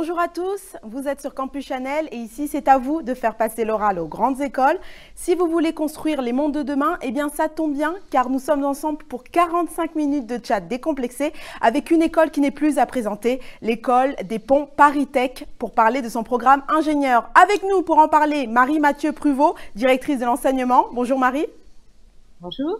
Bonjour 0.00 0.20
à 0.20 0.28
tous, 0.28 0.76
vous 0.84 1.08
êtes 1.08 1.20
sur 1.20 1.34
Campus 1.34 1.66
Chanel 1.66 2.08
et 2.12 2.18
ici 2.18 2.46
c'est 2.46 2.68
à 2.68 2.78
vous 2.78 3.02
de 3.02 3.14
faire 3.14 3.34
passer 3.34 3.64
l'oral 3.64 3.98
aux 3.98 4.06
grandes 4.06 4.40
écoles. 4.40 4.78
Si 5.16 5.34
vous 5.34 5.48
voulez 5.48 5.72
construire 5.72 6.22
les 6.22 6.32
mondes 6.32 6.54
de 6.54 6.62
demain, 6.62 6.98
eh 7.02 7.10
bien 7.10 7.28
ça 7.28 7.48
tombe 7.48 7.72
bien 7.72 7.96
car 8.12 8.30
nous 8.30 8.38
sommes 8.38 8.64
ensemble 8.64 9.02
pour 9.06 9.24
45 9.24 9.96
minutes 9.96 10.26
de 10.26 10.38
chat 10.40 10.60
décomplexé 10.60 11.32
avec 11.60 11.90
une 11.90 12.00
école 12.00 12.30
qui 12.30 12.40
n'est 12.40 12.52
plus 12.52 12.78
à 12.78 12.86
présenter, 12.86 13.40
l'école 13.60 14.14
des 14.22 14.38
ponts 14.38 14.68
Paris 14.76 15.08
Tech 15.08 15.46
pour 15.58 15.72
parler 15.72 16.00
de 16.00 16.08
son 16.08 16.22
programme 16.22 16.62
ingénieur. 16.68 17.28
Avec 17.34 17.64
nous 17.64 17.82
pour 17.82 17.98
en 17.98 18.06
parler, 18.06 18.46
Marie-Mathieu 18.46 19.10
Pruvot, 19.10 19.56
directrice 19.74 20.20
de 20.20 20.26
l'enseignement. 20.26 20.86
Bonjour 20.92 21.18
Marie. 21.18 21.46
Bonjour. 22.40 22.78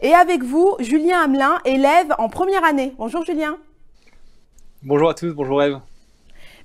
Et 0.00 0.12
avec 0.12 0.42
vous, 0.42 0.74
Julien 0.80 1.20
Hamelin, 1.20 1.60
élève 1.64 2.16
en 2.18 2.28
première 2.28 2.64
année. 2.64 2.94
Bonjour 2.98 3.24
Julien. 3.24 3.58
Bonjour 4.82 5.08
à 5.08 5.14
tous, 5.14 5.32
bonjour 5.32 5.62
Eve. 5.62 5.78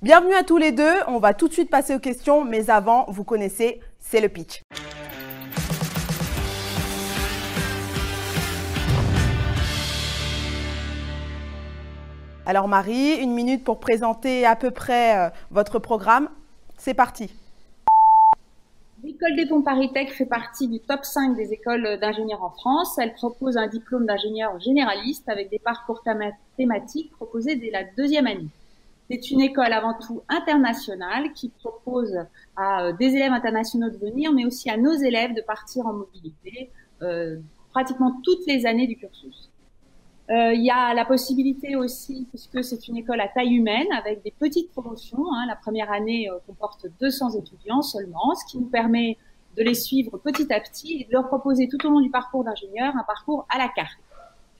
Bienvenue 0.02 0.34
à 0.34 0.42
tous 0.42 0.56
les 0.56 0.72
deux. 0.72 0.94
On 1.06 1.20
va 1.20 1.32
tout 1.32 1.46
de 1.46 1.52
suite 1.52 1.70
passer 1.70 1.94
aux 1.94 2.00
questions, 2.00 2.44
mais 2.44 2.70
avant, 2.70 3.04
vous 3.06 3.22
connaissez, 3.22 3.78
c'est 4.00 4.20
le 4.20 4.28
pitch. 4.28 4.60
Alors 12.44 12.66
Marie, 12.66 13.14
une 13.20 13.32
minute 13.32 13.62
pour 13.62 13.78
présenter 13.78 14.44
à 14.44 14.56
peu 14.56 14.72
près 14.72 15.16
euh, 15.16 15.30
votre 15.52 15.78
programme. 15.78 16.28
C'est 16.78 16.94
parti. 16.94 17.32
L'école 19.04 19.36
des 19.36 19.46
ponts 19.46 19.62
Paris 19.62 19.92
Tech 19.92 20.08
fait 20.08 20.26
partie 20.26 20.66
du 20.66 20.80
top 20.80 21.04
5 21.04 21.36
des 21.36 21.52
écoles 21.52 22.00
d'ingénieurs 22.00 22.42
en 22.42 22.50
France. 22.50 22.98
Elle 22.98 23.14
propose 23.14 23.56
un 23.56 23.68
diplôme 23.68 24.06
d'ingénieur 24.06 24.58
généraliste 24.58 25.28
avec 25.28 25.48
des 25.48 25.60
parcours 25.60 26.02
thématiques 26.56 27.12
proposés 27.12 27.54
dès 27.54 27.70
la 27.70 27.84
deuxième 27.96 28.26
année. 28.26 28.48
C'est 29.12 29.30
une 29.30 29.42
école 29.42 29.74
avant 29.74 29.92
tout 29.92 30.22
internationale 30.30 31.34
qui 31.34 31.50
propose 31.50 32.16
à 32.56 32.86
euh, 32.86 32.92
des 32.94 33.08
élèves 33.08 33.32
internationaux 33.32 33.90
de 33.90 33.98
venir, 33.98 34.32
mais 34.32 34.46
aussi 34.46 34.70
à 34.70 34.78
nos 34.78 34.94
élèves 34.94 35.34
de 35.34 35.42
partir 35.42 35.84
en 35.84 35.92
mobilité 35.92 36.70
euh, 37.02 37.36
pratiquement 37.72 38.18
toutes 38.24 38.46
les 38.46 38.64
années 38.64 38.86
du 38.86 38.96
cursus. 38.96 39.50
Euh, 40.30 40.54
il 40.54 40.64
y 40.64 40.70
a 40.70 40.94
la 40.94 41.04
possibilité 41.04 41.76
aussi, 41.76 42.26
puisque 42.30 42.64
c'est 42.64 42.88
une 42.88 42.96
école 42.96 43.20
à 43.20 43.28
taille 43.28 43.52
humaine, 43.52 43.86
avec 43.92 44.22
des 44.22 44.30
petites 44.30 44.72
promotions. 44.72 45.26
Hein, 45.34 45.44
la 45.46 45.56
première 45.56 45.92
année 45.92 46.30
comporte 46.46 46.86
200 46.98 47.32
étudiants 47.38 47.82
seulement, 47.82 48.34
ce 48.34 48.50
qui 48.50 48.56
nous 48.56 48.70
permet 48.70 49.18
de 49.58 49.62
les 49.62 49.74
suivre 49.74 50.16
petit 50.16 50.50
à 50.50 50.58
petit 50.58 51.02
et 51.02 51.04
de 51.04 51.12
leur 51.12 51.28
proposer 51.28 51.68
tout 51.68 51.86
au 51.86 51.90
long 51.90 52.00
du 52.00 52.08
parcours 52.08 52.44
d'ingénieur 52.44 52.96
un 52.96 53.04
parcours 53.04 53.46
à 53.50 53.58
la 53.58 53.68
carte. 53.68 53.98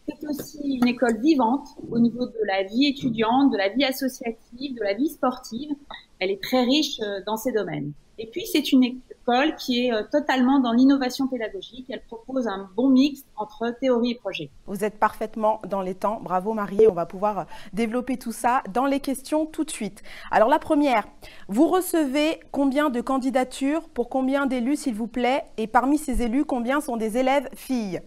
C'est 0.09 0.29
aussi 0.29 0.79
une 0.81 0.89
école 0.89 1.21
vivante 1.21 1.69
au 1.91 1.99
niveau 1.99 2.27
de 2.27 2.47
la 2.47 2.65
vie 2.65 2.87
étudiante, 2.87 3.53
de 3.53 3.57
la 3.57 3.69
vie 3.69 3.85
associative, 3.85 4.75
de 4.75 4.83
la 4.83 4.95
vie 4.95 5.09
sportive. 5.09 5.71
Elle 6.19 6.31
est 6.31 6.43
très 6.43 6.65
riche 6.65 7.01
euh, 7.01 7.21
dans 7.27 7.37
ces 7.37 7.53
domaines. 7.53 7.93
Et 8.19 8.27
puis, 8.27 8.47
c'est 8.47 8.73
une 8.73 8.85
école 8.85 9.57
qui 9.57 9.87
est 9.87 9.93
euh, 9.93 10.03
totalement 10.11 10.61
dans 10.61 10.73
l'innovation 10.73 11.27
pédagogique. 11.29 11.87
Elle 11.89 12.03
propose 12.03 12.47
un 12.47 12.69
bon 12.77 12.89
mix 12.89 13.25
entre 13.37 13.75
théorie 13.81 14.13
et 14.13 14.15
projet. 14.17 14.51
Vous 14.67 14.85
êtes 14.85 14.99
parfaitement 14.99 15.61
dans 15.69 15.81
les 15.81 15.95
temps. 15.95 16.21
Bravo 16.21 16.53
Marie. 16.53 16.87
On 16.89 16.95
va 16.95 17.07
pouvoir 17.07 17.39
euh, 17.39 17.45
développer 17.73 18.19
tout 18.19 18.33
ça 18.33 18.63
dans 18.73 18.87
les 18.87 19.01
questions 19.01 19.47
tout 19.47 19.65
de 19.65 19.71
suite. 19.71 20.03
Alors 20.31 20.49
la 20.49 20.59
première, 20.59 21.07
vous 21.49 21.69
recevez 21.69 22.41
combien 22.51 22.91
de 22.91 23.01
candidatures 23.01 23.89
pour 23.89 24.09
combien 24.09 24.47
d'élus 24.47 24.77
s'il 24.77 24.95
vous 24.95 25.09
plaît? 25.09 25.45
Et 25.57 25.67
parmi 25.67 25.97
ces 25.97 26.23
élus, 26.23 26.45
combien 26.45 26.81
sont 26.81 26.97
des 26.97 27.19
élèves 27.19 27.49
filles? 27.55 28.01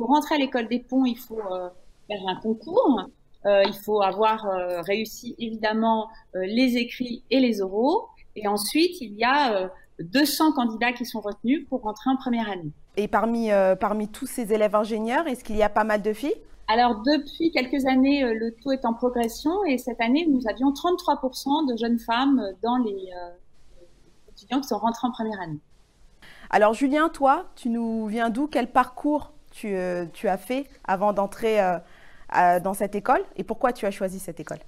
Pour 0.00 0.08
rentrer 0.08 0.36
à 0.36 0.38
l'école 0.38 0.66
des 0.66 0.78
ponts, 0.78 1.04
il 1.04 1.18
faut 1.18 1.42
euh, 1.52 1.68
faire 2.06 2.20
un 2.26 2.36
concours. 2.36 3.02
Euh, 3.44 3.62
il 3.66 3.74
faut 3.74 4.00
avoir 4.00 4.46
euh, 4.46 4.80
réussi 4.80 5.34
évidemment 5.38 6.08
les 6.32 6.78
écrits 6.78 7.22
et 7.30 7.38
les 7.38 7.60
oraux. 7.60 8.08
Et 8.34 8.48
ensuite, 8.48 8.98
il 9.02 9.12
y 9.12 9.24
a 9.24 9.70
200 9.98 10.52
candidats 10.52 10.94
qui 10.94 11.04
sont 11.04 11.20
retenus 11.20 11.66
pour 11.68 11.82
rentrer 11.82 12.08
en 12.08 12.16
première 12.16 12.48
année. 12.48 12.70
Et 12.96 13.08
parmi, 13.08 13.50
parmi 13.78 14.08
tous 14.08 14.24
ces 14.24 14.54
élèves 14.54 14.74
ingénieurs, 14.74 15.26
est-ce 15.26 15.44
qu'il 15.44 15.56
y 15.56 15.62
a 15.62 15.68
pas 15.68 15.84
mal 15.84 16.00
de 16.00 16.14
filles? 16.14 16.40
Alors, 16.68 17.02
depuis 17.02 17.50
quelques 17.50 17.84
années, 17.84 18.22
le 18.22 18.54
taux 18.62 18.72
est 18.72 18.86
en 18.86 18.94
progression 18.94 19.52
et 19.64 19.76
cette 19.76 20.00
année, 20.00 20.26
nous 20.30 20.40
avions 20.48 20.70
33% 20.70 21.70
de 21.70 21.76
jeunes 21.76 21.98
femmes 21.98 22.42
dans 22.62 22.78
les 22.78 23.10
étudiants 24.30 24.60
qui 24.62 24.68
sont 24.68 24.78
rentrés 24.78 25.06
en 25.06 25.12
première 25.12 25.40
année. 25.40 25.58
Alors, 26.48 26.72
Julien, 26.72 27.10
toi, 27.10 27.50
tu 27.54 27.68
nous 27.68 28.06
viens 28.06 28.30
d'où? 28.30 28.46
Quel 28.46 28.72
parcours 28.72 29.32
euh, 29.64 30.06
tu, 30.12 30.28
as 30.28 30.38
fait 30.38 30.66
avant 30.84 31.12
d'entrer 31.12 31.60
euh, 31.60 32.60
dans 32.60 32.74
cette 32.74 32.94
école 32.94 33.22
et 33.36 33.44
pourquoi 33.44 33.72
tu 33.72 33.86
as 33.86 33.90
choisi 33.90 34.18
cette 34.18 34.40
école? 34.40 34.58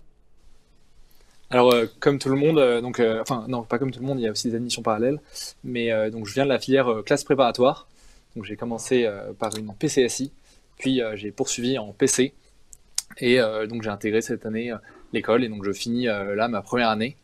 Alors, 1.50 1.72
euh, 1.72 1.87
comme 2.00 2.19
tout 2.19 2.31
le 2.31 2.37
monde, 2.37 2.81
donc, 2.81 3.00
enfin, 3.20 3.44
non, 3.48 3.62
pas 3.62 3.78
comme 3.78 3.91
tout 3.91 4.00
le 4.00 4.06
monde, 4.06 4.19
il 4.19 4.22
y 4.22 4.28
a 4.28 4.31
aussi 4.31 4.48
des 4.48 4.56
admissions 4.56 4.82
parallèles, 4.82 5.20
mais 5.65 6.10
donc 6.10 6.26
je 6.26 6.34
viens 6.34 6.44
de 6.44 6.48
la 6.48 6.59
filière 6.59 7.03
classe 7.04 7.25
préparatoire. 7.25 7.88
Donc, 8.34 8.44
j'ai 8.44 8.56
commencé 8.56 9.09
par 9.38 9.54
une 9.56 9.72
PCSI, 9.75 10.32
puis 10.78 11.03
j'ai 11.14 11.31
poursuivi 11.31 11.78
en 11.78 11.93
PC, 11.93 12.32
et 13.19 13.38
donc 13.69 13.82
j'ai 13.82 13.91
intégré 13.91 14.22
cette 14.22 14.47
année 14.47 14.72
l'école, 15.12 15.44
et 15.44 15.49
donc 15.49 15.64
je 15.64 15.72
finis 15.72 16.06
là 16.06 16.49
ma 16.49 16.62
première 16.62 16.88
année. 16.88 17.16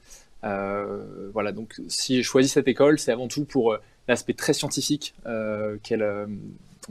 voilà, 0.42 1.52
donc 1.52 1.80
si 1.88 2.16
j'ai 2.16 2.22
choisi 2.22 2.50
cette 2.50 2.68
école, 2.68 2.98
c'est 2.98 3.12
avant 3.12 3.28
tout 3.28 3.46
pour 3.46 3.78
l'aspect 4.08 4.34
très 4.34 4.52
scientifique 4.52 5.14
qu'elle 5.82 6.28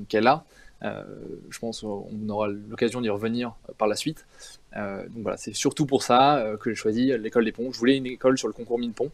qu'elle 0.05 0.27
a, 0.27 0.43
euh, 0.83 1.03
je 1.49 1.59
pense 1.59 1.81
qu'on 1.81 2.29
aura 2.29 2.47
l'occasion 2.47 3.01
d'y 3.01 3.09
revenir 3.09 3.55
par 3.77 3.87
la 3.87 3.95
suite. 3.95 4.25
Euh, 4.75 5.03
donc 5.03 5.23
voilà, 5.23 5.37
c'est 5.37 5.55
surtout 5.55 5.85
pour 5.85 6.03
ça 6.03 6.37
euh, 6.37 6.57
que 6.57 6.69
j'ai 6.69 6.75
choisi 6.75 7.17
l'école 7.17 7.45
des 7.45 7.51
ponts. 7.51 7.71
Je 7.71 7.79
voulais 7.79 7.97
une 7.97 8.05
école 8.05 8.37
sur 8.37 8.47
le 8.47 8.53
concours 8.53 8.79
mine-pont 8.79 9.11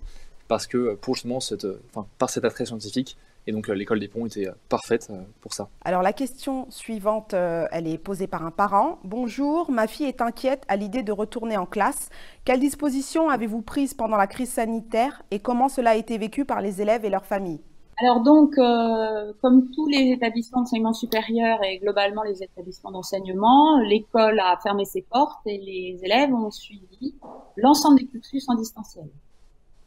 parce 0.47 0.67
que 0.67 0.95
pour 0.95 1.15
justement 1.15 1.39
cette, 1.39 1.65
enfin, 1.89 2.05
par 2.17 2.29
cet 2.29 2.43
attrait 2.43 2.65
scientifique, 2.65 3.17
et 3.45 3.51
donc 3.51 3.67
l'école 3.67 3.99
des 3.99 4.07
ponts 4.07 4.25
était 4.25 4.47
parfaite 4.69 5.11
pour 5.41 5.53
ça. 5.53 5.67
Alors 5.83 6.01
la 6.01 6.13
question 6.13 6.65
suivante, 6.69 7.33
elle 7.33 7.87
est 7.87 7.97
posée 7.97 8.27
par 8.27 8.45
un 8.45 8.51
parent. 8.51 8.99
Bonjour, 9.03 9.69
ma 9.69 9.87
fille 9.87 10.05
est 10.05 10.21
inquiète 10.21 10.63
à 10.69 10.77
l'idée 10.77 11.03
de 11.03 11.11
retourner 11.11 11.57
en 11.57 11.65
classe. 11.65 12.09
Quelles 12.45 12.61
dispositions 12.61 13.29
avez-vous 13.29 13.61
prises 13.61 13.93
pendant 13.93 14.15
la 14.15 14.27
crise 14.27 14.49
sanitaire 14.49 15.23
et 15.31 15.39
comment 15.39 15.67
cela 15.67 15.91
a 15.91 15.95
été 15.95 16.17
vécu 16.17 16.45
par 16.45 16.61
les 16.61 16.81
élèves 16.81 17.03
et 17.03 17.09
leurs 17.09 17.25
familles? 17.25 17.59
Alors 18.03 18.19
donc, 18.19 18.57
euh, 18.57 19.31
comme 19.41 19.71
tous 19.71 19.87
les 19.87 20.11
établissements 20.11 20.59
d'enseignement 20.59 20.91
supérieur 20.91 21.63
et 21.63 21.77
globalement 21.77 22.21
les 22.23 22.43
établissements 22.43 22.91
d'enseignement, 22.91 23.79
l'école 23.79 24.41
a 24.41 24.59
fermé 24.61 24.83
ses 24.83 25.03
portes 25.03 25.39
et 25.45 25.57
les 25.57 26.03
élèves 26.03 26.33
ont 26.33 26.51
suivi 26.51 27.15
l'ensemble 27.55 27.99
des 27.99 28.05
cursus 28.07 28.43
en 28.49 28.55
distanciel. 28.55 29.05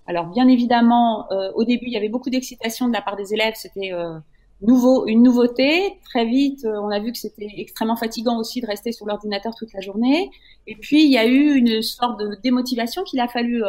Alors 0.06 0.28
bien 0.28 0.48
évidemment, 0.48 1.30
euh, 1.30 1.52
au 1.56 1.64
début, 1.64 1.88
il 1.88 1.92
y 1.92 1.98
avait 1.98 2.08
beaucoup 2.08 2.30
d'excitation 2.30 2.88
de 2.88 2.94
la 2.94 3.02
part 3.02 3.16
des 3.16 3.34
élèves, 3.34 3.52
c'était 3.54 3.92
euh, 3.92 4.18
nouveau, 4.62 5.06
une 5.06 5.22
nouveauté. 5.22 5.98
Très 6.06 6.24
vite, 6.24 6.64
on 6.64 6.88
a 6.88 7.00
vu 7.00 7.12
que 7.12 7.18
c'était 7.18 7.50
extrêmement 7.58 7.96
fatigant 7.96 8.38
aussi 8.38 8.62
de 8.62 8.66
rester 8.66 8.92
sur 8.92 9.04
l'ordinateur 9.04 9.54
toute 9.54 9.74
la 9.74 9.80
journée. 9.80 10.30
Et 10.66 10.74
puis, 10.76 11.04
il 11.04 11.10
y 11.10 11.18
a 11.18 11.26
eu 11.26 11.54
une 11.54 11.82
sorte 11.82 12.18
de 12.18 12.34
démotivation 12.42 13.02
qu'il 13.02 13.20
a 13.20 13.28
fallu 13.28 13.62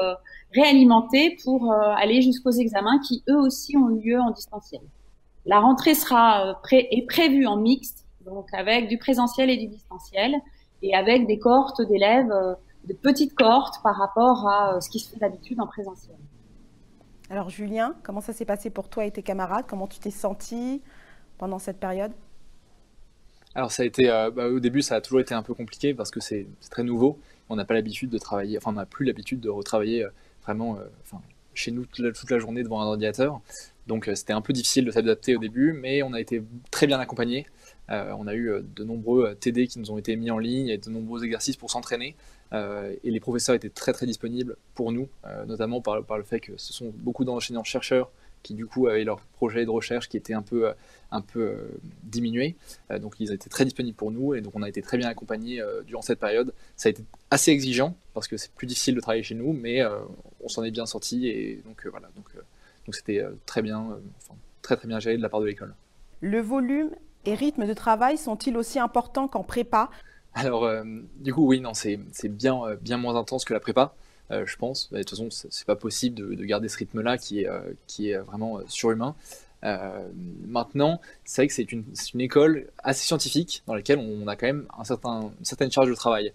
réalimenter 0.54 1.38
pour 1.44 1.72
euh, 1.72 1.94
aller 1.96 2.22
jusqu'aux 2.22 2.52
examens 2.52 3.00
qui 3.00 3.24
eux 3.30 3.38
aussi 3.38 3.76
ont 3.78 3.88
lieu 3.88 4.20
en 4.20 4.32
distanciel. 4.32 4.82
La 5.46 5.60
rentrée 5.60 5.96
sera 5.96 6.48
euh, 6.48 6.54
pré 6.62 6.88
est 6.92 7.06
prévue 7.06 7.46
en 7.46 7.58
mixte, 7.58 8.06
donc 8.26 8.48
avec 8.54 8.88
du 8.88 8.98
présentiel 8.98 9.50
et 9.50 9.58
du 9.58 9.68
distanciel, 9.68 10.36
et 10.82 10.96
avec 10.96 11.28
des 11.28 11.40
cohortes 11.40 11.82
d'élèves, 11.82 12.32
euh, 12.32 12.54
de 12.86 12.94
petites 12.94 13.36
cohortes 13.36 13.82
par 13.84 13.96
rapport 13.96 14.48
à 14.48 14.80
ce 14.80 14.90
qui 14.90 15.00
se 15.00 15.10
fait 15.10 15.20
d'habitude 15.20 15.60
en 15.60 15.68
présentiel. 15.68 16.16
Alors 17.30 17.50
Julien, 17.50 17.96
comment 18.04 18.22
ça 18.22 18.32
s'est 18.32 18.46
passé 18.46 18.70
pour 18.70 18.88
toi 18.88 19.06
et 19.06 19.12
tes 19.12 19.24
camarades? 19.24 19.66
Comment 19.68 19.88
tu 19.88 20.00
t'es 20.00 20.12
senti 20.12 20.82
pendant 21.38 21.60
cette 21.60 21.80
période? 21.80 22.14
Alors 23.54 23.72
ça 23.72 23.84
a 23.84 23.86
été, 23.86 24.08
bah, 24.34 24.48
au 24.48 24.62
début 24.62 24.82
ça 24.82 24.96
a 24.96 25.02
toujours 25.02 25.20
été 25.20 25.34
un 25.34 25.44
peu 25.44 25.54
compliqué 25.54 25.94
parce 25.94 26.12
que 26.12 26.22
c'est 26.22 26.48
très 26.70 26.84
nouveau. 26.84 27.20
On 27.50 27.58
n'a 27.58 27.66
pas 27.66 27.74
l'habitude 27.74 28.10
de 28.10 28.18
travailler, 28.18 28.58
enfin 28.58 28.70
on 28.70 28.76
n'a 28.76 28.86
plus 28.86 29.06
l'habitude 29.06 29.42
de 29.42 29.50
retravailler 29.50 30.08
vraiment 30.48 30.78
euh, 30.78 31.18
chez 31.54 31.72
nous 31.72 31.86
toute 31.86 32.30
la, 32.30 32.40
journée 32.40 32.64
devant 32.64 32.82
un 32.82 32.86
ordinateur. 32.86 33.42
Donc 33.86 34.08
euh, 34.08 34.16
c'était 34.16 34.34
un 34.34 34.42
peu 34.42 34.54
difficile 34.54 34.86
de 34.86 34.92
s'adapter 34.92 35.36
au 35.36 35.40
début, 35.40 35.74
mais 35.74 36.02
on 36.04 36.14
a 36.14 36.20
été 36.20 36.42
très 36.72 36.88
bien 36.88 37.00
accompagnés. 37.00 37.46
Euh, 37.90 38.14
on 38.18 38.28
a 38.28 38.36
eu 38.36 38.52
de 38.76 38.84
nombreux 38.84 39.36
TD 39.36 39.68
qui 39.68 39.80
nous 39.80 39.92
ont 39.92 39.98
été 39.98 40.16
mis 40.16 40.32
en 40.32 40.40
ligne 40.40 40.70
et 40.70 40.78
de 40.78 40.90
nombreux 40.90 41.24
exercices 41.24 41.56
pour 41.56 41.72
s'entraîner. 41.72 42.16
et 42.54 43.12
les 43.12 43.20
professeurs 43.20 43.56
étaient 43.56 43.70
très 43.70 43.94
très 43.94 44.06
disponibles 44.06 44.56
pour 44.74 44.92
nous, 44.92 45.10
notamment 45.48 45.82
par, 45.82 46.04
par, 46.04 46.18
le 46.18 46.24
fait 46.24 46.40
que 46.40 46.54
ce 46.58 46.74
sont 46.74 46.94
beaucoup 46.98 47.26
d'enseignants-chercheurs 47.26 48.10
qui 48.44 48.54
du 48.54 48.66
coup 48.66 48.88
avaient 48.88 49.04
leur 49.04 49.20
projet 49.20 49.66
de 49.66 49.70
recherche 49.70 50.10
qui 50.10 50.18
était 50.18 50.34
un 50.34 50.42
peu, 50.42 50.72
un 51.12 51.22
peu 51.22 51.70
diminué. 52.04 52.56
donc 53.00 53.16
ils 53.20 53.32
étaient 53.32 53.50
très 53.50 53.66
disponibles 53.66 53.98
pour 53.98 54.12
nous 54.12 54.34
et 54.36 54.42
donc 54.42 54.56
on 54.56 54.62
a 54.62 54.70
été 54.70 54.82
très 54.82 54.98
bien 54.98 55.10
accompagnés 55.10 55.62
durant 55.86 56.02
cette 56.02 56.20
période. 56.20 56.54
Ça 56.76 56.88
a 56.88 56.92
été 56.92 57.04
assez 57.30 57.52
exigeant 57.52 57.96
parce 58.14 58.28
que 58.28 58.38
c'est 58.38 58.52
plus 58.52 58.68
difficile 58.68 58.96
de 58.96 59.02
travailler 59.02 59.24
chez 59.24 59.36
nous, 59.36 59.54
mais 59.54 59.82
on 60.48 60.50
s'en 60.50 60.64
est 60.64 60.72
bien 60.72 60.86
sorti 60.86 61.28
et 61.28 61.62
donc 61.66 61.86
euh, 61.86 61.90
voilà, 61.90 62.08
donc 62.16 62.26
euh, 62.36 62.42
donc 62.86 62.96
c'était 62.96 63.20
euh, 63.20 63.32
très 63.46 63.62
bien, 63.62 63.98
très 64.62 64.78
très 64.78 64.88
bien 64.88 65.00
géré 65.00 65.18
de 65.18 65.22
la 65.22 65.30
part 65.30 65.42
de 65.42 65.46
l'école. 65.46 65.76
Le 66.22 66.40
volume 66.40 66.92
et 67.26 67.36
rythme 67.36 67.68
de 67.68 67.74
travail 67.74 68.18
sont-ils 68.18 68.56
aussi 68.56 68.80
importants 68.80 69.28
qu'en 69.28 69.44
prépa? 69.44 69.90
Alors 70.34 70.70
du 71.16 71.34
coup 71.34 71.48
oui, 71.48 71.60
non, 71.60 71.74
c'est 71.74 71.98
bien 72.30 72.62
bien 72.82 72.98
moins 72.98 73.16
intense 73.16 73.44
que 73.44 73.54
la 73.54 73.60
prépa. 73.60 73.96
Je 74.30 74.56
pense. 74.58 74.90
Bah, 74.92 74.98
de 74.98 75.04
toute 75.04 75.12
façon, 75.12 75.30
c'est 75.30 75.66
pas 75.66 75.76
possible 75.76 76.36
de, 76.36 76.44
garder 76.44 76.70
ce 76.70 76.78
rythme-là 76.78 77.18
qui 77.18 77.42
est, 77.42 77.50
qui 77.88 78.10
est 78.10 78.18
vraiment 78.18 78.60
surhumain. 78.68 79.16
maintenant, 80.46 81.02
c'est 81.26 81.42
vrai 81.42 81.48
que 81.48 81.54
c'est 81.54 81.72
une, 81.72 81.86
une, 82.14 82.22
école 82.22 82.68
assez 82.80 83.06
scientifique 83.06 83.64
dans 83.68 83.74
laquelle 83.74 84.00
on 84.00 84.28
a 84.28 84.36
quand 84.36 84.48
même 84.48 84.66
un 84.78 84.84
certain, 84.84 85.32
une 85.40 85.46
certaine 85.46 85.72
charge 85.72 85.90
de 85.90 85.96
travail. 85.96 86.34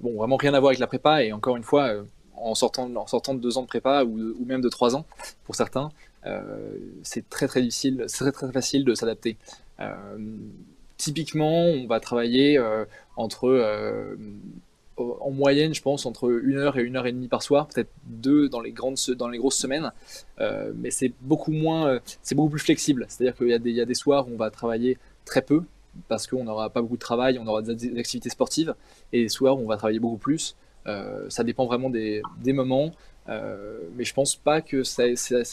bon, 0.00 0.16
vraiment 0.16 0.36
rien 0.36 0.54
à 0.54 0.60
voir 0.60 0.70
avec 0.70 0.78
la 0.78 0.86
prépa, 0.86 1.22
et 1.22 1.32
encore 1.32 1.56
une 1.56 1.64
fois, 1.64 1.92
en, 2.36 2.54
sortant, 2.54 2.94
en 2.94 3.06
sortant 3.06 3.34
de 3.34 3.40
deux 3.40 3.58
ans 3.58 3.62
de 3.62 3.66
prépa 3.66 4.04
ou, 4.04 4.34
ou 4.38 4.44
même 4.44 4.60
de 4.60 4.68
trois 4.68 4.94
ans 4.96 5.04
pour 5.44 5.54
certains, 5.54 5.90
c'est 7.02 7.28
très 7.28 7.48
très 7.48 7.62
difficile, 7.62 8.04
c'est 8.06 8.18
très 8.18 8.32
très 8.32 8.52
facile 8.52 8.84
de 8.84 8.94
s'adapter. 8.94 9.36
typiquement, 10.96 11.64
on 11.64 11.86
va 11.86 12.00
travailler 12.00 12.60
entre 13.16 14.16
en 14.98 15.30
moyenne, 15.30 15.74
je 15.74 15.82
pense, 15.82 16.06
entre 16.06 16.30
une 16.42 16.56
heure 16.56 16.78
et 16.78 16.82
une 16.82 16.96
heure 16.96 17.06
et 17.06 17.12
demie 17.12 17.28
par 17.28 17.42
soir, 17.42 17.68
peut-être 17.68 17.90
deux 18.04 18.48
dans 18.48 18.60
les 18.60 18.72
grandes, 18.72 18.96
dans 19.16 19.28
les 19.28 19.38
grosses 19.38 19.56
semaines. 19.56 19.92
Euh, 20.40 20.72
mais 20.76 20.90
c'est 20.90 21.12
beaucoup 21.20 21.52
moins, 21.52 21.88
euh, 21.88 22.00
c'est 22.22 22.34
beaucoup 22.34 22.50
plus 22.50 22.60
flexible. 22.60 23.06
C'est-à-dire 23.08 23.36
qu'il 23.36 23.48
y, 23.48 23.72
y 23.72 23.80
a 23.80 23.84
des 23.84 23.94
soirs 23.94 24.28
où 24.28 24.32
on 24.34 24.36
va 24.36 24.50
travailler 24.50 24.98
très 25.24 25.42
peu 25.42 25.62
parce 26.08 26.26
qu'on 26.26 26.44
n'aura 26.44 26.70
pas 26.70 26.80
beaucoup 26.80 26.96
de 26.96 27.00
travail, 27.00 27.38
on 27.38 27.46
aura 27.46 27.62
des 27.62 27.98
activités 27.98 28.30
sportives, 28.30 28.74
et 29.12 29.22
des 29.22 29.28
soirs 29.28 29.58
où 29.58 29.64
on 29.64 29.66
va 29.66 29.76
travailler 29.76 29.98
beaucoup 29.98 30.18
plus. 30.18 30.54
Euh, 30.86 31.28
ça 31.28 31.42
dépend 31.42 31.66
vraiment 31.66 31.90
des, 31.90 32.22
des 32.40 32.52
moments, 32.52 32.92
mais 33.26 34.04
je 34.04 34.14
pense 34.14 34.36
pas 34.36 34.62
que 34.62 34.84
ça, 34.84 35.02
a 35.02 35.06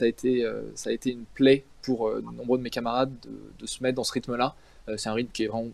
été, 0.05 0.49
ça 0.75 0.89
a 0.89 0.93
été 0.93 1.11
une 1.11 1.25
plaie 1.33 1.65
pour 1.81 2.09
nombreux 2.21 2.57
de 2.57 2.63
mes 2.63 2.69
camarades 2.69 3.11
de, 3.23 3.31
de 3.59 3.65
se 3.65 3.81
mettre 3.83 3.95
dans 3.95 4.03
ce 4.03 4.13
rythme-là. 4.13 4.55
c'est 4.97 5.09
un 5.09 5.13
rythme 5.13 5.31
qui 5.31 5.43
est 5.43 5.47
vraiment 5.47 5.71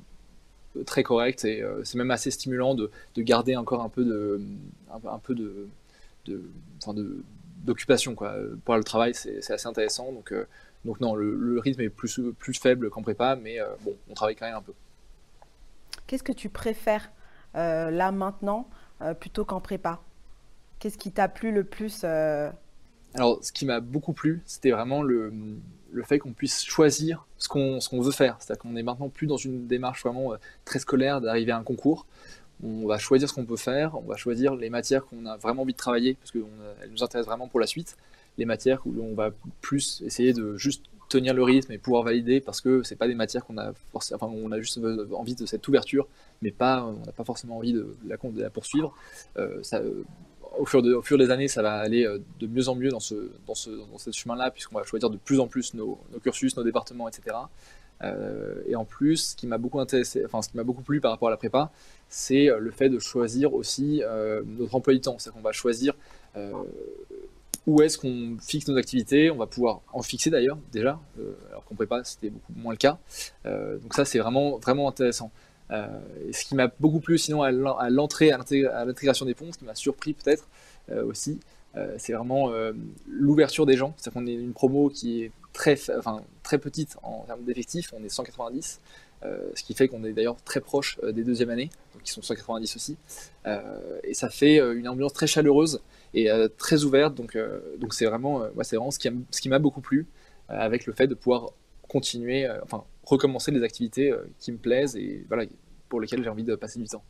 très 0.85 1.03
correct 1.03 1.45
et 1.45 1.61
euh, 1.61 1.83
c'est 1.83 1.97
même 1.97 2.11
assez 2.11 2.31
stimulant 2.31 2.75
de, 2.75 2.91
de, 3.15 3.21
garder 3.21 3.55
encore 3.55 3.81
un 3.81 3.89
peu 3.89 4.03
de, 4.05 4.41
un, 4.89 5.19
peu 5.19 5.35
de, 5.35 5.67
de, 6.25 6.43
enfin 6.77 6.93
de 6.93 7.23
d'occupation 7.57 8.15
quoi. 8.15 8.35
Pour 8.65 8.75
le 8.75 8.83
travail, 8.83 9.13
c'est 9.13 9.51
assez 9.51 9.67
intéressant. 9.67 10.11
Donc, 10.11 10.31
euh, 10.31 10.47
donc 10.83 10.99
non, 10.99 11.13
le, 11.13 11.59
rythme 11.59 11.81
est 11.81 11.89
plus, 11.89 12.19
plus 12.39 12.59
faible 12.59 12.89
qu'en 12.89 13.03
prépa, 13.03 13.35
mais 13.35 13.59
euh, 13.59 13.67
bon, 13.81 13.95
on 14.09 14.13
travaille 14.15 14.35
quand 14.35 14.47
même 14.47 14.55
un 14.55 14.63
peu. 14.63 14.73
Qu'est-ce 16.07 16.23
que 16.23 16.31
tu 16.31 16.49
préfères 16.49 17.11
là 17.53 18.11
maintenant 18.11 18.67
plutôt 19.19 19.45
qu'en 19.45 19.61
prépa? 19.61 20.01
Qu'est-ce 20.79 20.97
qui 20.97 21.11
t'a 21.11 21.29
plu 21.29 21.51
le 21.51 21.63
plus 21.63 22.03
Alors, 22.03 23.43
ce 23.43 23.51
qui 23.51 23.65
m'a 23.65 23.79
beaucoup 23.79 24.13
plu, 24.13 24.41
c'était 24.45 24.71
vraiment 24.71 25.03
le, 25.03 25.31
le 25.91 26.03
fait 26.03 26.19
qu'on 26.19 26.33
puisse 26.33 26.63
choisir 26.63 27.25
ce 27.37 27.47
qu'on 27.47 28.01
veut 28.01 28.11
faire. 28.11 28.37
C'est-à-dire 28.39 28.61
qu'on 28.61 28.75
est 28.75 28.83
maintenant 28.83 29.09
plus 29.09 29.27
dans 29.27 29.37
une 29.37 29.67
démarche 29.67 30.03
vraiment 30.03 30.33
euh, 30.33 30.37
très 30.65 30.79
scolaire 30.79 31.21
d'arriver 31.21 31.51
à 31.51 31.57
un 31.57 31.63
concours. 31.63 32.05
On 32.63 32.85
va 32.85 32.97
choisir 32.97 33.27
ce 33.27 33.33
qu'on 33.33 33.45
peut 33.45 33.57
faire, 33.57 33.97
on 33.97 34.07
va 34.07 34.15
choisir 34.15 34.55
les 34.55 34.69
matières 34.69 35.05
qu'on 35.05 35.25
a 35.25 35.35
vraiment 35.37 35.63
envie 35.63 35.73
de 35.73 35.77
travailler, 35.77 36.13
parce 36.13 36.31
qu'elles 36.31 36.43
nous 36.91 37.03
intéressent 37.03 37.25
vraiment 37.25 37.47
pour 37.47 37.59
la 37.59 37.65
suite. 37.65 37.97
Les 38.37 38.45
matières 38.45 38.85
où 38.85 38.93
on 39.01 39.15
va 39.15 39.31
plus 39.61 40.03
essayer 40.05 40.31
de 40.31 40.55
juste 40.57 40.83
tenir 41.09 41.33
le 41.33 41.43
rythme 41.43 41.71
et 41.71 41.79
pouvoir 41.79 42.03
valider, 42.03 42.39
parce 42.39 42.61
que 42.61 42.83
c'est 42.83 42.95
pas 42.95 43.07
des 43.07 43.15
matières 43.15 43.45
qu'on 43.45 43.57
a 43.57 43.73
enfin, 43.93 44.27
on 44.27 44.51
a 44.51 44.59
juste 44.59 44.79
envie 45.13 45.35
de 45.35 45.45
cette 45.47 45.67
ouverture, 45.67 46.07
mais 46.41 46.51
pas, 46.51 46.85
on 46.85 47.05
n'a 47.05 47.11
pas 47.11 47.23
forcément 47.23 47.57
envie 47.57 47.73
de 47.73 47.95
la, 48.05 48.49
poursuivre. 48.49 48.93
Euh, 49.37 49.61
au 50.57 50.65
fur, 50.65 50.81
de, 50.81 50.93
au 50.93 51.01
fur, 51.01 51.17
des 51.17 51.29
années, 51.31 51.47
ça 51.47 51.61
va 51.61 51.73
aller 51.73 52.05
euh, 52.05 52.19
de 52.39 52.47
mieux 52.47 52.67
en 52.69 52.75
mieux 52.75 52.89
dans 52.89 52.99
ce, 52.99 54.11
chemin-là, 54.11 54.51
puisqu'on 54.51 54.77
va 54.77 54.83
choisir 54.83 55.09
de 55.09 55.17
plus 55.17 55.39
en 55.39 55.47
plus 55.47 55.73
nos, 55.73 55.99
cursus, 56.23 56.55
nos 56.57 56.63
départements, 56.63 57.07
etc. 57.07 57.37
Euh, 58.03 58.55
et 58.67 58.75
en 58.75 58.85
plus, 58.85 59.31
ce 59.31 59.35
qui 59.35 59.47
m'a 59.47 59.57
beaucoup 59.57 59.79
beaucoup 60.63 60.81
plu 60.81 61.01
par 61.01 61.11
rapport 61.11 61.27
à 61.27 61.31
la 61.31 61.37
prépa, 61.37 61.71
c'est 62.09 62.49
euh, 62.49 62.57
le 62.59 62.71
fait 62.71 62.89
de 62.89 62.99
choisir 62.99 63.53
aussi 63.53 64.01
notre 64.45 64.75
emploi 64.75 64.93
du 64.93 65.01
temps. 65.01 65.17
C'est-à-dire 65.17 65.37
qu'on 65.37 65.47
va 65.47 65.53
choisir 65.53 65.93
où 67.67 67.81
est-ce 67.83 67.97
qu'on 67.97 68.37
fixe 68.41 68.67
nos 68.67 68.77
activités. 68.77 69.29
On 69.29 69.37
va 69.37 69.47
pouvoir 69.47 69.81
en 69.93 70.01
fixer 70.01 70.29
d'ailleurs 70.29 70.57
déjà, 70.71 70.99
alors 71.49 71.63
qu'en 71.65 71.75
prépa 71.75 72.03
c'était 72.03 72.29
beaucoup 72.29 72.53
moins 72.55 72.73
le 72.73 72.77
cas. 72.77 72.97
donc 73.45 73.93
ça, 73.93 74.03
c'est 74.05 74.19
vraiment 74.19 74.57
vraiment 74.57 74.89
intéressant. 74.89 75.31
Euh, 75.71 75.87
ce 76.31 76.45
qui 76.45 76.55
m'a 76.55 76.67
beaucoup 76.79 76.99
plu 76.99 77.17
sinon 77.17 77.43
à 77.43 77.51
l'entrée, 77.89 78.31
à 78.31 78.37
l'intégration 78.85 79.25
des 79.25 79.33
ponts, 79.33 79.51
ce 79.51 79.57
qui 79.57 79.65
m'a 79.65 79.75
surpris 79.75 80.13
peut-être 80.13 80.47
euh, 80.91 81.05
aussi, 81.05 81.39
euh, 81.77 81.95
c'est 81.97 82.13
vraiment 82.13 82.51
l'ouverture 83.07 83.65
des 83.65 83.77
gens. 83.77 83.93
C'est-à-dire 83.97 84.21
qu'on 84.21 84.27
est 84.27 84.33
une 84.33 84.53
promo 84.53 84.89
qui 84.89 85.23
est 85.23 85.31
très, 85.53 85.77
enfin, 85.97 86.21
très 86.43 86.57
petite 86.57 86.97
en 87.03 87.23
termes 87.25 87.43
d'effectifs, 87.43 87.93
on 87.97 88.03
est 88.03 88.09
190. 88.09 88.79
ce 89.23 89.63
qui 89.63 89.73
fait 89.73 89.87
qu'on 89.87 90.03
est 90.03 90.13
d'ailleurs 90.13 90.37
très 90.43 90.61
proche 90.61 90.99
des 91.03 91.23
deuxièmes 91.23 91.51
années, 91.51 91.69
donc 91.93 92.03
qui 92.03 92.11
sont 92.11 92.21
190 92.21 92.75
aussi. 92.75 92.97
et 94.03 94.13
ça 94.13 94.29
fait 94.29 94.57
une 94.57 94.87
ambiance 94.87 95.13
très 95.13 95.27
chaleureuse 95.27 95.81
et 96.13 96.29
très 96.57 96.83
ouverte, 96.83 97.15
donc 97.15 97.37
donc 97.77 97.93
c'est 97.93 98.05
vraiment, 98.05 98.43
c'est 98.63 98.75
vraiment 98.75 98.91
ce 98.91 98.99
qui, 98.99 99.49
m'a 99.49 99.59
beaucoup 99.59 99.81
plu, 99.81 100.07
avec 100.49 100.85
le 100.85 100.93
fait 100.93 101.07
de 101.07 101.15
pouvoir 101.15 101.51
continuer, 101.87 102.47
recommencer 103.03 103.51
les 103.51 103.63
activités 103.63 104.13
qui 104.39 104.51
me 104.51 104.57
plaisent 104.57 104.95
et 104.95 105.25
voilà, 105.27 105.45
pour 105.89 105.99
lesquelles 105.99 106.23
j'ai 106.23 106.29
envie 106.29 106.43
de 106.43 106.55
passer 106.55 106.79
du 106.79 106.87
temps. 106.87 107.03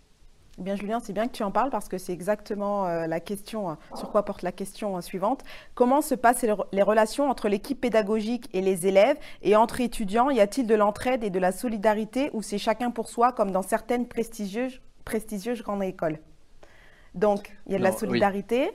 Eh 0.60 0.64
bien, 0.64 0.76
Julien, 0.76 1.00
c'est 1.00 1.14
bien 1.14 1.28
que 1.28 1.32
tu 1.32 1.44
en 1.44 1.52
parles 1.52 1.70
parce 1.70 1.88
que 1.88 1.98
c'est 1.98 2.12
exactement 2.12 2.86
euh, 2.86 3.08
la 3.08 3.20
question, 3.22 3.72
euh, 3.72 3.74
sur 3.96 4.12
quoi 4.12 4.26
porte 4.26 4.42
la 4.42 4.52
question 4.52 4.98
euh, 4.98 5.02
suivante. 5.02 5.44
Comment 5.76 6.02
se 6.02 6.14
passent 6.14 6.46
les 6.72 6.82
relations 6.82 7.30
entre 7.30 7.48
l'équipe 7.48 7.80
pédagogique 7.80 8.50
et 8.54 8.62
les 8.62 8.86
élèves? 8.86 9.18
Et 9.44 9.56
entre 9.56 9.80
étudiants 9.80 10.30
Y 10.30 10.42
a-t-il 10.42 10.68
de 10.68 10.76
l'entraide 10.76 11.24
et 11.24 11.30
de 11.30 11.40
la 11.40 11.54
solidarité 11.54 12.30
ou 12.34 12.42
c'est 12.42 12.58
chacun 12.58 12.92
pour 12.92 13.08
soi 13.08 13.32
comme 13.32 13.52
dans 13.52 13.62
certaines 13.62 14.08
prestigieuses, 14.08 14.82
prestigieuses 15.06 15.64
grandes 15.64 15.84
écoles? 15.84 16.20
Donc, 17.16 17.58
il 17.66 17.72
y 17.72 17.76
a 17.76 17.78
de 17.78 17.84
la 17.84 17.94
solidarité. 17.94 18.72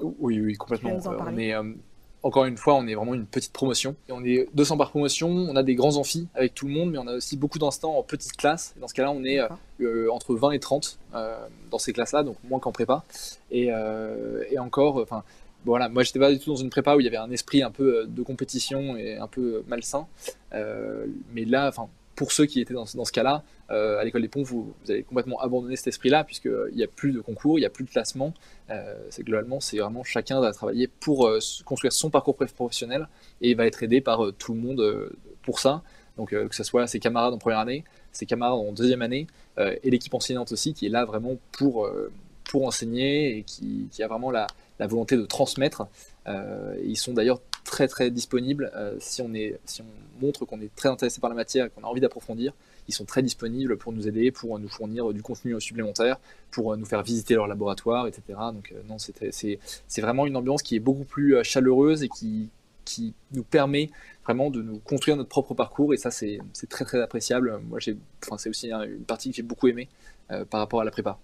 Oui, 0.00 0.40
oui, 0.40 0.54
complètement. 0.54 0.98
On 1.06 1.36
est, 1.38 1.54
encore 2.22 2.44
une 2.44 2.56
fois, 2.56 2.74
on 2.74 2.86
est 2.86 2.94
vraiment 2.94 3.14
une 3.14 3.26
petite 3.26 3.52
promotion. 3.52 3.96
on 4.08 4.24
est 4.24 4.48
200 4.54 4.76
par 4.76 4.90
promotion, 4.90 5.28
on 5.28 5.56
a 5.56 5.62
des 5.62 5.74
grands 5.74 5.96
amphis 5.96 6.28
avec 6.34 6.54
tout 6.54 6.66
le 6.66 6.72
monde, 6.72 6.90
mais 6.92 6.98
on 6.98 7.06
a 7.06 7.14
aussi 7.14 7.36
beaucoup 7.36 7.58
d'instants 7.58 7.96
en 7.96 8.02
petites 8.02 8.36
classes. 8.36 8.74
Dans 8.80 8.88
ce 8.88 8.94
cas-là, 8.94 9.10
on 9.10 9.24
est 9.24 9.40
euh, 9.80 10.08
entre 10.10 10.34
20 10.34 10.52
et 10.52 10.60
30 10.60 10.98
euh, 11.14 11.36
dans 11.70 11.78
ces 11.78 11.92
classes-là, 11.92 12.22
donc 12.22 12.36
moins 12.44 12.60
qu'en 12.60 12.72
prépa. 12.72 13.04
Et, 13.50 13.68
euh, 13.70 14.44
et 14.50 14.58
encore, 14.58 14.96
enfin, 14.98 15.24
voilà, 15.64 15.88
moi 15.88 16.02
j'étais 16.04 16.20
pas 16.20 16.30
du 16.30 16.38
tout 16.38 16.50
dans 16.50 16.56
une 16.56 16.70
prépa 16.70 16.94
où 16.94 17.00
il 17.00 17.04
y 17.04 17.08
avait 17.08 17.16
un 17.16 17.30
esprit 17.30 17.62
un 17.62 17.70
peu 17.70 18.06
de 18.06 18.22
compétition 18.22 18.96
et 18.96 19.16
un 19.16 19.28
peu 19.28 19.64
malsain. 19.66 20.06
mais 20.52 21.44
là, 21.44 21.68
enfin, 21.68 21.88
pour 22.22 22.30
ceux 22.30 22.46
qui 22.46 22.60
étaient 22.60 22.72
dans, 22.72 22.86
ce 22.86 23.10
cas-là, 23.10 23.42
euh, 23.72 23.98
à 23.98 24.04
l'école 24.04 24.22
des 24.22 24.28
ponts, 24.28 24.44
vous, 24.44 24.72
vous, 24.84 24.90
avez 24.92 25.02
complètement 25.02 25.40
abandonné 25.40 25.74
cet 25.74 25.88
esprit-là, 25.88 26.22
puisqu'il 26.22 26.76
n'y 26.76 26.84
a 26.84 26.86
plus 26.86 27.10
de 27.10 27.20
concours, 27.20 27.58
il 27.58 27.62
n'y 27.62 27.66
a 27.66 27.68
plus 27.70 27.82
de 27.82 27.90
classement. 27.90 28.32
Euh, 28.70 28.94
c'est 29.10 29.24
globalement, 29.24 29.58
c'est 29.58 29.78
vraiment 29.78 30.04
chacun 30.04 30.40
va 30.40 30.52
travailler 30.52 30.86
pour 30.86 31.26
euh, 31.26 31.40
construire 31.64 31.92
son 31.92 32.10
parcours 32.10 32.36
professionnel 32.36 33.08
et 33.40 33.54
va 33.54 33.66
être 33.66 33.82
aidé 33.82 34.00
par 34.00 34.24
euh, 34.24 34.30
tout 34.30 34.54
le 34.54 34.60
monde 34.60 34.78
euh, 34.78 35.10
pour 35.42 35.58
ça. 35.58 35.82
Donc 36.16 36.30
que 36.30 36.54
ce 36.54 36.62
soit 36.62 36.86
ses 36.86 37.00
camarades 37.00 37.34
en 37.34 37.38
première 37.38 37.58
année, 37.58 37.82
ses 38.12 38.24
camarades 38.24 38.60
en 38.60 38.70
deuxième 38.70 39.02
année, 39.02 39.26
et 39.58 39.90
l'équipe 39.90 40.14
enseignante 40.14 40.52
aussi, 40.52 40.74
qui 40.74 40.86
est 40.86 40.90
là 40.90 41.06
vraiment 41.06 41.38
pour, 41.52 41.90
pour 42.44 42.66
enseigner 42.66 43.38
et 43.38 43.42
qui, 43.44 43.88
qui 43.90 44.02
a 44.02 44.08
vraiment 44.08 44.30
la, 44.30 44.46
la, 44.78 44.86
volonté 44.86 45.16
de 45.16 45.24
transmettre. 45.24 45.86
ils 46.84 46.98
sont 46.98 47.14
d'ailleurs 47.14 47.40
très 47.64 47.88
très 47.88 48.10
disponibles 48.10 48.72
si, 48.98 49.22
on 49.22 49.32
est, 49.34 49.58
si 49.64 49.82
on 49.82 50.24
montre 50.24 50.44
qu'on 50.44 50.60
est 50.60 50.74
très 50.74 50.88
intéressé 50.88 51.20
par 51.20 51.30
la 51.30 51.36
matière 51.36 51.66
et 51.66 51.70
qu'on 51.70 51.82
a 51.82 51.86
envie 51.86 52.00
d'approfondir 52.00 52.52
ils 52.88 52.94
sont 52.94 53.04
très 53.04 53.22
disponibles 53.22 53.76
pour 53.76 53.92
nous 53.92 54.08
aider, 54.08 54.30
pour 54.30 54.58
nous 54.58 54.68
fournir 54.68 55.12
du 55.12 55.22
contenu 55.22 55.60
supplémentaire, 55.60 56.18
pour 56.50 56.76
nous 56.76 56.84
faire 56.84 57.02
visiter 57.02 57.34
leur 57.34 57.46
laboratoire, 57.46 58.06
etc. 58.06 58.22
Donc 58.52 58.72
euh, 58.72 58.82
non, 58.88 58.96
c'est 58.98 60.00
vraiment 60.00 60.26
une 60.26 60.36
ambiance 60.36 60.62
qui 60.62 60.76
est 60.76 60.80
beaucoup 60.80 61.04
plus 61.04 61.36
euh, 61.36 61.42
chaleureuse 61.42 62.02
et 62.02 62.08
qui, 62.08 62.48
qui 62.84 63.14
nous 63.32 63.44
permet 63.44 63.90
vraiment 64.24 64.50
de 64.50 64.62
nous 64.62 64.78
construire 64.78 65.16
notre 65.16 65.28
propre 65.28 65.54
parcours 65.54 65.94
et 65.94 65.96
ça 65.96 66.10
c'est 66.10 66.40
très 66.68 66.84
très 66.84 67.00
appréciable. 67.00 67.60
Moi 67.68 67.78
c'est 67.80 68.48
aussi 68.48 68.70
une 68.70 69.04
partie 69.04 69.30
que 69.30 69.36
j'ai 69.36 69.42
beaucoup 69.42 69.68
aimé 69.68 69.88
euh, 70.30 70.44
par 70.44 70.60
rapport 70.60 70.80
à 70.80 70.84
la 70.84 70.90
prépa. 70.90 71.18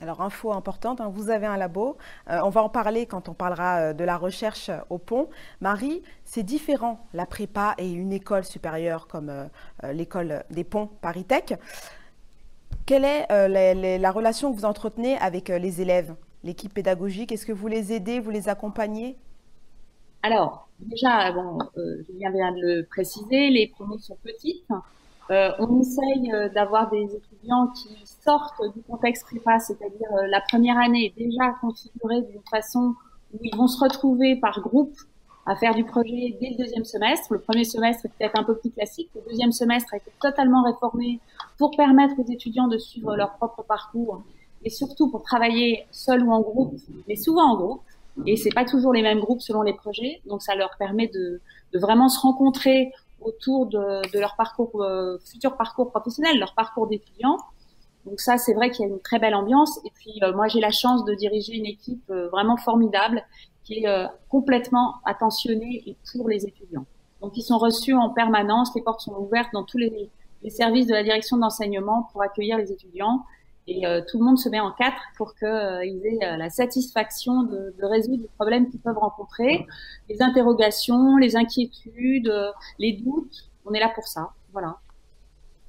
Alors, 0.00 0.22
info 0.22 0.52
importante, 0.52 1.02
hein, 1.02 1.10
vous 1.12 1.28
avez 1.28 1.46
un 1.46 1.58
labo. 1.58 1.98
Euh, 2.30 2.40
on 2.42 2.48
va 2.48 2.62
en 2.62 2.70
parler 2.70 3.04
quand 3.04 3.28
on 3.28 3.34
parlera 3.34 3.80
euh, 3.80 3.92
de 3.92 4.02
la 4.02 4.16
recherche 4.16 4.70
au 4.88 4.96
pont. 4.96 5.28
Marie, 5.60 6.02
c'est 6.24 6.42
différent, 6.42 7.06
la 7.12 7.26
prépa 7.26 7.74
et 7.76 7.90
une 7.92 8.12
école 8.12 8.44
supérieure 8.44 9.06
comme 9.08 9.28
euh, 9.28 9.92
l'école 9.92 10.44
des 10.50 10.64
ponts 10.64 10.88
Paris-Tech. 11.02 11.58
Quelle 12.86 13.04
est 13.04 13.98
la 13.98 14.10
relation 14.10 14.50
que 14.50 14.56
vous 14.56 14.64
entretenez 14.64 15.16
avec 15.18 15.48
les 15.48 15.80
élèves, 15.80 16.14
l'équipe 16.42 16.72
pédagogique? 16.72 17.30
Est-ce 17.30 17.46
que 17.46 17.52
vous 17.52 17.68
les 17.68 17.92
aidez, 17.92 18.18
vous 18.18 18.30
les 18.30 18.48
accompagnez? 18.48 19.16
Alors, 20.22 20.68
déjà, 20.80 21.30
je 21.30 22.12
viens 22.18 22.52
de 22.52 22.60
le 22.60 22.86
préciser, 22.86 23.50
les 23.50 23.68
promos 23.68 23.98
sont 23.98 24.16
petites. 24.24 24.66
Euh, 25.30 25.50
on 25.60 25.80
essaye 25.80 26.32
euh, 26.32 26.48
d'avoir 26.48 26.90
des 26.90 27.04
étudiants 27.04 27.68
qui 27.68 27.96
sortent 28.04 28.60
du 28.74 28.82
contexte 28.82 29.24
prépa, 29.26 29.60
c'est-à-dire 29.60 30.08
euh, 30.14 30.26
la 30.26 30.40
première 30.40 30.76
année 30.76 31.06
est 31.06 31.16
déjà 31.16 31.52
configurée 31.60 32.22
d'une 32.22 32.42
façon 32.50 32.94
où 33.32 33.38
ils 33.40 33.56
vont 33.56 33.68
se 33.68 33.78
retrouver 33.78 34.34
par 34.36 34.60
groupe 34.60 34.96
à 35.46 35.54
faire 35.54 35.74
du 35.74 35.84
projet 35.84 36.36
dès 36.40 36.50
le 36.50 36.56
deuxième 36.56 36.84
semestre. 36.84 37.32
Le 37.32 37.38
premier 37.38 37.62
semestre 37.62 38.06
est 38.06 38.08
peut-être 38.08 38.38
un 38.40 38.42
peu 38.42 38.56
plus 38.56 38.70
classique. 38.70 39.08
Le 39.14 39.22
deuxième 39.30 39.52
semestre 39.52 39.94
a 39.94 39.98
été 39.98 40.10
totalement 40.20 40.64
réformé 40.64 41.20
pour 41.58 41.70
permettre 41.76 42.14
aux 42.18 42.28
étudiants 42.28 42.66
de 42.66 42.78
suivre 42.78 43.14
leur 43.16 43.34
propre 43.34 43.62
parcours 43.62 44.22
et 44.64 44.70
surtout 44.70 45.10
pour 45.10 45.22
travailler 45.22 45.86
seul 45.92 46.24
ou 46.24 46.32
en 46.32 46.40
groupe, 46.40 46.74
mais 47.08 47.14
souvent 47.14 47.52
en 47.52 47.56
groupe. 47.56 47.82
Et 48.26 48.36
c'est 48.36 48.52
pas 48.52 48.64
toujours 48.64 48.92
les 48.92 49.02
mêmes 49.02 49.20
groupes 49.20 49.40
selon 49.40 49.62
les 49.62 49.72
projets, 49.72 50.20
donc 50.26 50.42
ça 50.42 50.56
leur 50.56 50.76
permet 50.76 51.06
de, 51.06 51.40
de 51.72 51.78
vraiment 51.78 52.08
se 52.08 52.20
rencontrer 52.20 52.92
autour 53.20 53.66
de, 53.66 54.10
de 54.12 54.18
leur 54.18 54.36
parcours, 54.36 54.82
euh, 54.82 55.18
futur 55.24 55.56
parcours 55.56 55.90
professionnel, 55.90 56.38
leur 56.38 56.54
parcours 56.54 56.86
d'étudiant. 56.86 57.36
Donc 58.06 58.20
ça, 58.20 58.38
c'est 58.38 58.54
vrai 58.54 58.70
qu'il 58.70 58.86
y 58.86 58.90
a 58.90 58.92
une 58.92 59.00
très 59.00 59.18
belle 59.18 59.34
ambiance. 59.34 59.78
Et 59.84 59.90
puis 59.94 60.20
euh, 60.22 60.34
moi, 60.34 60.48
j'ai 60.48 60.60
la 60.60 60.70
chance 60.70 61.04
de 61.04 61.14
diriger 61.14 61.54
une 61.54 61.66
équipe 61.66 62.02
euh, 62.10 62.28
vraiment 62.28 62.56
formidable 62.56 63.22
qui 63.62 63.84
est 63.84 64.06
complètement 64.28 64.96
attentionnée 65.04 65.82
et 65.86 65.96
pour 66.12 66.28
les 66.28 66.46
étudiants. 66.46 66.86
Donc 67.20 67.36
ils 67.36 67.42
sont 67.42 67.58
reçus 67.58 67.94
en 67.94 68.08
permanence, 68.08 68.74
les 68.74 68.82
portes 68.82 69.00
sont 69.00 69.14
ouvertes 69.14 69.50
dans 69.52 69.62
tous 69.62 69.76
les, 69.78 70.10
les 70.42 70.50
services 70.50 70.86
de 70.86 70.94
la 70.94 71.02
direction 71.02 71.36
d'enseignement 71.36 72.08
pour 72.10 72.22
accueillir 72.22 72.56
les 72.56 72.72
étudiants. 72.72 73.24
Et 73.72 73.86
euh, 73.86 74.00
tout 74.04 74.18
le 74.18 74.24
monde 74.24 74.36
se 74.36 74.48
met 74.48 74.58
en 74.58 74.72
quatre 74.72 75.00
pour 75.16 75.36
qu'ils 75.36 75.46
euh, 75.46 75.80
aient 75.80 76.24
euh, 76.24 76.36
la 76.36 76.50
satisfaction 76.50 77.44
de, 77.44 77.72
de, 77.80 77.84
résoudre 77.84 78.22
les 78.22 78.28
problèmes 78.34 78.68
qu'ils 78.68 78.80
peuvent 78.80 78.98
rencontrer, 78.98 79.64
les 80.08 80.20
interrogations, 80.22 81.16
les 81.16 81.36
inquiétudes, 81.36 82.32
les 82.80 82.94
doutes. 82.94 83.48
On 83.64 83.72
est 83.72 83.78
là 83.78 83.92
pour 83.94 84.08
ça. 84.08 84.32
Voilà. 84.52 84.78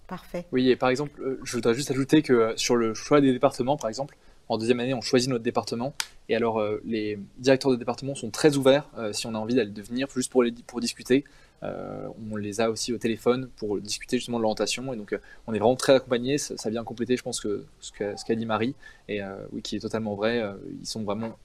Parfait. 0.07 0.47
Oui, 0.51 0.67
et 0.69 0.75
par 0.75 0.89
exemple, 0.89 1.39
je 1.43 1.55
voudrais 1.55 1.75
juste 1.75 1.91
ajouter 1.91 2.23
que 2.23 2.53
sur 2.57 2.75
le 2.75 2.95
choix 2.95 3.21
des 3.21 3.31
départements, 3.31 3.77
par 3.77 3.87
exemple, 3.87 4.17
en 4.49 4.57
deuxième 4.57 4.79
année, 4.79 4.95
on 4.95 5.01
choisit 5.01 5.29
notre 5.29 5.43
département. 5.43 5.93
Et 6.27 6.35
alors, 6.35 6.61
les 6.83 7.19
directeurs 7.37 7.71
de 7.71 7.77
département 7.77 8.15
sont 8.15 8.31
très 8.31 8.57
ouverts 8.57 8.89
si 9.13 9.27
on 9.27 9.35
a 9.35 9.37
envie 9.37 9.55
d'aller 9.55 9.69
devenir 9.69 10.07
juste 10.13 10.29
pour, 10.31 10.43
les, 10.43 10.51
pour 10.51 10.81
discuter. 10.81 11.23
Euh, 11.63 12.07
on 12.31 12.35
les 12.35 12.59
a 12.59 12.71
aussi 12.71 12.91
au 12.91 12.97
téléphone 12.97 13.49
pour 13.57 13.79
discuter 13.79 14.17
justement 14.17 14.37
de 14.37 14.43
l'orientation. 14.43 14.93
Et 14.93 14.97
donc, 14.97 15.13
euh, 15.13 15.19
on 15.47 15.53
est 15.53 15.59
vraiment 15.59 15.75
très 15.75 15.95
accompagnés. 15.95 16.37
Ça, 16.37 16.69
vient 16.69 16.83
compléter, 16.83 17.17
je 17.17 17.23
pense, 17.23 17.39
que, 17.39 17.65
ce 17.79 17.91
qu'a 17.91 18.35
dit 18.35 18.45
Marie, 18.45 18.75
et 19.07 19.21
euh, 19.21 19.35
oui, 19.51 19.61
qui 19.61 19.75
est 19.75 19.79
totalement 19.79 20.15
vrai. 20.15 20.43
ils 20.79 20.85
sont 20.85 21.03
vraiment 21.03 21.37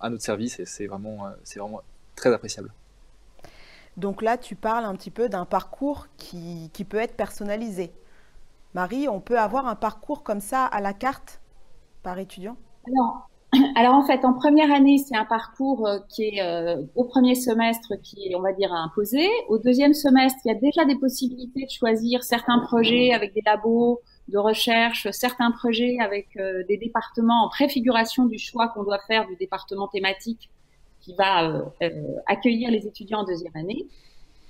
à 0.00 0.10
notre 0.10 0.24
service 0.24 0.58
et 0.58 0.66
c'est 0.66 0.86
vraiment, 0.86 1.30
c'est 1.44 1.60
vraiment 1.60 1.82
très 2.16 2.32
appréciable. 2.32 2.72
Donc 3.96 4.22
là, 4.22 4.38
tu 4.38 4.56
parles 4.56 4.84
un 4.84 4.96
petit 4.96 5.10
peu 5.10 5.28
d'un 5.28 5.44
parcours 5.44 6.08
qui, 6.16 6.70
qui, 6.72 6.84
peut 6.84 6.96
être 6.96 7.14
personnalisé. 7.14 7.92
Marie, 8.74 9.06
on 9.06 9.20
peut 9.20 9.38
avoir 9.38 9.66
un 9.66 9.76
parcours 9.76 10.22
comme 10.22 10.40
ça 10.40 10.64
à 10.64 10.80
la 10.80 10.94
carte 10.94 11.40
par 12.02 12.18
étudiant? 12.18 12.56
Alors, 12.86 13.28
alors 13.76 13.94
en 13.94 14.02
fait, 14.02 14.24
en 14.24 14.32
première 14.32 14.72
année, 14.72 14.96
c'est 14.98 15.16
un 15.16 15.26
parcours 15.26 15.86
euh, 15.86 15.98
qui 16.08 16.24
est 16.24 16.42
euh, 16.42 16.82
au 16.94 17.04
premier 17.04 17.34
semestre 17.34 17.94
qui 18.02 18.28
est, 18.28 18.34
on 18.34 18.40
va 18.40 18.52
dire, 18.52 18.72
imposé. 18.72 19.28
Au 19.48 19.58
deuxième 19.58 19.92
semestre, 19.92 20.38
il 20.44 20.48
y 20.48 20.50
a 20.52 20.58
déjà 20.58 20.84
des 20.86 20.96
possibilités 20.96 21.64
de 21.66 21.70
choisir 21.70 22.24
certains 22.24 22.60
projets 22.60 23.12
avec 23.12 23.34
des 23.34 23.42
labos 23.44 24.00
de 24.28 24.38
recherche, 24.38 25.08
certains 25.10 25.50
projets 25.50 25.98
avec 26.00 26.28
euh, 26.38 26.62
des 26.66 26.78
départements 26.78 27.44
en 27.44 27.48
préfiguration 27.50 28.24
du 28.24 28.38
choix 28.38 28.68
qu'on 28.68 28.84
doit 28.84 29.00
faire 29.06 29.26
du 29.26 29.36
département 29.36 29.88
thématique 29.88 30.50
qui 31.00 31.14
va 31.18 31.64
accueillir 32.26 32.70
les 32.70 32.86
étudiants 32.86 33.22
en 33.22 33.24
deuxième 33.24 33.56
année. 33.56 33.88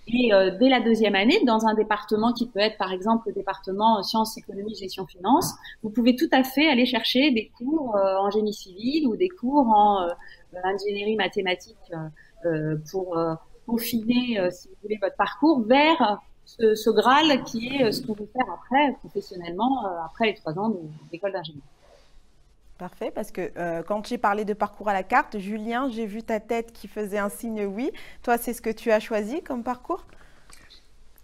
Et 0.09 0.33
euh, 0.33 0.51
dès 0.59 0.69
la 0.69 0.81
deuxième 0.81 1.15
année, 1.15 1.39
dans 1.47 1.67
un 1.67 1.75
département 1.75 2.33
qui 2.33 2.49
peut 2.49 2.59
être 2.59 2.77
par 2.77 2.93
exemple 2.93 3.29
le 3.29 3.35
département 3.35 3.99
euh, 3.99 4.03
sciences, 4.03 4.37
économie, 4.37 4.75
gestion, 4.75 5.07
finance, 5.07 5.55
vous 5.83 5.91
pouvez 5.91 6.17
tout 6.17 6.29
à 6.33 6.43
fait 6.43 6.69
aller 6.69 6.87
chercher 6.87 7.31
des 7.31 7.53
cours 7.57 7.95
euh, 7.97 8.17
en 8.19 8.31
génie 8.31 8.53
civil 8.53 9.07
ou 9.07 9.17
des 9.17 9.29
cours 9.29 9.69
en 9.69 10.09
ingénierie 10.65 11.17
mathématique 11.17 11.77
pour 12.91 13.17
peaufiner, 13.67 14.51
si 14.51 14.69
vous 14.69 14.75
voulez, 14.83 14.99
votre 15.01 15.17
parcours 15.17 15.63
vers 15.63 16.19
ce, 16.45 16.75
ce 16.75 16.91
Graal 16.91 17.45
qui 17.45 17.69
est 17.69 17.93
ce 17.93 18.05
qu'on 18.05 18.13
veut 18.13 18.29
faire 18.33 18.53
après, 18.53 18.93
professionnellement, 18.99 19.87
après 20.05 20.27
les 20.27 20.35
trois 20.35 20.59
ans 20.59 20.75
d'école 21.11 21.33
d'ingénieur. 21.33 21.63
Parfait, 22.83 23.13
parce 23.15 23.31
que 23.31 23.53
euh, 23.59 23.85
quand 23.85 24.09
j'ai 24.09 24.19
parlé 24.19 24.45
de 24.45 24.55
parcours 24.55 24.89
à 24.89 24.93
la 24.93 25.05
carte, 25.05 25.39
Julien, 25.39 25.89
j'ai 25.89 26.05
vu 26.05 26.25
ta 26.25 26.41
tête 26.41 26.73
qui 26.73 26.89
faisait 26.89 27.19
un 27.19 27.29
signe 27.29 27.65
oui. 27.65 27.93
Toi, 28.25 28.39
c'est 28.39 28.53
ce 28.53 28.61
que 28.61 28.71
tu 28.71 28.91
as 28.91 28.99
choisi 28.99 29.41
comme 29.41 29.63
parcours? 29.63 30.05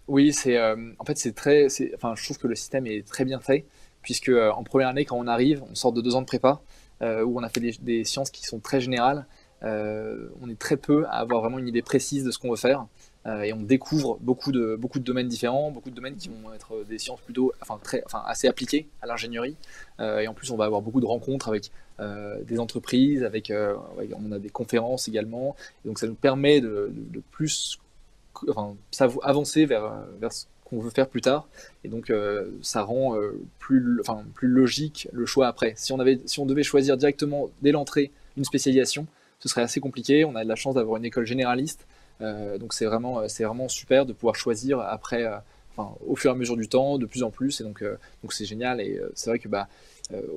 Oui, 0.07 0.31
c'est 0.31 0.55
euh, 0.55 0.93
en 0.99 1.03
fait 1.03 1.17
c'est 1.17 1.33
très, 1.33 1.67
enfin 1.95 2.13
je 2.15 2.23
trouve 2.23 2.37
que 2.37 2.47
le 2.47 2.55
système 2.55 2.87
est 2.87 3.05
très 3.05 3.25
bien 3.25 3.41
fait 3.41 3.65
puisque 4.01 4.29
euh, 4.29 4.51
en 4.51 4.63
première 4.63 4.87
année 4.87 5.03
quand 5.03 5.17
on 5.17 5.27
arrive, 5.27 5.61
on 5.69 5.75
sort 5.75 5.91
de 5.91 5.99
deux 5.99 6.15
ans 6.15 6.21
de 6.21 6.27
prépa 6.27 6.61
où 7.01 7.37
on 7.37 7.43
a 7.43 7.49
fait 7.49 7.59
des, 7.59 7.75
des, 7.81 8.05
sciences 8.05 8.29
qui 8.29 8.45
sont 8.45 8.59
très 8.59 8.79
générales. 8.79 9.25
on 9.61 10.49
est 10.49 10.57
très 10.57 10.77
peu 10.77 11.05
à 11.07 11.15
avoir 11.15 11.41
vraiment 11.41 11.59
une 11.59 11.67
idée 11.67 11.81
précise 11.81 12.23
de 12.23 12.31
ce 12.31 12.39
qu'on 12.39 12.51
veut 12.51 12.55
faire. 12.55 12.85
Euh, 13.25 13.41
et 13.41 13.53
on 13.53 13.61
découvre 13.61 14.17
beaucoup 14.21 14.51
de, 14.51 14.75
beaucoup 14.75 14.99
de 14.99 15.03
domaines 15.03 15.27
différents, 15.27 15.71
beaucoup 15.71 15.89
de 15.89 15.95
domaines 15.95 16.15
qui 16.15 16.29
vont 16.29 16.53
être 16.53 16.85
des 16.87 16.97
sciences 16.97 17.19
plutôt, 17.21 17.51
enfin, 17.61 17.79
très, 17.83 18.01
enfin 18.05 18.23
assez 18.25 18.47
appliquées 18.47 18.87
à 19.01 19.07
l'ingénierie. 19.07 19.55
Euh, 19.99 20.19
et 20.19 20.27
en 20.27 20.33
plus, 20.33 20.51
on 20.51 20.57
va 20.57 20.65
avoir 20.65 20.81
beaucoup 20.81 21.01
de 21.01 21.05
rencontres 21.05 21.49
avec 21.49 21.71
euh, 21.99 22.41
des 22.43 22.59
entreprises, 22.59 23.23
avec, 23.23 23.51
on 23.51 24.31
a 24.31 24.39
des 24.39 24.49
conférences 24.49 25.07
également. 25.07 25.55
Et 25.83 25.89
donc, 25.89 25.99
ça 25.99 26.07
nous 26.07 26.15
permet 26.15 26.61
de, 26.61 26.91
plus 27.31 27.79
enfin, 28.47 28.75
avancer 29.21 29.65
vers, 29.65 30.05
vers 30.21 30.31
ce 30.31 30.45
qu'on 30.63 30.79
veut 30.79 30.91
faire 30.91 31.09
plus 31.09 31.21
tard. 31.21 31.49
Et 31.83 31.89
donc, 31.89 32.13
ça 32.61 32.83
rend 32.83 33.17
plus, 33.59 33.99
enfin, 33.99 34.23
plus 34.33 34.47
logique 34.47 35.09
le 35.11 35.25
choix 35.25 35.47
après. 35.47 35.73
Si 35.75 35.91
on, 35.91 35.99
avait, 35.99 36.21
si 36.25 36.39
on 36.39 36.45
devait 36.45 36.63
choisir 36.63 36.95
directement 36.95 37.49
dès 37.61 37.73
l'entrée 37.73 38.11
une 38.37 38.45
spécialisation, 38.45 39.07
ce 39.39 39.49
serait 39.49 39.61
assez 39.61 39.81
compliqué. 39.81 40.23
On 40.23 40.35
a 40.35 40.43
de 40.43 40.49
la 40.49 40.55
chance 40.55 40.75
d'avoir 40.75 40.97
une 40.97 41.05
école 41.05 41.25
généraliste. 41.25 41.85
Euh, 42.21 42.57
donc 42.57 42.73
c'est 42.73 42.85
vraiment, 42.85 43.27
c'est 43.27 43.43
vraiment 43.43 43.69
super 43.69 44.05
de 44.05 44.13
pouvoir 44.13 44.35
choisir 44.35 44.79
après, 44.79 45.23
euh, 45.23 45.37
au 46.05 46.15
fur 46.15 46.31
et 46.31 46.33
à 46.33 46.37
mesure 46.37 46.57
du 46.57 46.67
temps, 46.67 46.97
de 46.97 47.05
plus 47.05 47.23
en 47.23 47.31
plus. 47.31 47.61
Et 47.61 47.63
donc, 47.63 47.81
euh, 47.81 47.97
donc 48.23 48.33
c'est 48.33 48.45
génial. 48.45 48.81
Et 48.81 48.99
c'est 49.15 49.29
vrai 49.29 49.39
que 49.39 49.47
bah, 49.47 49.67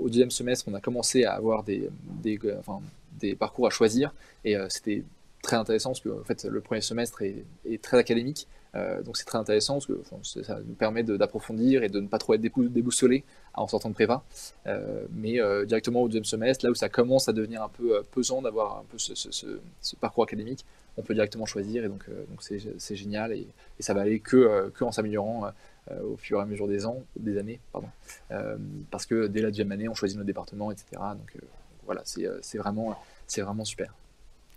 au 0.00 0.08
deuxième 0.08 0.30
semestre, 0.30 0.66
on 0.68 0.74
a 0.74 0.80
commencé 0.80 1.24
à 1.24 1.34
avoir 1.34 1.64
des, 1.64 1.88
des, 2.22 2.38
enfin, 2.58 2.80
des 3.18 3.34
parcours 3.34 3.66
à 3.66 3.70
choisir. 3.70 4.14
Et 4.44 4.56
c'était 4.68 5.02
très 5.42 5.56
intéressant 5.56 5.90
parce 5.90 6.00
que 6.00 6.08
en 6.08 6.24
fait, 6.24 6.44
le 6.44 6.60
premier 6.60 6.80
semestre 6.80 7.22
est, 7.22 7.82
très 7.82 7.98
académique. 7.98 8.46
Euh, 8.74 9.02
donc 9.02 9.18
c'est 9.18 9.24
très 9.24 9.36
intéressant 9.36 9.74
parce 9.74 9.86
que 9.86 10.42
ça 10.42 10.58
nous 10.66 10.74
permet 10.74 11.02
d'approfondir 11.02 11.82
et 11.82 11.90
de 11.90 12.00
ne 12.00 12.06
pas 12.06 12.18
trop 12.18 12.32
être 12.34 12.40
déboussolé 12.40 13.24
en 13.54 13.66
sortant 13.66 13.88
de 13.88 13.94
prépa. 13.94 14.22
Euh, 14.66 15.04
mais 15.12 15.40
euh, 15.40 15.64
directement 15.64 16.02
au 16.02 16.08
deuxième 16.08 16.24
semestre, 16.24 16.64
là 16.64 16.70
où 16.70 16.74
ça 16.74 16.88
commence 16.88 17.28
à 17.28 17.32
devenir 17.32 17.62
un 17.62 17.68
peu 17.68 18.02
pesant 18.10 18.42
d'avoir 18.42 18.78
un 18.78 18.84
peu 18.90 18.98
ce, 18.98 19.94
parcours 20.00 20.24
académique, 20.24 20.64
on 20.96 21.02
peut 21.02 21.14
directement 21.14 21.46
choisir 21.46 21.84
et 21.84 21.88
donc 21.88 22.04
c'est 22.38 22.96
génial 22.96 23.32
et, 23.32 23.46
ça 23.80 23.94
va 23.94 24.02
aller 24.02 24.20
que, 24.20 24.70
en 24.80 24.92
s'améliorant 24.92 25.50
au 25.90 26.16
fur 26.16 26.38
et 26.38 26.42
à 26.42 26.44
mesure 26.44 26.68
des 26.68 26.84
ans, 26.86 27.02
des 27.16 27.38
années, 27.38 27.60
pardon. 27.72 27.88
parce 28.90 29.06
que 29.06 29.26
dès 29.26 29.40
la 29.40 29.48
deuxième 29.48 29.72
année, 29.72 29.88
on 29.88 29.94
choisit 29.94 30.18
nos 30.18 30.24
départements, 30.24 30.70
etc. 30.70 30.86
Donc 31.16 31.36
voilà, 31.86 32.02
c'est 32.04 32.58
vraiment, 32.58 32.98
c'est 33.26 33.40
vraiment 33.40 33.64
super. 33.64 33.94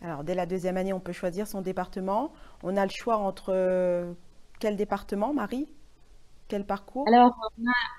Alors, 0.02 0.24
dès 0.24 0.36
la 0.36 0.46
deuxième 0.46 0.78
année, 0.78 0.94
on 0.94 1.00
peut 1.00 1.14
choisir 1.14 1.48
son 1.48 1.62
département. 1.62 2.34
On 2.64 2.78
a 2.78 2.84
le 2.84 2.92
choix 2.92 3.18
entre 3.18 3.54
euh, 3.54 4.14
quel 4.60 4.76
département, 4.76 5.34
Marie? 5.34 5.68
Quel 6.48 6.66
parcours? 6.66 7.08
Alors, 7.08 7.36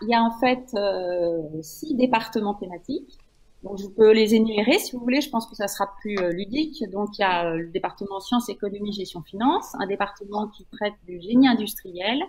il 0.02 0.08
y 0.08 0.14
a 0.14 0.22
en 0.22 0.38
fait 0.38 0.70
euh, 0.74 1.42
six 1.62 1.94
départements 1.94 2.54
thématiques. 2.54 3.18
Donc, 3.62 3.78
je 3.78 3.88
peux 3.88 4.12
les 4.12 4.34
énumérer 4.34 4.78
si 4.78 4.94
vous 4.94 5.02
voulez. 5.02 5.20
Je 5.20 5.30
pense 5.30 5.46
que 5.46 5.56
ça 5.56 5.66
sera 5.66 5.90
plus 6.00 6.16
euh, 6.18 6.30
ludique. 6.30 6.84
Donc, 6.90 7.18
il 7.18 7.22
y 7.22 7.24
a 7.24 7.54
le 7.54 7.68
département 7.68 8.20
sciences, 8.20 8.48
économie, 8.48 8.92
gestion, 8.92 9.22
finance, 9.22 9.74
un 9.80 9.86
département 9.86 10.48
qui 10.48 10.64
traite 10.66 10.94
du 11.06 11.20
génie 11.20 11.48
industriel, 11.48 12.22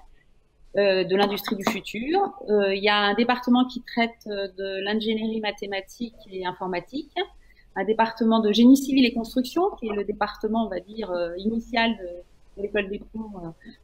de 0.76 1.16
l'industrie 1.16 1.56
du 1.56 1.66
futur. 1.66 2.20
il 2.48 2.84
y 2.84 2.90
a 2.90 2.98
un 2.98 3.16
département 3.16 3.66
qui 3.66 3.82
traite 3.82 4.28
de 4.28 4.84
l'ingénierie 4.84 5.42
mathématique 5.42 6.14
et 6.30 6.46
informatique 6.46 7.18
un 7.78 7.84
département 7.84 8.40
de 8.40 8.52
génie 8.52 8.76
civil 8.76 9.06
et 9.06 9.14
construction, 9.14 9.70
qui 9.80 9.88
est 9.88 9.94
le 9.94 10.04
département, 10.04 10.66
on 10.66 10.70
va 10.70 10.80
dire, 10.80 11.12
euh, 11.12 11.38
initial 11.38 11.96
de, 11.98 12.62
l'école 12.62 12.90
des 12.90 13.00
ponts 13.00 13.32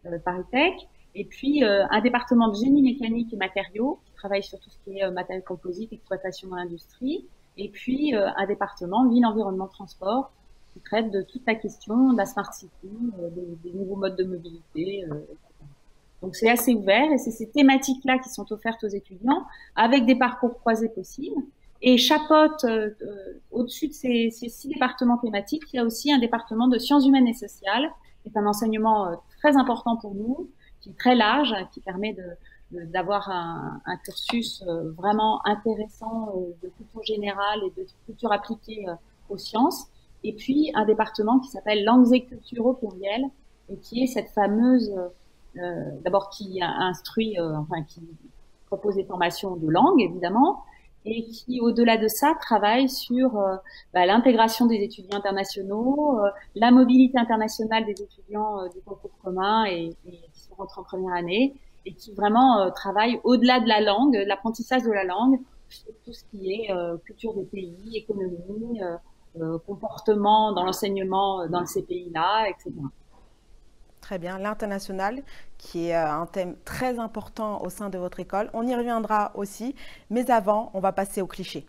euh, 0.05 0.09
euh 0.09 0.19
Paris 0.25 0.43
Tech. 0.51 0.73
Et 1.15 1.25
puis 1.25 1.63
euh, 1.63 1.85
un 1.89 2.01
département 2.01 2.49
de 2.49 2.55
génie 2.55 2.81
mécanique 2.81 3.33
et 3.33 3.37
matériaux, 3.37 3.99
qui 4.05 4.13
travaille 4.13 4.43
sur 4.43 4.59
tout 4.59 4.69
ce 4.69 4.77
qui 4.83 4.99
est 4.99 5.11
matériel 5.11 5.43
composite, 5.43 5.93
exploitation 5.93 6.49
dans 6.49 6.55
l'industrie. 6.55 7.25
Et 7.57 7.69
puis 7.69 8.15
un 8.15 8.47
département 8.47 9.07
ville, 9.07 9.25
environnement, 9.27 9.67
transport, 9.67 10.31
qui 10.73 10.79
traite 10.79 11.11
de 11.11 11.21
toute 11.21 11.45
la 11.45 11.53
question 11.53 12.13
de 12.13 12.17
la 12.17 12.25
smart 12.25 12.51
city, 12.51 12.71
des, 12.81 13.71
des, 13.71 13.77
nouveaux 13.77 13.95
modes 13.95 14.15
de 14.15 14.23
mobilité, 14.23 15.01
etc. 15.01 15.37
Donc 16.23 16.35
c'est 16.35 16.49
assez 16.49 16.73
ouvert 16.73 17.11
et 17.11 17.19
c'est 17.19 17.29
ces 17.29 17.47
thématiques-là 17.49 18.17
qui 18.17 18.29
sont 18.29 18.51
offertes 18.51 18.83
aux 18.83 18.87
étudiants 18.87 19.45
avec 19.75 20.07
des 20.07 20.15
parcours 20.15 20.57
croisés 20.57 20.89
possibles 20.89 21.43
et 21.83 21.97
chapeaute 21.97 22.63
euh, 22.63 22.91
euh, 23.01 23.41
au-dessus 23.51 23.89
de 23.89 23.93
ces, 23.93 24.29
ces, 24.31 24.47
six 24.47 24.69
départements 24.69 25.17
thématiques, 25.17 25.63
il 25.73 25.75
y 25.75 25.79
a 25.79 25.83
aussi 25.83 26.13
un 26.13 26.17
département 26.17 26.69
de 26.69 26.79
sciences 26.79 27.05
humaines 27.05 27.27
et 27.27 27.33
sociales, 27.33 27.91
qui 28.23 28.29
est 28.29 28.37
un 28.37 28.45
enseignement 28.45 29.07
euh, 29.07 29.15
très 29.39 29.57
important 29.57 29.97
pour 29.97 30.15
nous, 30.15 30.49
qui 30.83 30.89
est 30.89 30.97
très 30.97 31.15
large, 31.15 31.55
qui 31.71 31.79
permet 31.79 32.15
d'avoir 32.71 33.29
un, 33.29 33.81
un, 33.85 33.97
cursus 33.97 34.63
vraiment 34.97 35.39
intéressant 35.45 36.33
de 36.61 36.69
culture 36.69 37.03
générale 37.03 37.61
et 37.65 37.81
de 37.81 37.87
culture 38.05 38.31
appliquée 38.31 38.85
aux 39.29 39.37
sciences. 39.37 39.87
Et 40.23 40.33
puis 40.33 40.71
un 40.75 40.85
département 40.85 41.39
qui 41.39 41.49
s'appelle 41.49 41.83
langues 41.85 42.13
et 42.13 42.25
culture 42.25 42.65
au 42.65 42.73
pluriel 42.73 43.23
et 43.69 43.77
qui 43.77 44.03
est 44.03 44.07
cette 44.07 44.29
fameuse, 44.29 44.93
d'abord 46.03 46.29
qui 46.29 46.61
instruit, 46.61 47.39
enfin 47.39 47.83
qui 47.83 48.01
propose 48.67 48.95
des 48.95 49.05
formations 49.05 49.55
de 49.55 49.69
langue 49.69 50.01
évidemment, 50.01 50.63
et 51.05 51.23
qui, 51.25 51.59
au-delà 51.59 51.97
de 51.97 52.07
ça, 52.07 52.33
travaille 52.39 52.89
sur 52.89 53.37
euh, 53.37 53.55
bah, 53.93 54.05
l'intégration 54.05 54.65
des 54.65 54.77
étudiants 54.77 55.17
internationaux, 55.17 56.19
euh, 56.19 56.29
la 56.55 56.71
mobilité 56.71 57.17
internationale 57.17 57.85
des 57.85 58.01
étudiants 58.01 58.61
euh, 58.61 58.69
du 58.69 58.79
concours 58.85 59.11
commun 59.21 59.65
et, 59.65 59.95
et, 60.07 60.19
rentrés 60.57 60.81
en 60.81 60.83
première 60.83 61.13
année, 61.13 61.55
et 61.85 61.93
qui 61.93 62.13
vraiment 62.13 62.71
travaille 62.71 63.19
au-delà 63.23 63.59
de 63.59 63.67
la 63.67 63.81
langue, 63.81 64.15
l'apprentissage 64.25 64.83
de 64.83 64.91
la 64.91 65.03
langue, 65.03 65.39
tout 66.05 66.13
ce 66.13 66.23
qui 66.25 66.51
est 66.51 66.69
culture 67.03 67.33
des 67.33 67.43
pays, 67.43 67.97
économie, 67.97 68.79
comportement 69.65 70.53
dans 70.53 70.63
l'enseignement 70.63 71.45
dans 71.47 71.65
ces 71.65 71.83
pays-là, 71.83 72.47
etc. 72.47 72.71
Très 74.03 74.19
bien, 74.19 74.37
l'international, 74.37 75.23
qui 75.57 75.87
est 75.87 75.95
euh, 75.95 76.11
un 76.11 76.25
thème 76.25 76.57
très 76.65 76.99
important 76.99 77.61
au 77.61 77.69
sein 77.69 77.89
de 77.89 77.97
votre 77.97 78.19
école. 78.19 78.49
On 78.53 78.67
y 78.67 78.75
reviendra 78.75 79.31
aussi, 79.33 79.75
mais 80.09 80.29
avant, 80.29 80.71
on 80.73 80.81
va 80.81 80.91
passer 80.91 81.21
au 81.21 81.25
cliché. 81.25 81.65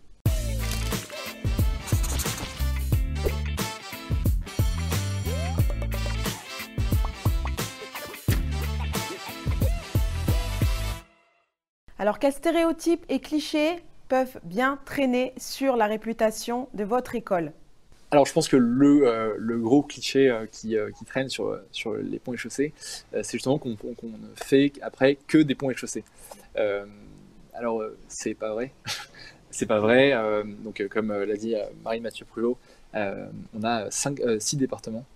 Alors, 12.04 12.18
quels 12.18 12.34
stéréotypes 12.34 13.02
et 13.08 13.18
clichés 13.18 13.82
peuvent 14.08 14.38
bien 14.44 14.78
traîner 14.84 15.32
sur 15.38 15.75
la 15.75 15.87
réputation 15.87 16.68
de 16.75 16.84
votre 16.84 17.14
école 17.14 17.52
alors, 18.11 18.26
je 18.26 18.32
pense 18.34 18.46
que 18.46 18.58
le, 18.58 19.08
euh, 19.08 19.58
gros 19.58 19.82
cliché 19.82 20.28
euh, 20.28 20.44
qui, 20.44 20.76
euh, 20.76 20.90
qui, 20.96 21.06
traîne 21.06 21.30
sur, 21.30 21.58
les 21.99 22.18
ponts 22.18 22.34
et 22.34 22.37
chaussées, 22.37 22.75
c'est 23.14 23.32
justement 23.32 23.58
qu'on 23.58 23.70
ne 23.70 24.34
fait 24.37 24.73
après 24.82 25.16
que 25.26 25.38
des 25.38 25.54
ponts 25.54 25.70
et 25.70 25.75
chaussées. 25.75 26.04
alors, 27.54 27.82
c'est 28.08 28.34
pas 28.34 28.52
vrai. 28.52 28.73
c'est 29.50 29.64
pas 29.64 29.80
vrai. 29.80 30.12
donc, 30.62 30.87
comme 30.90 31.11
l'a 31.11 31.37
dit 31.37 31.54
Marie-Mathieu 31.84 32.26
Prulot, 32.26 32.58
on 32.92 33.64
a 33.64 33.90
six 34.40 34.58
départements 34.58 35.06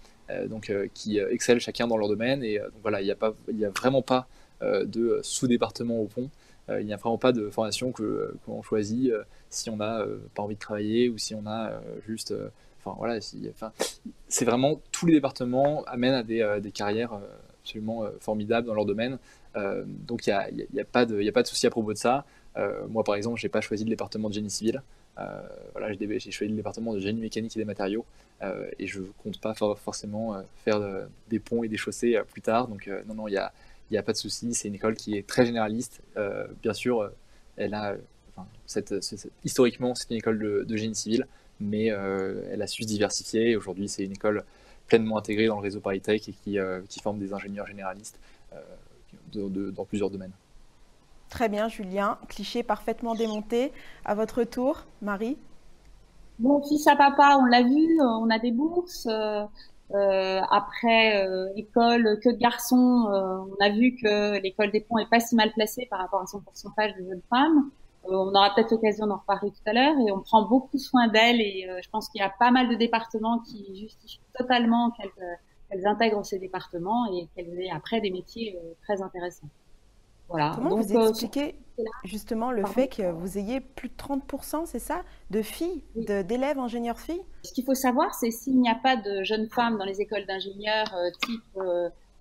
donc, 0.46 0.72
qui 0.94 1.18
excellent 1.18 1.60
chacun 1.60 1.86
dans 1.86 1.98
leur 1.98 2.08
domaine. 2.08 2.42
Et 2.42 2.58
voilà, 2.80 3.02
il 3.02 3.04
n'y 3.04 3.64
a, 3.64 3.68
a 3.68 3.70
vraiment 3.70 4.00
pas 4.00 4.26
de 4.62 5.20
sous-département 5.22 6.00
au 6.00 6.06
pont. 6.06 6.30
Il 6.68 6.86
n'y 6.86 6.92
a 6.92 6.96
vraiment 6.96 7.18
pas 7.18 7.32
de 7.32 7.48
formation 7.50 7.92
que 7.92 8.34
qu'on 8.44 8.62
choisit 8.62 9.12
si 9.48 9.70
on 9.70 9.76
n'a 9.76 10.04
pas 10.34 10.42
envie 10.42 10.54
de 10.54 10.60
travailler 10.60 11.08
ou 11.08 11.16
si 11.16 11.34
on 11.34 11.46
a 11.46 11.80
juste 12.06 12.34
voilà, 12.96 13.18
enfin, 13.50 13.72
c'est 14.28 14.44
vraiment 14.44 14.80
tous 14.92 15.06
les 15.06 15.14
départements 15.14 15.84
amènent 15.84 16.14
à 16.14 16.22
des, 16.22 16.40
euh, 16.40 16.60
carrières 16.72 17.12
euh, 17.12 17.26
absolument 17.62 18.04
euh, 18.04 18.10
formidables 18.20 18.66
dans 18.66 18.74
leur 18.74 18.86
domaine. 18.86 19.18
donc 19.86 20.26
il 20.26 20.30
n'y 20.30 20.36
a, 20.36 20.50
y 20.72 20.80
a, 20.80 20.84
pas 20.84 21.04
de, 21.04 21.26
a 21.26 21.32
pas 21.32 21.42
de 21.42 21.48
souci 21.48 21.66
à 21.66 21.70
propos 21.70 21.92
de 21.92 21.98
ça. 21.98 22.24
moi, 22.88 23.02
par 23.02 23.16
exemple, 23.16 23.40
j'ai 23.40 23.48
pas 23.48 23.60
choisi 23.60 23.82
le 23.84 23.90
département 23.90 24.28
de 24.28 24.34
génie 24.34 24.50
civil. 24.50 24.82
voilà, 25.72 25.92
j'ai 25.92 26.30
choisi 26.30 26.50
le 26.50 26.56
département 26.56 26.94
de 26.94 27.00
génie 27.00 27.20
mécanique 27.20 27.56
et 27.56 27.60
des 27.60 27.64
matériaux. 27.64 28.04
et 28.78 28.86
je 28.86 29.00
compte 29.22 29.40
pas 29.40 29.54
forcément 29.54 30.40
faire 30.64 30.80
des 31.28 31.40
ponts 31.40 31.64
et 31.64 31.68
des 31.68 31.76
chaussées 31.76 32.20
plus 32.30 32.40
tard. 32.40 32.68
Donc 32.68 32.88
non, 33.08 33.14
non, 33.14 33.26
il 33.26 33.32
n'y 33.32 33.36
a, 33.36 33.52
y 33.94 33.98
a 33.98 34.02
pas 34.02 34.12
de 34.12 34.18
souci. 34.18 34.54
C'est 34.54 34.68
une 34.68 34.74
école 34.74 34.94
qui 34.94 35.16
est 35.16 35.26
très 35.26 35.46
généraliste. 35.46 36.02
bien 36.62 36.74
sûr, 36.74 37.10
elle 37.56 37.74
a, 37.74 37.96
cette, 38.66 38.94
historiquement, 39.44 39.94
c'est 39.94 40.10
une 40.10 40.16
école 40.16 40.38
de, 40.38 40.64
de 40.68 40.76
génie 40.76 40.94
civil 40.94 41.26
mais 41.60 41.90
euh, 41.90 42.42
elle 42.50 42.62
a 42.62 42.66
su 42.66 42.82
se 42.82 42.88
diversifier. 42.88 43.56
Aujourd'hui, 43.56 43.88
c'est 43.88 44.04
une 44.04 44.12
école 44.12 44.44
pleinement 44.86 45.18
intégrée 45.18 45.46
dans 45.46 45.56
le 45.56 45.62
réseau 45.62 45.80
ParisTech 45.80 46.28
et 46.28 46.32
qui, 46.32 46.58
euh, 46.58 46.80
qui 46.88 47.00
forme 47.00 47.18
des 47.18 47.32
ingénieurs 47.32 47.66
généralistes 47.66 48.18
euh, 48.54 49.70
dans 49.72 49.84
plusieurs 49.84 50.10
domaines. 50.10 50.32
Très 51.28 51.48
bien, 51.48 51.68
Julien. 51.68 52.18
Cliché 52.28 52.62
parfaitement 52.62 53.14
démonté. 53.14 53.72
À 54.04 54.14
votre 54.14 54.44
tour, 54.44 54.84
Marie 55.02 55.36
Bon, 56.38 56.62
fils 56.62 56.86
à 56.86 56.94
papa, 56.94 57.36
on 57.38 57.44
l'a 57.44 57.62
vu, 57.62 58.00
on 58.00 58.30
a 58.30 58.38
des 58.38 58.52
bourses. 58.52 59.08
Euh, 59.94 60.40
après 60.50 61.26
euh, 61.26 61.48
école 61.56 62.20
que 62.22 62.28
de 62.28 62.36
garçons, 62.36 63.08
euh, 63.10 63.38
on 63.38 63.64
a 63.64 63.70
vu 63.70 63.96
que 63.96 64.38
l'école 64.42 64.70
des 64.70 64.80
ponts 64.80 64.98
est 64.98 65.08
pas 65.08 65.20
si 65.20 65.34
mal 65.34 65.50
placée 65.52 65.86
par 65.90 65.98
rapport 66.00 66.20
à 66.20 66.26
son 66.26 66.40
pourcentage 66.40 66.94
de 66.96 67.04
jeunes 67.04 67.22
femmes. 67.30 67.70
Euh, 68.06 68.12
on 68.12 68.34
aura 68.34 68.54
peut-être 68.54 68.70
l'occasion 68.70 69.06
d'en 69.06 69.16
reparler 69.16 69.50
tout 69.50 69.62
à 69.66 69.72
l'heure 69.72 69.94
et 70.06 70.12
on 70.12 70.20
prend 70.20 70.46
beaucoup 70.46 70.78
soin 70.78 71.08
d'elles 71.08 71.40
et 71.40 71.66
euh, 71.68 71.80
je 71.82 71.90
pense 71.90 72.08
qu'il 72.08 72.20
y 72.20 72.24
a 72.24 72.32
pas 72.38 72.50
mal 72.50 72.68
de 72.68 72.74
départements 72.74 73.40
qui 73.40 73.80
justifient 73.80 74.20
totalement 74.38 74.92
qu'elles 74.92 75.86
intègrent 75.86 76.24
ces 76.24 76.38
départements 76.38 77.06
et 77.12 77.28
qu'elles 77.34 77.60
aient 77.60 77.70
après 77.70 78.00
des 78.00 78.10
métiers 78.10 78.56
euh, 78.56 78.74
très 78.82 79.02
intéressants. 79.02 79.48
Voilà. 80.28 80.52
Comment 80.54 80.76
vous 80.76 80.92
expliquez 80.92 81.56
justement 82.04 82.50
le 82.50 82.66
fait 82.66 82.88
que 82.88 83.10
vous 83.10 83.38
ayez 83.38 83.60
plus 83.60 83.88
de 83.88 83.94
30%, 83.94 84.66
c'est 84.66 84.78
ça, 84.78 85.02
de 85.30 85.42
filles, 85.42 85.82
d'élèves 85.94 86.58
ingénieurs 86.58 87.00
filles? 87.00 87.22
Ce 87.44 87.52
qu'il 87.52 87.64
faut 87.64 87.74
savoir, 87.74 88.14
c'est 88.14 88.30
s'il 88.30 88.60
n'y 88.60 88.68
a 88.68 88.74
pas 88.74 88.96
de 88.96 89.22
jeunes 89.22 89.48
femmes 89.48 89.78
dans 89.78 89.84
les 89.84 90.00
écoles 90.00 90.26
d'ingénieurs 90.26 90.92
type 91.24 91.42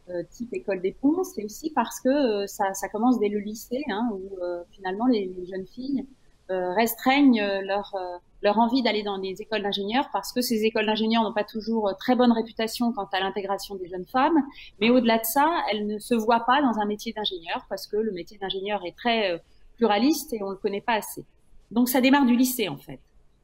euh, 0.09 0.23
type 0.31 0.53
école 0.53 0.79
des 0.79 0.93
ponts, 0.93 1.25
c'est 1.25 1.43
aussi 1.43 1.69
parce 1.71 1.99
que 1.99 2.07
euh, 2.07 2.47
ça, 2.47 2.73
ça, 2.73 2.87
commence 2.87 3.19
dès 3.19 3.27
le 3.27 3.39
lycée, 3.39 3.83
hein, 3.89 4.09
où 4.13 4.41
euh, 4.41 4.63
finalement 4.71 5.05
les, 5.05 5.25
les, 5.25 5.45
jeunes 5.45 5.67
filles 5.67 6.05
restreignent 6.49 7.41
leur 7.63 7.95
leur 8.43 8.59
envie 8.59 8.83
d'aller 8.83 9.01
dans 9.01 9.17
des 9.17 9.41
écoles 9.41 9.63
d'ingénieurs 9.63 10.09
parce 10.13 10.31
que 10.31 10.41
ces 10.41 10.63
écoles 10.63 10.85
d'ingénieurs 10.85 11.23
n'ont 11.23 11.33
pas 11.33 11.43
toujours 11.43 11.91
très 11.99 12.15
bonne 12.15 12.31
réputation 12.31 12.93
quant 12.93 13.09
à 13.11 13.19
l'intégration 13.19 13.75
des 13.75 13.87
jeunes 13.87 14.05
femmes. 14.05 14.43
Mais 14.79 14.91
au-delà 14.91 15.17
de 15.17 15.25
ça, 15.25 15.49
elles 15.71 15.87
ne 15.87 15.97
se 15.97 16.13
voient 16.13 16.45
pas 16.45 16.61
dans 16.61 16.79
un 16.79 16.85
métier 16.85 17.13
d'ingénieur 17.13 17.65
parce 17.67 17.87
que 17.87 17.97
le 17.97 18.11
métier 18.11 18.37
d'ingénieur 18.37 18.85
est 18.85 18.95
très 18.95 19.41
pluraliste 19.75 20.33
et 20.33 20.43
on 20.43 20.51
le 20.51 20.55
connaît 20.55 20.81
pas 20.81 20.93
assez. 20.93 21.25
Donc 21.71 21.89
ça 21.89 21.99
démarre 21.99 22.25
du 22.25 22.35
lycée 22.35 22.69
en 22.69 22.77
fait. 22.77 22.99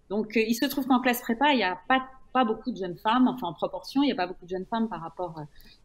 Donc 0.09 0.33
il 0.35 0.53
se 0.53 0.65
trouve 0.65 0.85
qu'en 0.85 1.01
classe 1.01 1.21
prépa, 1.21 1.53
il 1.53 1.57
n'y 1.57 1.63
a 1.63 1.79
pas 1.87 2.05
pas 2.33 2.43
beaucoup 2.43 2.71
de 2.71 2.77
jeunes 2.77 2.97
femmes, 2.97 3.27
enfin 3.27 3.47
en 3.47 3.53
proportion, 3.53 4.01
il 4.01 4.07
n'y 4.07 4.11
a 4.11 4.15
pas 4.15 4.25
beaucoup 4.25 4.45
de 4.45 4.49
jeunes 4.49 4.65
femmes 4.65 4.89
par 4.89 5.01
rapport 5.01 5.35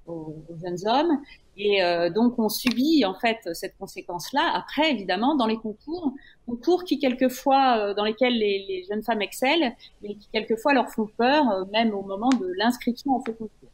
aux, 0.07 0.35
jeunes 0.65 0.79
hommes. 0.87 1.21
Et 1.59 1.83
euh, 1.83 2.09
donc 2.09 2.39
on 2.39 2.49
subit 2.49 3.05
en 3.05 3.15
fait 3.15 3.37
cette 3.53 3.77
conséquence-là. 3.77 4.51
Après, 4.55 4.91
évidemment, 4.91 5.37
dans 5.37 5.47
les 5.47 5.59
concours, 5.59 6.15
concours 6.47 6.85
qui 6.85 6.99
quelquefois 6.99 7.79
euh, 7.79 7.95
dans 7.95 8.05
lesquels 8.05 8.37
les, 8.37 8.85
jeunes 8.89 9.03
femmes 9.03 9.21
excellent, 9.21 9.75
mais 10.03 10.15
qui 10.15 10.29
quelquefois 10.33 10.73
leur 10.73 10.89
font 10.91 11.09
peur, 11.19 11.51
euh, 11.51 11.65
même 11.73 11.93
au 11.95 12.03
moment 12.03 12.31
de 12.31 12.47
l'inscription 12.57 13.13
en 13.13 13.21
ce 13.21 13.31
concours. 13.31 13.71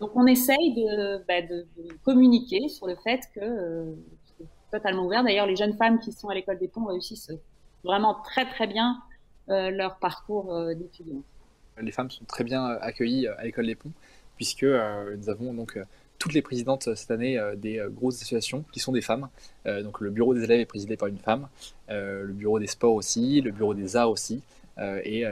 Donc 0.00 0.10
on 0.14 0.26
essaye 0.26 0.74
de, 0.74 1.24
bah, 1.28 1.42
de, 1.42 1.66
communiquer 2.04 2.68
sur 2.68 2.86
le 2.86 2.96
fait 2.96 3.20
que 3.34 3.94
c'est 4.38 4.46
totalement 4.72 5.06
ouvert. 5.06 5.22
D'ailleurs, 5.22 5.46
les 5.46 5.56
jeunes 5.56 5.76
femmes 5.76 6.00
qui 6.00 6.12
sont 6.12 6.28
à 6.28 6.34
l'école 6.34 6.58
des 6.58 6.68
ponts 6.68 6.84
réussissent 6.84 7.32
vraiment 7.84 8.14
très 8.24 8.44
très 8.44 8.66
bien 8.66 8.98
leur 9.48 9.98
parcours 9.98 10.54
d'étudiants. 10.76 11.22
Les 11.80 11.92
femmes 11.92 12.10
sont 12.10 12.24
très 12.24 12.44
bien 12.44 12.64
accueillies 12.64 13.26
à 13.26 13.44
l'école 13.44 13.66
des 13.66 13.74
ponts 13.74 13.92
puisque 14.38 14.62
euh, 14.62 15.16
nous 15.18 15.28
avons 15.28 15.52
donc 15.52 15.76
euh, 15.76 15.84
toutes 16.18 16.32
les 16.32 16.42
présidentes 16.42 16.94
cette 16.94 17.10
année 17.10 17.38
euh, 17.38 17.56
des 17.56 17.84
grosses 17.90 18.22
associations 18.22 18.64
qui 18.72 18.80
sont 18.80 18.92
des 18.92 19.02
femmes. 19.02 19.28
donc 19.66 20.00
le 20.00 20.10
bureau 20.10 20.32
des 20.32 20.44
élèves 20.44 20.60
est 20.60 20.64
présidé 20.66 20.96
par 20.96 21.08
une 21.08 21.18
femme, 21.18 21.48
le 21.88 22.32
bureau 22.32 22.58
des 22.58 22.66
sports 22.66 22.94
aussi, 22.94 23.40
le 23.42 23.50
bureau 23.50 23.74
des 23.74 23.96
arts 23.96 24.10
aussi, 24.10 24.40
et 24.78 25.24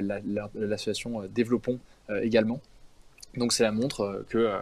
l'association 0.55 1.23
Développons 1.35 1.79
également. 2.23 2.61
Donc 3.37 3.53
cela 3.53 3.73
montre 3.73 4.25
que, 4.29 4.53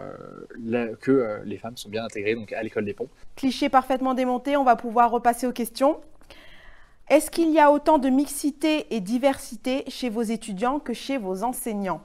que 1.01 1.41
les 1.43 1.57
femmes 1.57 1.75
sont 1.75 1.89
bien 1.89 2.05
intégrées 2.05 2.35
donc, 2.35 2.53
à 2.53 2.63
l'école 2.63 2.85
des 2.85 2.93
ponts. 2.93 3.09
Cliché 3.35 3.67
parfaitement 3.69 4.13
démonté, 4.13 4.55
on 4.55 4.63
va 4.63 4.75
pouvoir 4.75 5.11
repasser 5.11 5.45
aux 5.47 5.51
questions. 5.51 5.99
Est-ce 7.07 7.29
qu'il 7.29 7.51
y 7.51 7.59
a 7.59 7.71
autant 7.71 7.99
de 7.99 8.09
mixité 8.09 8.87
et 8.95 8.99
diversité 8.99 9.83
chez 9.87 10.09
vos 10.09 10.23
étudiants 10.23 10.79
que 10.79 10.93
chez 10.93 11.17
vos 11.17 11.43
enseignants? 11.43 12.01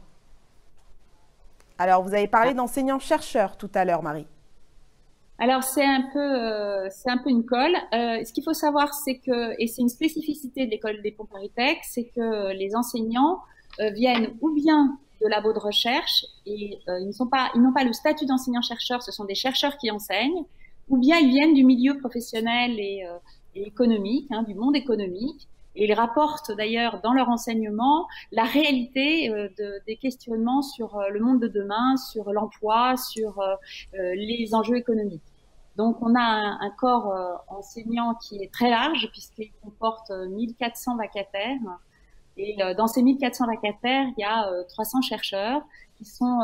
Alors, 1.79 2.03
vous 2.03 2.13
avez 2.13 2.29
parlé 2.29 2.53
d'enseignants-chercheurs 2.53 3.57
tout 3.57 3.71
à 3.75 3.87
l'heure, 3.87 4.03
Marie. 4.03 4.27
Alors 5.41 5.65
c'est 5.65 5.85
un 5.85 6.03
peu 6.13 6.19
euh, 6.19 6.89
c'est 6.91 7.09
un 7.09 7.17
peu 7.17 7.31
une 7.31 7.47
colle. 7.47 7.75
Euh, 7.95 8.23
ce 8.23 8.31
qu'il 8.31 8.45
faut 8.45 8.53
savoir, 8.53 8.93
c'est 8.93 9.17
que 9.17 9.55
et 9.59 9.67
c'est 9.67 9.81
une 9.81 9.89
spécificité 9.89 10.67
de 10.67 10.71
l'école 10.71 11.01
des 11.01 11.13
ponts 11.13 11.27
c'est 11.83 12.05
que 12.15 12.53
les 12.53 12.77
enseignants 12.77 13.41
euh, 13.81 13.89
viennent 13.91 14.35
ou 14.43 14.53
bien 14.53 14.99
de 15.23 15.27
labos 15.27 15.55
de 15.55 15.59
recherche 15.59 16.27
et 16.45 16.79
ils 16.87 17.07
ne 17.07 17.13
sont 17.13 17.27
pas 17.27 17.51
ils 17.55 17.63
n'ont 17.63 17.73
pas 17.73 17.85
le 17.85 17.95
statut 17.95 18.27
d'enseignant-chercheur, 18.27 19.03
ce 19.03 19.13
sont 19.13 19.25
des 19.25 19.35
chercheurs 19.35 19.79
qui 19.79 19.91
enseignent, 19.91 20.45
ou 20.91 20.99
bien 20.99 21.17
ils 21.17 21.31
viennent 21.31 21.55
du 21.55 21.65
milieu 21.65 21.97
professionnel 21.99 22.79
et, 22.79 23.03
économique, 23.55 24.29
hein, 24.31 24.43
du 24.43 24.55
monde 24.55 24.77
économique. 24.77 25.49
Et 25.77 25.85
ils 25.85 25.95
rapportent 25.95 26.51
d'ailleurs 26.51 27.01
dans 27.01 27.13
leur 27.13 27.29
enseignement 27.29 28.07
la 28.33 28.45
réalité 28.45 29.31
euh, 29.31 29.49
de, 29.57 29.81
des 29.87 29.97
questionnements 29.97 30.63
sur 30.63 30.97
euh, 30.97 31.09
le 31.11 31.21
monde 31.21 31.41
de 31.41 31.49
demain, 31.49 31.97
sur 31.97 32.33
l'emploi, 32.33 32.97
sur 32.97 33.41
euh, 33.41 33.55
les 33.93 34.53
enjeux 34.53 34.77
économiques. 34.77 35.23
Donc 35.77 36.03
on 36.03 36.15
a 36.17 36.21
un, 36.21 36.61
un 36.61 36.71
corps 36.71 37.43
enseignant 37.49 38.15
qui 38.15 38.43
est 38.43 38.53
très 38.53 38.69
large 38.69 39.09
puisqu'il 39.13 39.53
comporte 39.63 40.11
1400 40.11 40.97
vacataires. 40.97 41.59
Et 42.37 42.57
dans 42.77 42.87
ces 42.87 43.03
1400 43.03 43.47
vacataires, 43.47 44.07
il 44.17 44.21
y 44.21 44.25
a 44.25 44.51
300 44.69 45.01
chercheurs 45.03 45.63
qui 45.97 46.05
sont 46.05 46.41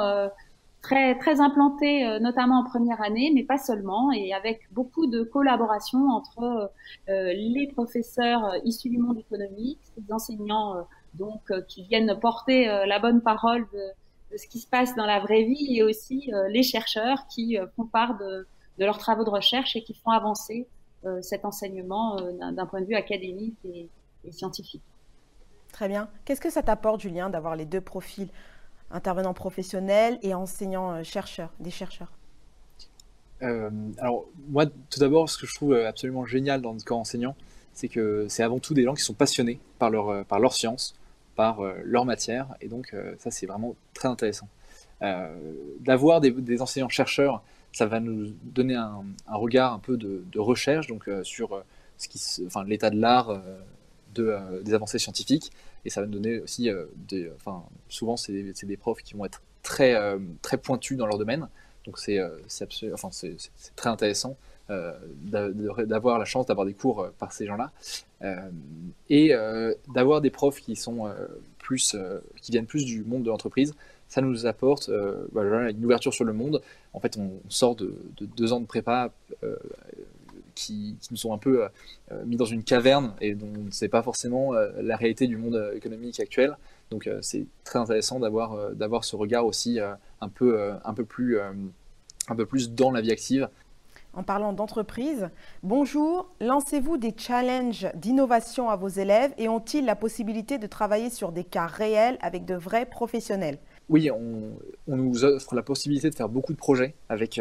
très 0.83 1.41
implanté, 1.41 2.19
notamment 2.21 2.61
en 2.61 2.65
première 2.65 3.03
année, 3.03 3.33
mais 3.35 3.43
pas 3.43 3.59
seulement, 3.59 4.13
et 4.13 4.33
avec 4.33 4.73
beaucoup 4.73 5.07
de 5.07 5.23
collaboration 5.23 5.99
entre 6.11 6.71
les 7.09 7.71
professeurs 7.75 8.55
issus 8.65 8.89
du 8.89 8.99
monde 8.99 9.19
économique, 9.19 9.81
les 9.97 10.13
enseignants 10.13 10.87
donc 11.15 11.41
qui 11.67 11.83
viennent 11.83 12.17
porter 12.21 12.67
la 12.87 13.01
bonne 13.01 13.21
parole 13.21 13.67
de, 13.73 14.39
ce 14.39 14.47
qui 14.47 14.61
se 14.61 14.69
passe 14.69 14.95
dans 14.95 15.07
la 15.07 15.19
vraie 15.19 15.43
vie, 15.43 15.77
et 15.77 15.83
aussi 15.83 16.31
les 16.51 16.63
chercheurs 16.63 17.27
qui 17.27 17.59
font 17.75 17.87
part 17.87 18.17
de, 18.19 18.47
de, 18.79 18.85
leurs 18.85 18.99
travaux 18.99 19.25
de 19.25 19.31
recherche 19.31 19.75
et 19.75 19.83
qui 19.83 19.95
font 19.95 20.11
avancer 20.11 20.69
cet 21.21 21.45
enseignement 21.45 22.21
d'un 22.53 22.67
point 22.67 22.81
de 22.81 22.87
vue 22.87 22.95
académique 22.95 23.59
et, 23.65 23.89
et 24.25 24.33
scientifique. 24.33 24.83
Très 25.73 25.89
bien. 25.89 26.09
Qu'est-ce 26.25 26.41
que 26.41 26.51
ça 26.51 26.63
t'apporte, 26.63 27.01
Julien, 27.01 27.29
d'avoir 27.31 27.57
les 27.57 27.67
deux 27.67 27.81
profils, 27.81 28.29
intervenants 28.91 29.35
professionnels 29.35 30.19
et 30.23 30.35
enseignants-chercheurs, 30.35 31.51
euh, 31.61 31.65
des 31.65 31.71
chercheurs 31.71 32.13
euh, 33.43 33.71
Alors, 33.99 34.27
moi, 34.49 34.67
tout 34.67 35.01
d'abord, 35.01 35.29
ce 35.29 35.39
que 35.39 35.47
je 35.47 35.55
trouve 35.55 35.75
euh, 35.75 35.89
absolument 35.89 36.25
génial 36.25 36.63
dans 36.63 36.73
le 36.73 36.81
corps 36.81 36.99
enseignant, 36.99 37.35
c'est 37.75 37.89
que 37.89 38.27
c'est 38.29 38.43
avant 38.43 38.59
tout 38.59 38.75
des 38.75 38.85
gens 38.85 38.95
qui 38.95 39.03
sont 39.03 39.15
passionnés 39.15 39.61
par 39.79 39.91
leur, 39.91 40.25
par 40.25 40.41
leur 40.41 40.55
science, 40.55 40.95
par 41.35 41.61
leur 41.85 42.07
matière, 42.07 42.55
et 42.63 42.69
donc 42.69 42.97
ça, 43.19 43.31
c'est 43.31 43.45
vraiment 43.45 43.75
très 43.93 44.09
intéressant. 44.09 44.49
D'avoir 45.81 46.23
des, 46.23 46.63
enseignants-chercheurs, 46.63 47.43
ça 47.73 47.85
va 47.85 48.01
nous 48.01 48.33
donner 48.45 48.75
un, 48.75 49.05
regard 49.27 49.75
un 49.75 49.79
peu 49.79 49.99
de, 49.99 50.39
recherche, 50.39 50.87
donc 50.87 51.11
sur 51.23 51.63
ce 51.99 52.09
qui, 52.09 52.19
enfin, 52.47 52.65
l'état 52.65 52.89
de 52.89 52.99
l'art 52.99 53.39
des 54.15 54.73
avancées 54.73 54.99
scientifiques. 54.99 55.53
Et 55.87 55.91
ça 55.91 56.01
va 56.01 56.09
nous 56.09 56.15
donner 56.15 56.41
aussi, 56.41 56.69
euh, 56.69 56.87
des, 56.97 57.31
enfin, 57.37 57.63
souvent, 57.89 58.17
c'est 58.17 58.33
des, 58.33 58.53
des, 58.53 58.77
profs 58.77 59.03
qui 59.03 59.15
vont 59.15 59.25
être 59.25 59.41
très, 59.63 59.95
euh, 59.95 60.19
très 60.43 60.59
pointus 60.59 60.97
dans 60.97 61.07
leur 61.07 61.17
domaine. 61.17 61.49
Donc 61.85 62.01
c'est 62.01 62.19
enfin, 62.93 63.11
très 63.77 63.89
intéressant 63.89 64.37
d'avoir 64.69 66.19
la 66.19 66.25
chance 66.25 66.47
d'avoir 66.47 66.67
des 66.67 66.75
cours 66.75 67.09
par 67.17 67.33
ces 67.33 67.47
gens-là 67.47 67.71
et 69.09 69.33
d'avoir 69.95 70.21
des 70.21 70.31
profs 70.31 70.61
qui 70.61 70.75
sont 70.75 71.09
plus, 71.59 71.97
qui 72.43 72.51
viennent 72.51 72.67
plus 72.67 72.85
du 72.85 73.05
monde 73.05 73.23
de 73.23 73.29
l'entreprise. 73.29 73.77
Ça 74.09 74.21
nous 74.21 74.47
apporte 74.47 74.91
bah, 75.31 75.43
une 75.71 75.85
ouverture 75.85 76.13
sur 76.13 76.25
le 76.25 76.33
monde. 76.33 76.61
En 76.93 76.99
fait, 76.99 77.17
on, 77.17 77.31
sort 77.49 77.77
de, 77.77 77.95
deux 78.21 78.53
ans 78.53 78.59
de 78.59 78.67
prépa 78.67 79.13
qui, 80.57 80.97
nous 81.13 81.17
sont 81.17 81.33
un 81.33 81.39
peu 81.39 81.63
euh, 81.63 81.69
euh, 82.11 82.25
mis 82.25 82.37
dans 82.37 82.47
une 82.47 82.65
caverne 82.65 83.15
et 83.21 83.37
dont 83.37 83.53
on 83.57 83.65
ne 83.65 83.71
sait 83.71 83.89
pas 83.89 84.03
forcément 84.03 84.55
euh, 84.55 84.73
la 84.83 84.97
réalité 84.97 85.29
du 85.29 85.37
monde 85.37 85.73
économique 85.77 86.19
actuel. 86.19 86.57
Donc 86.91 87.09
c'est 87.21 87.47
très 87.65 87.81
intéressant 87.81 88.21
d'avoir 88.21 88.71
d'avoir 88.71 89.03
ce 89.03 89.17
regard 89.17 89.45
aussi 89.45 89.81
un 89.81 90.29
peu 90.29 90.71
un 90.85 90.95
peu 90.95 91.05
plus 91.05 91.41
un 91.41 92.37
peu 92.37 92.47
plus 92.47 92.71
dans 92.71 92.93
la 92.93 93.01
vie 93.01 93.11
active. 93.11 93.49
En 94.15 94.23
parlant 94.23 94.53
d'entreprise, 94.53 95.29
bonjour, 95.65 96.29
lancez-vous 96.41 96.97
des 96.97 97.13
challenges 97.17 97.89
d'innovation 97.97 98.71
à 98.71 98.77
vos 98.77 98.87
élèves 98.87 99.35
et 99.37 99.49
ont-ils 99.49 99.85
la 99.85 99.97
possibilité 99.97 100.59
de 100.59 100.69
travailler 100.69 101.11
sur 101.11 101.33
des 101.33 101.43
cas 101.43 101.67
réels 101.67 102.19
avec 102.21 102.45
de 102.45 102.55
vrais 102.55 102.87
professionnels? 102.87 103.59
Oui, 103.89 104.09
on, 104.13 104.57
nous 104.87 105.25
offre 105.25 105.57
la 105.57 105.63
possibilité 105.63 106.09
de 106.09 106.15
faire 106.15 106.29
beaucoup 106.29 106.53
de 106.53 106.59
projets 106.59 106.95
avec 107.09 107.41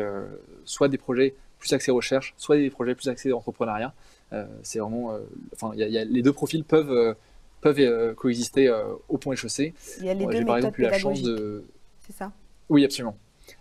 soit 0.63 0.87
des 0.87 0.97
projets 0.97 1.35
plus 1.59 1.73
axés 1.73 1.91
recherche, 1.91 2.33
soit 2.37 2.57
des 2.57 2.69
projets 2.69 2.95
plus 2.95 3.07
axés 3.07 3.33
entrepreneuriat. 3.33 3.93
Euh, 4.33 4.45
c'est 4.63 4.79
vraiment, 4.79 5.13
euh, 5.13 5.19
enfin, 5.53 5.73
les 5.75 6.21
deux 6.21 6.33
profils 6.33 6.63
peuvent 6.63 6.91
euh, 6.91 7.13
peuvent 7.61 8.13
coexister 8.15 8.71
au 9.09 9.17
point 9.17 9.35
chaussée. 9.35 9.73
Il 9.99 10.05
y 10.05 10.09
a 10.09 10.13
les 10.13 10.25
deux 10.25 10.45
par 10.45 10.57
exemple 10.57 10.81
eu 10.81 10.83
la 10.83 10.97
chance 10.99 11.21
de. 11.21 11.63
C'est 12.05 12.15
ça? 12.15 12.31
Oui, 12.69 12.85
absolument. 12.85 13.17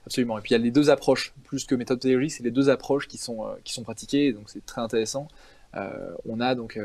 Absolument. 0.06 0.38
Et 0.38 0.42
puis 0.42 0.50
il 0.50 0.58
y 0.58 0.60
a 0.60 0.62
les 0.62 0.70
deux 0.70 0.90
approches, 0.90 1.32
plus 1.44 1.64
que 1.64 1.74
méthode 1.74 2.00
pédagogique, 2.00 2.32
c'est 2.32 2.42
les 2.42 2.50
deux 2.50 2.68
approches 2.68 3.08
qui 3.08 3.16
sont, 3.16 3.46
qui 3.64 3.72
sont 3.72 3.82
pratiquées, 3.82 4.32
donc 4.32 4.50
c'est 4.50 4.64
très 4.64 4.82
intéressant. 4.82 5.28
on 6.26 6.40
a 6.40 6.54
donc 6.54 6.78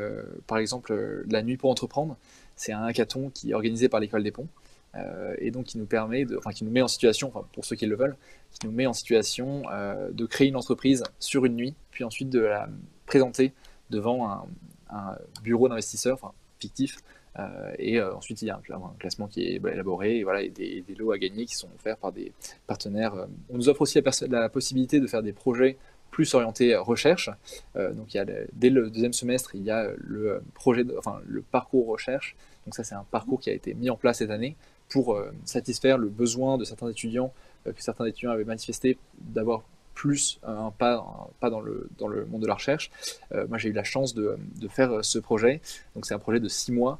par 0.48 0.60
exemple 0.60 1.26
la 1.30 1.41
nuit 1.43 1.58
pour 1.58 1.69
entreprendre, 1.69 2.17
c'est 2.56 2.72
un 2.72 2.84
hackathon 2.84 3.32
qui 3.34 3.52
est 3.52 3.54
organisé 3.54 3.89
par 3.89 4.00
l'école 4.00 4.24
des 4.24 4.32
ponts. 4.32 4.48
Euh, 4.95 5.36
et 5.38 5.52
donc 5.52 5.65
qui 5.65 5.78
nous 5.78 5.86
permet, 5.86 6.25
de, 6.25 6.38
enfin 6.38 6.52
qui 6.52 6.63
nous 6.63 6.71
met 6.71 6.82
en 6.82 6.88
situation, 6.88 7.32
pour 7.54 7.65
ceux 7.65 7.75
qui 7.75 7.86
le 7.86 7.95
veulent, 7.95 8.17
qui 8.52 8.65
nous 8.65 8.73
met 8.73 8.88
en 8.88 8.93
situation 8.93 9.63
euh, 9.71 10.10
de 10.12 10.25
créer 10.25 10.47
une 10.47 10.56
entreprise 10.56 11.04
sur 11.19 11.45
une 11.45 11.56
nuit, 11.56 11.75
puis 11.91 12.04
ensuite 12.04 12.30
de 12.30 12.39
la 12.39 12.67
présenter 13.06 13.54
devant 13.89 14.28
un, 14.30 15.17
bureau 15.43 15.69
d'investisseurs, 15.69 16.34
fictif, 16.60 16.97
euh, 17.38 17.71
et 17.78 18.02
ensuite 18.02 18.41
il 18.41 18.47
y 18.47 18.49
a 18.49 18.58
un, 18.58 18.93
classement 18.97 19.28
qui 19.28 19.43
est 19.43 19.56
élaboré, 19.63 20.17
et 20.17 20.23
voilà, 20.23 20.47
des, 20.47 20.84
lots 20.97 21.12
à 21.12 21.19
gagner 21.19 21.45
qui 21.45 21.56
sont 21.56 21.69
offerts 21.75 21.97
par 21.97 22.12
des 22.12 22.32
partenaires. 22.65 23.28
On 23.49 23.58
nous 23.58 23.69
offre 23.69 23.82
aussi 23.82 24.02
la, 24.02 24.39
la 24.39 24.49
possibilité 24.49 24.99
de 24.99 25.06
faire 25.06 25.21
des 25.21 25.34
projets 25.34 25.78
plus 26.10 26.34
orientés 26.34 26.75
recherche. 26.75 27.30
donc 27.75 28.15
il 28.15 28.17
y 28.17 28.19
a 28.19 28.25
dès 28.54 28.71
le 28.71 28.89
deuxième 28.89 29.13
semestre, 29.13 29.54
il 29.54 29.62
y 29.62 29.69
a 29.69 29.91
le 29.95 30.41
projet, 30.56 30.84
enfin 30.97 31.21
le 31.28 31.43
parcours 31.43 31.88
recherche. 31.88 32.36
Donc 32.65 32.73
ça 32.75 32.84
c'est 32.84 32.95
un 32.95 33.06
parcours 33.12 33.39
qui 33.39 33.52
a 33.52 33.54
été 33.54 33.75
mis 33.75 33.91
en 33.91 33.95
place 33.95 34.17
cette 34.17 34.32
année 34.32 34.56
pour 34.89 35.13
euh, 35.13 35.32
satisfaire 35.45 35.97
le 35.97 36.10
besoin 36.10 36.58
de 36.58 36.65
certains 36.65 36.89
étudiants, 36.89 37.32
euh, 37.67 37.73
que 37.73 37.82
certains 37.82 38.06
étudiants 38.06 38.32
avaient 38.32 38.43
manifesté 38.43 38.97
d'avoir 39.19 39.63
plus 39.93 40.39
un 40.43 40.71
pas, 40.71 41.30
pas 41.39 41.49
dans, 41.49 41.62
le, 41.62 41.89
dans 41.97 42.08
le 42.08 42.25
monde 42.25 42.41
de 42.41 42.47
la 42.47 42.56
recherche. 42.56 42.89
Euh, 43.34 43.47
moi, 43.47 43.58
j'ai 43.58 43.69
eu 43.69 43.73
la 43.73 43.84
chance 43.84 44.13
de, 44.13 44.38
de, 44.60 44.67
faire 44.67 45.04
ce 45.04 45.19
projet. 45.19 45.62
Donc, 45.93 46.06
c'est 46.06 46.13
un 46.13 46.19
projet 46.19 46.39
de 46.39 46.47
six 46.47 46.71
mois 46.71 46.99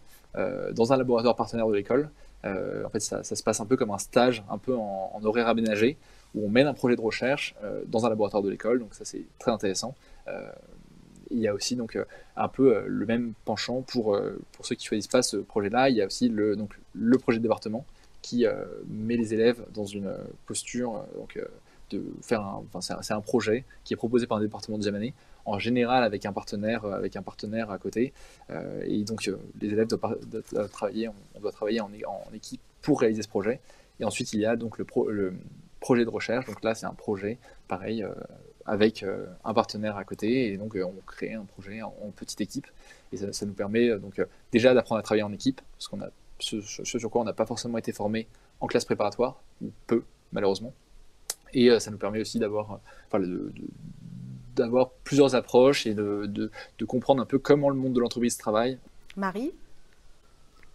dans 0.74 0.94
un 0.94 0.98
laboratoire 0.98 1.36
partenaire 1.36 1.68
de 1.68 1.74
l'école. 1.74 2.10
en 2.44 2.90
fait, 2.92 3.00
ça, 3.00 3.24
se 3.24 3.42
passe 3.42 3.60
un 3.60 3.66
peu 3.66 3.78
comme 3.78 3.90
un 3.90 3.98
stage, 3.98 4.44
un 4.50 4.60
peu 4.60 4.76
en, 4.76 5.20
horaire 5.24 5.48
aménagé, 5.48 5.98
où 6.36 6.46
on 6.46 6.50
mène 6.50 6.68
un 6.68 6.74
projet 6.76 6.96
de 6.96 7.02
recherche 7.02 7.56
dans 7.88 8.06
un 8.06 8.10
laboratoire 8.10 8.44
de 8.44 8.50
l'école. 8.50 8.80
Donc, 8.80 8.94
ça, 8.94 9.06
c'est 9.06 9.24
très 9.40 9.52
intéressant 9.52 9.96
il 11.32 11.40
y 11.40 11.48
a 11.48 11.54
aussi 11.54 11.76
donc 11.76 11.98
un 12.36 12.48
peu 12.48 12.84
le 12.88 13.06
même 13.06 13.34
penchant 13.46 13.82
pour, 13.82 14.20
pour 14.52 14.66
ceux 14.66 14.76
qui 14.76 14.88
choisissent 14.88 15.08
pas 15.08 15.22
ce 15.22 15.38
projet-là. 15.38 15.90
Il 15.90 15.96
y 15.96 16.02
a 16.02 16.06
aussi 16.06 16.30
le, 16.30 16.56
donc, 16.56 16.74
le 16.94 17.18
projet 17.18 17.38
de 17.38 17.44
département 17.44 17.86
qui 18.22 18.46
euh, 18.46 18.66
met 18.88 19.18
les 19.18 19.34
élèves 19.34 19.66
dans 19.74 19.86
une 19.86 20.08
euh, 20.08 20.18
posture 20.46 20.98
euh, 20.98 21.18
donc, 21.18 21.40
de 21.90 22.04
faire 22.22 22.42
enfin, 22.42 23.02
c'est 23.02 23.14
un, 23.14 23.22
projet 23.22 23.66
qui 23.84 23.94
est 23.94 23.98
proposé 23.98 24.28
par 24.28 24.38
un 24.38 24.42
département 24.42 24.78
de 24.78 24.82
deuxième 24.82 24.96
année, 24.96 25.16
en 25.46 25.58
général 25.58 26.04
avec 26.04 26.24
un 26.28 26.34
partenaire, 26.34 26.86
avec 26.86 27.16
un 27.16 27.24
partenaire 27.24 27.72
à 27.72 27.80
côté. 27.80 28.14
et 28.86 29.04
donc 29.06 29.28
les 29.60 29.70
élèves 29.70 29.88
doivent, 29.88 30.20
travailler, 30.70 31.10
doit 31.42 31.52
travailler 31.52 31.82
en, 31.82 31.90
équipe 32.32 32.62
pour 32.84 33.00
réaliser 33.00 33.24
ce 33.24 33.28
projet. 33.28 33.60
Et 34.00 34.06
ensuite 34.06 34.34
il 34.34 34.40
y 34.40 34.46
a 34.46 34.56
donc 34.56 34.78
le, 34.78 34.86
le 35.12 35.34
projet 35.80 36.06
de 36.06 36.12
recherche. 36.12 36.46
Donc 36.46 36.64
là 36.64 36.76
c'est 36.76 36.86
un 36.86 36.94
projet 36.94 37.40
pareil 37.68 38.06
avec 38.70 39.06
un 39.44 39.54
partenaire 39.54 39.98
à 39.98 40.04
côté. 40.04 40.54
Et 40.54 40.58
donc 40.58 40.76
on 40.76 40.94
crée 41.06 41.34
un 41.34 41.46
projet 41.46 41.82
en, 41.82 42.12
petite 42.16 42.42
équipe. 42.42 42.68
Et 43.12 43.18
ça, 43.18 43.34
ça 43.34 43.46
nous 43.46 43.54
permet 43.54 43.98
donc 44.00 44.22
déjà 44.52 44.74
d'apprendre 44.74 45.00
à 45.00 45.04
travailler 45.04 45.24
en 45.24 45.34
équipe, 45.34 45.62
parce 45.78 45.88
qu'on 45.88 46.02
a 46.02 46.10
ce, 46.40 46.62
sur 46.62 47.10
quoi 47.10 47.22
on 47.22 47.26
n'a 47.26 47.34
pas 47.34 47.46
forcément 47.46 47.78
été 47.78 47.92
formé 47.92 48.28
en 48.60 48.68
classe 48.68 48.86
préparatoire, 48.86 49.42
ou 49.62 49.72
peu, 49.88 50.04
malheureusement. 50.32 50.74
Et 51.54 51.70
euh, 51.70 51.80
ça 51.80 51.92
nous 51.92 51.98
permet 51.98 52.22
aussi 52.22 52.40
d'avoir 52.40 52.80
euh, 53.14 53.52
d'avoir 54.56 54.90
plusieurs 55.04 55.36
approches 55.36 55.88
et 55.88 55.94
de, 55.94 56.26
de, 56.26 56.86
comprendre 56.86 57.22
un 57.22 57.26
peu 57.26 57.40
comment 57.40 57.70
le 57.70 57.76
monde 57.76 57.94
de 57.94 58.00
l'entreprise 58.00 58.38
travaille. 58.38 58.78
Marie? 59.16 59.54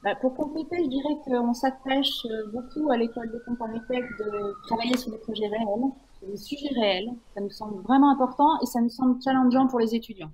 Bah, 0.02 0.14
Pour 0.20 0.34
compléter, 0.34 0.76
je 0.84 0.88
dirais 0.88 1.16
qu'on 1.24 1.52
s'attache 1.52 2.24
euh, 2.26 2.46
beaucoup 2.50 2.90
à 2.90 2.96
l'école 2.96 3.30
de 3.30 3.38
Comparmitech 3.44 4.04
de 4.18 4.54
travailler 4.66 4.96
sur 4.96 5.10
des 5.10 5.18
projets 5.18 5.46
réels, 5.46 5.92
sur 6.24 6.32
des 6.32 6.36
sujets 6.36 6.74
réels. 6.74 7.10
Ça 7.34 7.40
nous 7.40 7.50
semble 7.50 7.82
vraiment 7.82 8.10
important 8.10 8.60
et 8.62 8.66
ça 8.66 8.80
nous 8.80 8.90
semble 8.90 9.20
challengeant 9.22 9.66
pour 9.66 9.80
les 9.80 9.94
étudiants. 9.94 10.30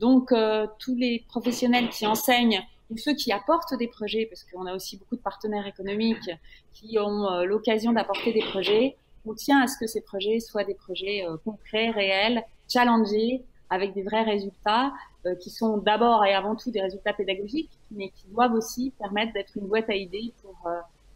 Donc, 0.00 0.32
tous 0.78 0.94
les 0.94 1.24
professionnels 1.28 1.88
qui 1.88 2.06
enseignent 2.06 2.62
ou 2.90 2.96
ceux 2.96 3.14
qui 3.14 3.32
apportent 3.32 3.74
des 3.74 3.88
projets, 3.88 4.26
parce 4.26 4.44
qu'on 4.44 4.66
a 4.66 4.74
aussi 4.74 4.96
beaucoup 4.96 5.16
de 5.16 5.20
partenaires 5.20 5.66
économiques 5.66 6.30
qui 6.72 6.98
ont 6.98 7.30
euh, 7.30 7.44
l'occasion 7.44 7.92
d'apporter 7.92 8.32
des 8.32 8.42
projets. 8.42 8.96
On 9.24 9.34
tient 9.34 9.60
à 9.60 9.66
ce 9.66 9.76
que 9.78 9.86
ces 9.86 10.02
projets 10.02 10.40
soient 10.40 10.64
des 10.64 10.74
projets 10.74 11.26
euh, 11.26 11.36
concrets, 11.44 11.90
réels, 11.90 12.44
challengés, 12.68 13.42
avec 13.70 13.94
des 13.94 14.02
vrais 14.02 14.22
résultats, 14.22 14.92
euh, 15.26 15.34
qui 15.36 15.50
sont 15.50 15.78
d'abord 15.78 16.24
et 16.24 16.32
avant 16.32 16.54
tout 16.54 16.70
des 16.70 16.80
résultats 16.80 17.12
pédagogiques, 17.12 17.76
mais 17.90 18.10
qui 18.10 18.28
doivent 18.28 18.54
aussi 18.54 18.92
permettre 18.98 19.32
d'être 19.32 19.56
une 19.56 19.66
boîte 19.66 19.90
à 19.90 19.94
idées 19.94 20.32
pour 20.42 20.56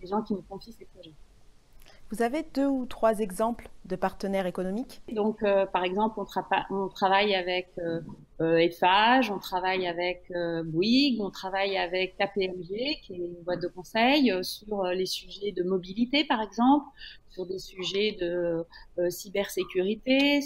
les 0.00 0.08
gens 0.08 0.22
qui 0.22 0.32
nous 0.32 0.42
confient 0.42 0.72
ces 0.72 0.86
projets. 0.86 1.14
Vous 2.10 2.22
avez 2.22 2.44
deux 2.54 2.66
ou 2.66 2.86
trois 2.86 3.20
exemples 3.20 3.70
de 3.84 3.94
partenaires 3.94 4.46
économiques? 4.46 5.00
Donc, 5.12 5.44
euh, 5.44 5.64
par 5.64 5.84
exemple, 5.84 6.18
on, 6.18 6.88
travaille 6.88 7.36
avec 7.36 7.68
euh, 7.78 8.00
euh 8.40 8.68
on 9.30 9.38
travaille 9.38 9.86
avec 9.86 10.24
euh, 10.32 10.64
Bouygues, 10.64 11.20
on 11.20 11.30
travaille 11.30 11.78
avec 11.78 12.16
KPMG, 12.16 12.98
qui 13.02 13.12
est 13.12 13.16
une 13.16 13.42
boîte 13.44 13.62
de 13.62 13.68
conseil, 13.68 14.32
euh, 14.32 14.42
sur 14.42 14.82
les 14.86 15.06
sujets 15.06 15.52
de 15.52 15.62
mobilité, 15.62 16.24
par 16.24 16.42
exemple, 16.42 16.84
sur 17.28 17.46
des 17.46 17.60
sujets 17.60 18.16
de 18.20 18.66
cybersécurité, 19.08 20.40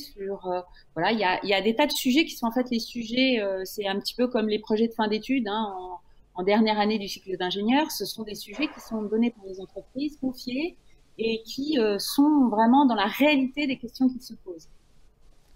voilà, 0.95 1.13
il 1.13 1.19
y 1.49 1.55
a, 1.55 1.63
des 1.63 1.75
tas 1.75 1.87
de 1.87 1.93
sujets 1.93 2.27
qui 2.27 2.33
sont 2.33 2.47
en 2.47 2.53
fait 2.53 2.69
les 2.71 2.79
sujets. 2.79 3.43
c'est 3.65 3.87
un 3.87 3.99
petit 3.99 4.15
peu 4.15 4.29
comme 4.29 4.49
les 4.49 4.59
projets 4.59 4.89
de 4.89 4.93
fin 4.93 5.09
d'études. 5.09 5.49
Hein, 5.49 5.75
en 6.35 6.43
dernière 6.43 6.79
année 6.79 6.99
du 6.99 7.09
cycle 7.09 7.37
d'ingénieur, 7.39 7.91
ce 7.91 8.05
sont 8.05 8.25
des 8.25 8.35
sujets 8.35 8.67
qui 8.67 8.81
sont 8.81 9.03
donnés 9.03 9.31
par 9.31 9.45
les 9.47 9.61
entreprises, 9.61 10.19
confiés, 10.21 10.77
et 11.19 11.43
qui 11.45 11.79
sont 11.99 12.49
vraiment 12.49 12.87
dans 12.87 12.95
la 12.95 13.07
réalité 13.07 13.67
des 13.67 13.77
questions 13.77 14.09
qui 14.09 14.21
se 14.21 14.35
posent. 14.35 14.69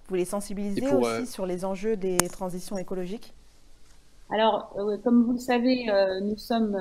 Vous 0.09 0.15
les 0.15 0.25
sensibilisez 0.25 0.87
aussi 0.89 1.27
sur 1.27 1.47
les 1.47 1.65
enjeux 1.65 1.97
des 1.97 2.17
transitions 2.17 2.79
écologiques? 2.79 3.35
Alors, 4.31 4.75
comme 5.03 5.25
vous 5.25 5.33
le 5.33 5.39
savez, 5.39 5.87
nous 6.23 6.39
sommes 6.39 6.77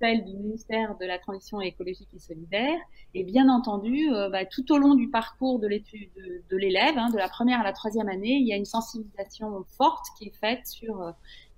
celle 0.00 0.24
du 0.24 0.36
ministère 0.36 0.96
de 0.98 1.06
la 1.06 1.18
Transition 1.18 1.60
écologique 1.60 2.08
et 2.14 2.18
solidaire. 2.18 2.78
Et 3.14 3.24
bien 3.24 3.48
entendu, 3.48 4.12
euh, 4.12 4.28
bah, 4.28 4.44
tout 4.44 4.70
au 4.72 4.78
long 4.78 4.94
du 4.94 5.08
parcours 5.08 5.58
de 5.58 5.66
l'étude 5.66 6.10
de, 6.50 6.56
l'élève, 6.56 6.98
hein, 6.98 7.08
de 7.10 7.16
la 7.16 7.28
première 7.28 7.60
à 7.60 7.64
la 7.64 7.72
troisième 7.72 8.08
année, 8.08 8.34
il 8.34 8.46
y 8.46 8.52
a 8.52 8.56
une 8.56 8.66
sensibilisation 8.66 9.64
forte 9.76 10.04
qui 10.18 10.28
est 10.28 10.36
faite 10.38 10.66
sur 10.66 11.00
euh, 11.00 11.12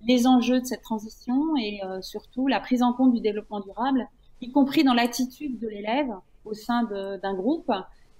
les 0.07 0.25
enjeux 0.27 0.61
de 0.61 0.65
cette 0.65 0.81
transition 0.81 1.55
et 1.57 1.81
euh, 1.83 2.01
surtout 2.01 2.47
la 2.47 2.59
prise 2.59 2.81
en 2.81 2.93
compte 2.93 3.13
du 3.13 3.19
développement 3.19 3.59
durable, 3.59 4.07
y 4.41 4.51
compris 4.51 4.83
dans 4.83 4.93
l'attitude 4.93 5.59
de 5.59 5.67
l'élève 5.67 6.11
au 6.45 6.53
sein 6.53 6.83
d'un 6.83 7.33
groupe, 7.33 7.71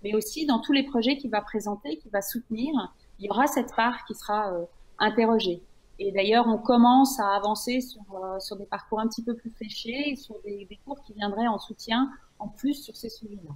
mais 0.03 0.13
aussi 0.13 0.45
dans 0.45 0.59
tous 0.59 0.73
les 0.73 0.83
projets 0.83 1.17
qu'il 1.17 1.31
va 1.31 1.41
présenter, 1.41 1.97
qu'il 1.97 2.11
va 2.11 2.21
soutenir. 2.21 2.93
Il 3.19 3.25
y 3.25 3.29
aura 3.29 3.47
cette 3.47 3.75
part 3.75 4.05
qui 4.05 4.15
sera 4.15 4.53
interrogée. 4.99 5.61
Et 5.99 6.13
d'ailleurs, 6.13 6.47
on 6.47 6.57
commence 6.57 7.19
à 7.19 7.35
avancer 7.35 7.81
sur, 7.81 8.01
euh, 8.15 8.39
sur 8.39 8.55
des 8.55 8.65
parcours 8.65 9.01
un 9.01 9.07
petit 9.07 9.21
peu 9.21 9.35
plus 9.35 9.49
fléchés, 9.51 10.15
sur 10.15 10.35
des, 10.45 10.67
cours 10.85 11.01
qui 11.03 11.13
viendraient 11.13 11.47
en 11.47 11.59
soutien 11.59 12.09
en 12.39 12.47
plus 12.47 12.73
sur 12.73 12.95
ces 12.95 13.09
sujets-là. 13.09 13.51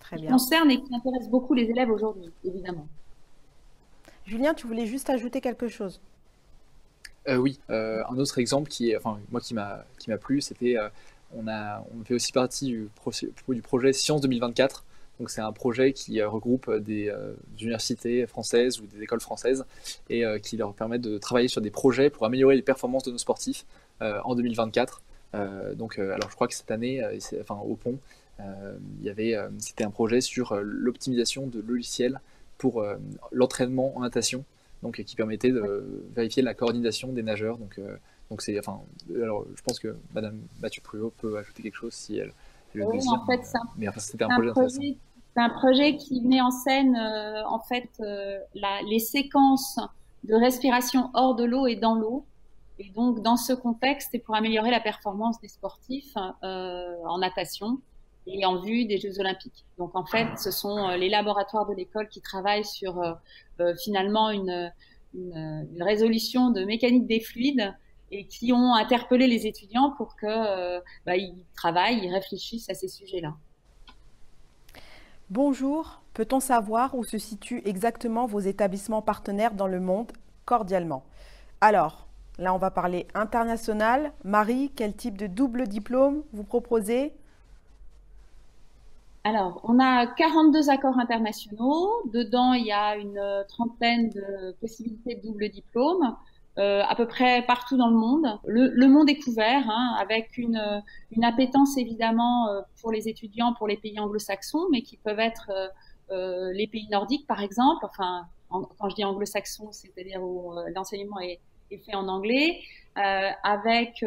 Très 0.00 0.16
bien. 0.16 0.26
Qui 0.26 0.32
concerne 0.32 0.70
et 0.70 0.82
qui 0.82 0.94
intéresse 0.94 1.28
beaucoup 1.28 1.52
les 1.52 1.64
élèves 1.64 1.90
aujourd'hui, 1.90 2.30
évidemment. 2.44 2.88
Julien, 4.24 4.54
tu 4.54 4.66
voulais 4.66 4.86
juste 4.86 5.10
ajouter 5.10 5.42
quelque 5.42 5.68
chose? 5.68 6.00
Euh, 7.28 7.36
Oui, 7.36 7.60
euh, 7.68 8.02
un 8.08 8.16
autre 8.16 8.38
exemple 8.38 8.70
qui 8.70 8.90
est, 8.90 8.96
enfin, 8.96 9.18
moi 9.30 9.42
qui 9.42 9.52
m'a 9.52 9.84
qui 9.98 10.08
m'a 10.08 10.16
plu, 10.16 10.40
c'était 10.40 10.76
on 11.36 12.04
fait 12.04 12.14
aussi 12.14 12.32
partie 12.32 12.66
du, 12.66 12.88
projet 13.62 13.92
Science 13.92 14.20
2024 14.20 14.84
donc 15.20 15.30
c'est 15.30 15.40
un 15.40 15.52
projet 15.52 15.92
qui 15.92 16.20
euh, 16.20 16.28
regroupe 16.28 16.68
euh, 16.68 16.80
des, 16.80 17.12
universités 17.60 18.26
françaises 18.26 18.80
ou 18.80 18.86
des 18.86 19.02
écoles 19.02 19.20
françaises 19.20 19.64
et 20.10 20.24
euh, 20.24 20.38
qui 20.38 20.56
leur 20.56 20.74
permet 20.74 20.98
de 20.98 21.18
travailler 21.18 21.48
sur 21.48 21.60
des 21.60 21.70
projets 21.70 22.10
pour 22.10 22.26
améliorer 22.26 22.56
les 22.56 22.62
performances 22.62 23.04
de 23.04 23.12
nos 23.12 23.18
sportifs 23.18 23.64
en 24.00 24.34
2024. 24.34 25.02
donc 25.76 25.98
alors 25.98 26.28
je 26.28 26.34
crois 26.34 26.46
que 26.46 26.54
cette 26.54 26.70
année, 26.70 27.00
enfin 27.40 27.54
au 27.54 27.74
pont, 27.74 27.98
c'était 29.58 29.84
un 29.84 29.90
projet 29.90 30.20
sur 30.20 30.56
l'optimisation 30.56 31.46
de 31.46 31.60
logiciels 31.60 32.20
pour 32.58 32.84
l'entraînement 33.32 33.96
en 33.96 34.00
natation, 34.00 34.44
donc 34.82 35.02
qui 35.02 35.16
permettait 35.16 35.52
de 35.52 36.04
vérifier 36.14 36.42
la 36.42 36.54
coordination 36.54 37.12
des 37.12 37.22
nageurs. 37.22 37.56
Donc 38.34 38.42
c'est 38.42 38.58
enfin 38.58 38.80
alors 39.14 39.44
je 39.54 39.62
pense 39.62 39.78
que 39.78 39.96
Madame 40.12 40.40
Mathieu 40.60 40.82
Pruot 40.82 41.12
peut 41.16 41.38
ajouter 41.38 41.62
quelque 41.62 41.76
chose 41.76 41.94
si 41.94 42.18
elle 42.18 42.32
oui, 42.74 42.98
en 43.08 43.24
fait, 43.24 43.40
c'est 43.44 44.22
un, 44.22 44.28
projet, 44.52 44.96
un 45.36 45.50
projet 45.50 45.96
qui 45.96 46.20
met 46.22 46.40
en 46.40 46.50
scène 46.50 46.96
euh, 46.96 47.46
en 47.46 47.60
fait 47.60 47.88
euh, 48.00 48.40
la, 48.56 48.82
les 48.88 48.98
séquences 48.98 49.78
de 50.24 50.34
respiration 50.34 51.08
hors 51.14 51.36
de 51.36 51.44
l'eau 51.44 51.68
et 51.68 51.76
dans 51.76 51.94
l'eau. 51.94 52.24
Et 52.80 52.90
donc, 52.90 53.22
dans 53.22 53.36
ce 53.36 53.52
contexte, 53.52 54.12
et 54.16 54.18
pour 54.18 54.34
améliorer 54.34 54.72
la 54.72 54.80
performance 54.80 55.40
des 55.40 55.46
sportifs 55.46 56.16
euh, 56.42 56.96
en 57.06 57.18
natation 57.18 57.78
et 58.26 58.44
en 58.44 58.60
vue 58.60 58.86
des 58.86 58.98
Jeux 58.98 59.20
Olympiques. 59.20 59.64
Donc, 59.78 59.94
en 59.94 60.04
fait, 60.04 60.26
ce 60.36 60.50
sont 60.50 60.88
les 60.88 61.08
laboratoires 61.08 61.68
de 61.68 61.74
l'école 61.74 62.08
qui 62.08 62.20
travaillent 62.20 62.64
sur 62.64 63.00
finalement 63.80 64.30
une, 64.30 64.72
une, 65.14 65.68
une, 65.72 65.82
résolution 65.84 66.50
de 66.50 66.64
mécanique 66.64 67.06
des 67.06 67.20
fluides 67.20 67.72
et 68.10 68.26
qui 68.26 68.52
ont 68.52 68.74
interpellé 68.74 69.26
les 69.26 69.46
étudiants 69.46 69.92
pour 69.96 70.16
que 70.16 70.26
euh, 70.26 70.80
bah, 71.06 71.16
ils 71.16 71.34
travaillent, 71.56 72.00
ils 72.04 72.12
réfléchissent 72.12 72.68
à 72.70 72.74
ces 72.74 72.88
sujets-là. 72.88 73.34
Bonjour, 75.30 76.02
peut-on 76.12 76.40
savoir 76.40 76.94
où 76.94 77.02
se 77.02 77.18
situent 77.18 77.62
exactement 77.64 78.26
vos 78.26 78.40
établissements 78.40 79.02
partenaires 79.02 79.54
dans 79.54 79.66
le 79.66 79.80
monde 79.80 80.12
cordialement? 80.44 81.04
Alors, 81.60 82.06
là 82.38 82.54
on 82.54 82.58
va 82.58 82.70
parler 82.70 83.06
international. 83.14 84.12
Marie, 84.22 84.70
quel 84.76 84.94
type 84.94 85.16
de 85.16 85.26
double 85.26 85.66
diplôme 85.66 86.22
vous 86.32 86.44
proposez? 86.44 87.12
Alors, 89.26 89.62
on 89.64 89.78
a 89.80 90.06
42 90.06 90.68
accords 90.68 90.98
internationaux. 90.98 91.90
Dedans, 92.12 92.52
il 92.52 92.66
y 92.66 92.72
a 92.72 92.96
une 92.96 93.18
trentaine 93.48 94.10
de 94.10 94.54
possibilités 94.60 95.14
de 95.14 95.22
double 95.22 95.48
diplôme. 95.48 96.14
Euh, 96.56 96.82
à 96.86 96.94
peu 96.94 97.08
près 97.08 97.42
partout 97.42 97.76
dans 97.76 97.88
le 97.88 97.96
monde. 97.96 98.26
Le, 98.44 98.68
le 98.68 98.86
monde 98.86 99.10
est 99.10 99.18
couvert, 99.18 99.68
hein, 99.68 99.96
avec 99.98 100.38
une, 100.38 100.84
une, 101.10 101.24
appétence 101.24 101.76
évidemment 101.76 102.48
euh, 102.48 102.60
pour 102.80 102.92
les 102.92 103.08
étudiants, 103.08 103.54
pour 103.54 103.66
les 103.66 103.76
pays 103.76 103.98
anglo-saxons, 103.98 104.68
mais 104.70 104.82
qui 104.82 104.96
peuvent 104.96 105.18
être 105.18 105.50
euh, 105.50 105.66
euh 106.12 106.52
les 106.52 106.68
pays 106.68 106.86
nordiques 106.92 107.26
par 107.26 107.42
exemple. 107.42 107.84
Enfin, 107.84 108.28
quand 108.50 108.88
je 108.88 108.94
dis 108.94 109.04
anglo-saxons, 109.04 109.72
c'est-à-dire 109.72 110.22
où 110.22 110.52
l'enseignement 110.76 111.18
est, 111.18 111.40
est, 111.72 111.78
fait 111.78 111.96
en 111.96 112.06
anglais, 112.06 112.60
avec 112.94 114.04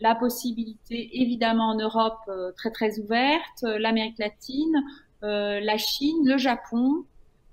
la 0.00 0.16
possibilité 0.16 1.08
évidemment 1.22 1.68
en 1.68 1.76
Europe 1.76 2.28
très 2.56 2.72
très 2.72 2.98
ouverte, 2.98 3.62
l'Amérique 3.62 4.18
latine, 4.18 4.82
la 5.22 5.78
Chine, 5.78 6.26
le 6.26 6.36
Japon. 6.36 7.04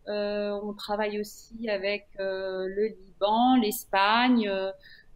On 0.08 0.74
travaille 0.74 1.20
aussi 1.20 1.70
avec 1.70 2.08
le 2.20 2.96
l'Espagne. 3.62 4.48
Euh, 4.48 4.72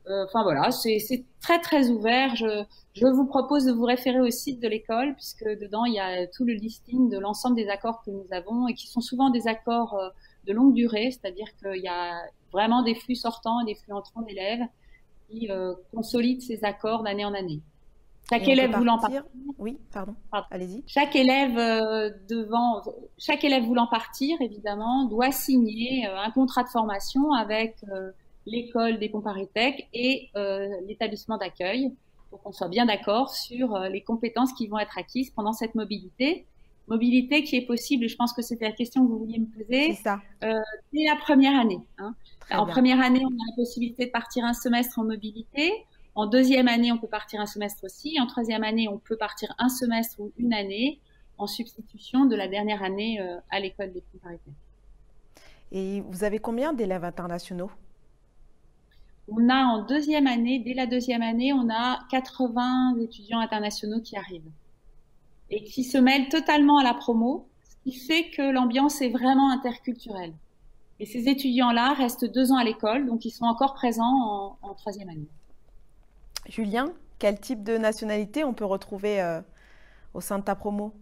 euh, 0.09 0.23
enfin 0.25 0.43
voilà, 0.43 0.71
c'est 0.71 1.25
très 1.41 1.59
très 1.59 1.89
ouvert. 1.89 2.35
Je, 2.35 3.05
vous 3.05 3.25
propose 3.25 3.65
de 3.65 3.73
vous 3.73 3.83
référer 3.83 4.21
au 4.21 4.29
site 4.29 4.61
de 4.61 4.67
l'école 4.67 5.13
puisque 5.15 5.43
dedans 5.43 5.83
il 5.85 5.93
y 5.93 5.99
a 5.99 6.27
tout 6.27 6.45
le 6.45 6.53
listing 6.53 7.09
de 7.09 7.19
l'ensemble 7.19 7.55
des 7.55 7.67
accords 7.67 8.01
que 8.05 8.11
nous 8.11 8.25
avons 8.31 8.67
et 8.67 8.73
qui 8.73 8.87
sont 8.87 9.01
souvent 9.01 9.29
des 9.29 9.47
accords 9.47 9.95
euh, 9.95 10.09
de 10.45 10.53
longue 10.53 10.73
durée, 10.73 11.11
c'est-à-dire 11.11 11.47
qu'il 11.57 11.81
y 11.81 11.89
a 11.89 12.21
vraiment 12.53 12.83
des 12.83 12.95
flux 12.95 13.15
sortants 13.15 13.59
et 13.61 13.65
des 13.65 13.75
flux 13.75 13.91
entrants 13.91 14.21
d'élèves 14.21 14.65
qui 15.29 15.49
consolident 15.93 16.39
ces 16.39 16.63
accords 16.63 17.03
d'année 17.03 17.25
en 17.25 17.33
année. 17.33 17.59
Chaque 18.29 18.47
élève 18.47 18.75
voulant 18.75 18.99
partir, 18.99 19.23
oui, 19.57 19.77
pardon, 19.93 20.15
allez-y. 20.51 20.83
Chaque 20.85 21.15
élève 21.15 21.55
devant, 22.27 22.81
chaque 23.17 23.43
élève 23.43 23.63
voulant 23.63 23.87
partir, 23.87 24.41
évidemment, 24.41 25.05
doit 25.05 25.31
signer 25.31 26.05
un 26.05 26.29
contrat 26.31 26.63
de 26.63 26.69
formation 26.69 27.31
avec 27.31 27.77
l'école 28.45 28.99
des 28.99 29.09
Comparitech 29.09 29.87
et 29.93 30.29
l'établissement 30.87 31.37
d'accueil 31.37 31.93
pour 32.29 32.41
qu'on 32.41 32.51
soit 32.51 32.67
bien 32.67 32.85
d'accord 32.85 33.33
sur 33.33 33.79
les 33.79 34.01
compétences 34.01 34.51
qui 34.51 34.67
vont 34.67 34.79
être 34.79 34.97
acquises 34.97 35.29
pendant 35.29 35.53
cette 35.53 35.75
mobilité. 35.75 36.45
Mobilité 36.87 37.43
qui 37.43 37.57
est 37.57 37.65
possible, 37.65 38.07
je 38.07 38.15
pense 38.15 38.31
que 38.31 38.41
c'était 38.41 38.63
la 38.63 38.71
question 38.71 39.05
que 39.05 39.11
vous 39.11 39.19
vouliez 39.19 39.39
me 39.39 39.45
poser, 39.45 39.93
ça. 39.95 40.21
Euh, 40.43 40.53
dès 40.93 41.03
la 41.03 41.17
première 41.17 41.59
année. 41.59 41.81
Hein. 41.97 42.15
En 42.49 42.65
première 42.65 43.01
année, 43.01 43.21
on 43.25 43.27
a 43.27 43.45
la 43.49 43.55
possibilité 43.57 44.05
de 44.05 44.11
partir 44.11 44.45
un 44.45 44.53
semestre 44.53 44.97
en 44.97 45.03
mobilité. 45.03 45.73
En 46.17 46.25
deuxième 46.25 46.67
année, 46.67 46.91
on 46.91 46.97
peut 46.97 47.07
partir 47.07 47.39
un 47.39 47.45
semestre 47.45 47.83
aussi. 47.83 48.19
En 48.19 48.25
troisième 48.25 48.63
année, 48.63 48.87
on 48.87 48.97
peut 48.97 49.17
partir 49.17 49.53
un 49.59 49.69
semestre 49.69 50.19
ou 50.19 50.31
une 50.39 50.51
année 50.51 50.99
en 51.37 51.45
substitution 51.45 52.25
de 52.25 52.35
la 52.35 52.47
dernière 52.47 52.81
année 52.81 53.21
euh, 53.21 53.37
à 53.51 53.59
l'école 53.59 53.93
des 53.93 54.01
comparatifs. 54.11 54.51
Et 55.71 56.01
vous 56.01 56.23
avez 56.23 56.39
combien 56.39 56.73
d'élèves 56.73 57.03
internationaux? 57.03 57.69
On 59.27 59.47
a 59.47 59.63
en 59.63 59.85
deuxième 59.85 60.25
année, 60.25 60.57
dès 60.57 60.73
la 60.73 60.87
deuxième 60.87 61.21
année, 61.21 61.53
on 61.53 61.69
a 61.69 61.99
80 62.09 62.97
étudiants 62.99 63.39
internationaux 63.39 64.01
qui 64.01 64.17
arrivent 64.17 64.49
et 65.51 65.63
qui 65.65 65.83
se 65.83 65.99
mêlent 65.99 66.29
totalement 66.29 66.79
à 66.79 66.83
la 66.83 66.95
promo, 66.95 67.47
ce 67.63 67.75
qui 67.83 67.95
fait 67.95 68.31
que 68.31 68.41
l'ambiance 68.41 69.03
est 69.03 69.09
vraiment 69.09 69.51
interculturelle. 69.51 70.33
Et 70.99 71.05
ces 71.05 71.29
étudiants-là 71.29 71.93
restent 71.93 72.25
deux 72.25 72.51
ans 72.51 72.57
à 72.57 72.63
l'école, 72.63 73.05
donc 73.05 73.23
ils 73.23 73.29
sont 73.29 73.45
encore 73.45 73.75
présents 73.75 74.57
en 74.63 74.73
troisième 74.73 75.09
année. 75.09 75.29
Julien, 76.49 76.93
quel 77.19 77.39
type 77.39 77.63
de 77.63 77.77
nationalité 77.77 78.43
on 78.43 78.53
peut 78.53 78.65
retrouver 78.65 79.21
euh, 79.21 79.41
au 80.13 80.21
sein 80.21 80.39
de 80.39 80.43
ta 80.43 80.55
promo? 80.55 80.93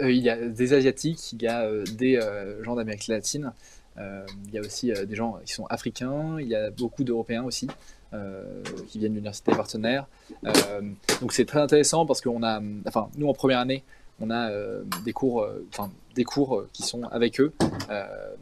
Euh, 0.00 0.10
Il 0.10 0.22
y 0.22 0.30
a 0.30 0.36
des 0.36 0.72
Asiatiques, 0.74 1.32
il 1.32 1.42
y 1.42 1.48
a 1.48 1.62
euh, 1.62 1.84
des 1.84 2.20
gens 2.62 2.76
d'Amérique 2.76 3.08
latine, 3.08 3.52
il 3.98 4.52
y 4.52 4.58
a 4.58 4.60
aussi 4.60 4.92
des 4.92 5.14
gens 5.14 5.38
qui 5.44 5.54
sont 5.54 5.64
africains, 5.66 6.36
il 6.38 6.48
y 6.48 6.54
a 6.54 6.70
beaucoup 6.70 7.02
d'Européens 7.02 7.44
aussi. 7.44 7.66
qui 8.88 8.98
viennent 8.98 9.12
d'universités 9.12 9.52
partenaires. 9.52 10.06
donc 11.20 11.32
c'est 11.32 11.46
très 11.46 11.60
intéressant 11.60 12.06
parce 12.06 12.20
qu'on 12.20 12.42
a, 12.42 12.60
enfin 12.86 13.08
nous 13.16 13.26
en 13.26 13.32
première 13.32 13.58
année, 13.58 13.84
on 14.20 14.30
a 14.30 14.50
des 15.04 15.12
cours, 15.12 15.46
enfin 15.68 15.90
des 16.14 16.24
cours 16.24 16.64
qui 16.72 16.82
sont 16.82 17.04
avec 17.04 17.40
eux, 17.40 17.52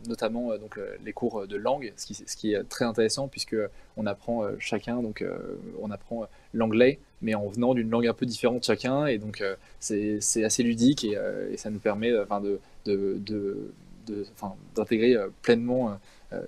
notamment 0.06 0.56
donc 0.56 0.78
les 1.04 1.12
cours 1.12 1.46
de 1.46 1.56
langue, 1.56 1.92
ce 1.96 2.36
qui, 2.36 2.52
est 2.52 2.62
très 2.68 2.84
intéressant 2.84 3.26
puisque 3.26 3.56
on 3.96 4.06
apprend 4.06 4.44
chacun, 4.60 5.02
donc 5.02 5.24
on 5.82 5.90
apprend 5.90 6.28
l'anglais, 6.52 7.00
mais 7.22 7.34
en 7.34 7.48
venant 7.48 7.74
d'une 7.74 7.90
langue 7.90 8.06
un 8.06 8.14
peu 8.14 8.26
différente 8.26 8.64
chacun, 8.64 9.06
et 9.06 9.18
donc 9.18 9.42
c'est 9.80 10.44
assez 10.44 10.62
ludique 10.62 11.04
et, 11.04 11.56
ça 11.56 11.70
nous 11.70 11.80
permet, 11.80 12.16
enfin 12.20 12.40
de, 12.40 12.60
de, 12.84 13.18
de 13.26 13.72
d'intégrer 14.74 15.16
pleinement 15.42 15.98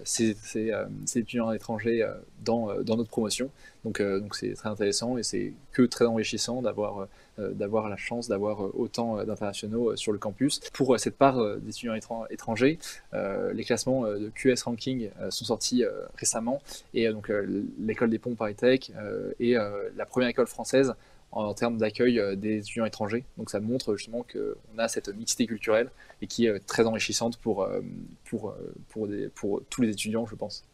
ces, 0.05 0.35
ces, 0.35 0.73
étudiants 1.17 1.53
étrangers 1.53 2.07
dans, 2.45 2.75
dans 2.83 2.97
notre 2.97 3.11
promotion. 3.11 3.51
Donc 3.85 4.03
donc 4.03 4.35
c'est 4.35 4.53
très 4.55 4.69
intéressant 4.69 5.17
et 5.17 5.23
c'est 5.23 5.53
que 5.73 5.83
très 5.83 6.07
enrichissant 6.07 6.63
d'avoir 6.63 7.09
d'avoir 7.39 7.89
la 7.89 7.97
chance 7.97 8.29
d'avoir 8.29 8.61
autant 8.79 9.23
d'internationaux 9.25 9.95
sur 9.97 10.13
le 10.13 10.19
campus. 10.19 10.61
Pour 10.73 10.99
cette 10.99 11.17
part 11.17 11.39
d'étudiants 11.59 11.95
étrangers, 12.31 12.79
les 13.13 13.65
classements 13.65 14.07
de 14.07 14.31
QS 14.35 14.63
Ranking 14.65 15.11
sont 15.31 15.45
sortis 15.45 15.85
récemment 16.17 16.61
et 16.95 17.09
donc 17.11 17.31
l'école 17.79 18.11
des 18.11 18.19
ponts 18.19 18.35
Paris 18.35 18.55
Tech 18.57 18.91
est 19.39 19.55
la 19.55 20.07
première 20.07 20.29
école 20.29 20.49
française 20.49 20.95
en, 21.33 21.55
termes 21.55 21.77
d'accueil 21.77 22.19
euh, 22.19 22.37
des 22.37 22.59
étudiants 22.59 22.85
étrangers. 22.85 23.25
Donc 23.37 23.51
ça 23.51 23.61
montre 23.61 23.97
justement 23.97 24.25
qu'on 24.25 24.79
a 24.79 24.89
cette 24.89 25.09
mixité 25.09 25.47
culturelle 25.47 25.91
et 26.23 26.27
qui 26.27 26.47
est 26.47 26.59
très 26.67 26.87
enrichissante 26.87 27.37
pour, 27.39 27.63
euh, 27.63 27.81
pour, 28.25 28.51
euh, 28.51 28.75
pour, 28.89 29.09
pour 29.35 29.63
tous 29.69 29.83
les 29.83 29.91
étudiants, 29.91 30.27
je 30.27 30.35
pense. 30.35 30.65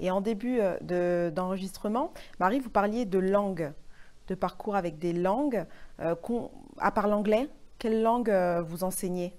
Et 0.00 0.10
en 0.10 0.20
début 0.20 0.58
d'enregistrement, 0.80 2.12
Marie, 2.40 2.58
vous 2.58 2.70
parliez 2.70 3.04
de 3.04 3.18
langue, 3.18 3.72
de 4.28 4.34
parcours 4.34 4.74
avec 4.74 4.98
des 4.98 5.12
langues. 5.12 5.64
à 5.98 6.90
part 6.90 7.06
l'anglais, 7.06 7.48
quelle 7.78 8.02
langue 8.02 8.32
vous 8.66 8.82
enseignez? 8.82 9.32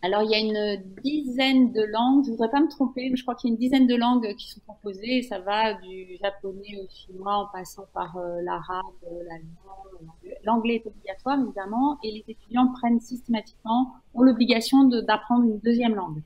Alors, 0.00 0.22
il 0.22 0.30
y 0.30 0.34
a 0.34 0.38
une 0.38 0.82
dizaine 1.02 1.72
de 1.72 1.82
langues, 1.82 2.24
je 2.24 2.30
voudrais 2.30 2.50
pas 2.50 2.60
me 2.60 2.68
tromper, 2.68 3.08
mais 3.10 3.16
je 3.16 3.22
crois 3.22 3.34
qu'il 3.34 3.50
y 3.50 3.52
a 3.52 3.54
une 3.54 3.58
dizaine 3.58 3.86
de 3.88 3.96
langues 3.96 4.32
qui 4.36 4.48
sont 4.48 4.60
composées, 4.64 5.18
et 5.18 5.22
ça 5.22 5.40
va 5.40 5.74
du 5.74 6.16
japonais 6.22 6.78
au 6.80 6.88
chinois 6.88 7.34
en 7.34 7.46
passant 7.46 7.86
par 7.92 8.16
euh, 8.16 8.40
l'arabe, 8.42 8.84
euh, 9.04 9.24
l'allemand, 9.28 9.82
l'anglais 10.44 10.76
est 10.76 10.86
obligatoire 10.86 11.40
évidemment, 11.40 11.98
et 12.04 12.12
les 12.12 12.24
étudiants 12.28 12.68
prennent 12.74 13.00
systématiquement, 13.00 13.94
ont 14.14 14.22
l'obligation 14.22 14.84
d'apprendre 14.84 15.44
une 15.44 15.58
deuxième 15.58 15.96
langue. 15.96 16.22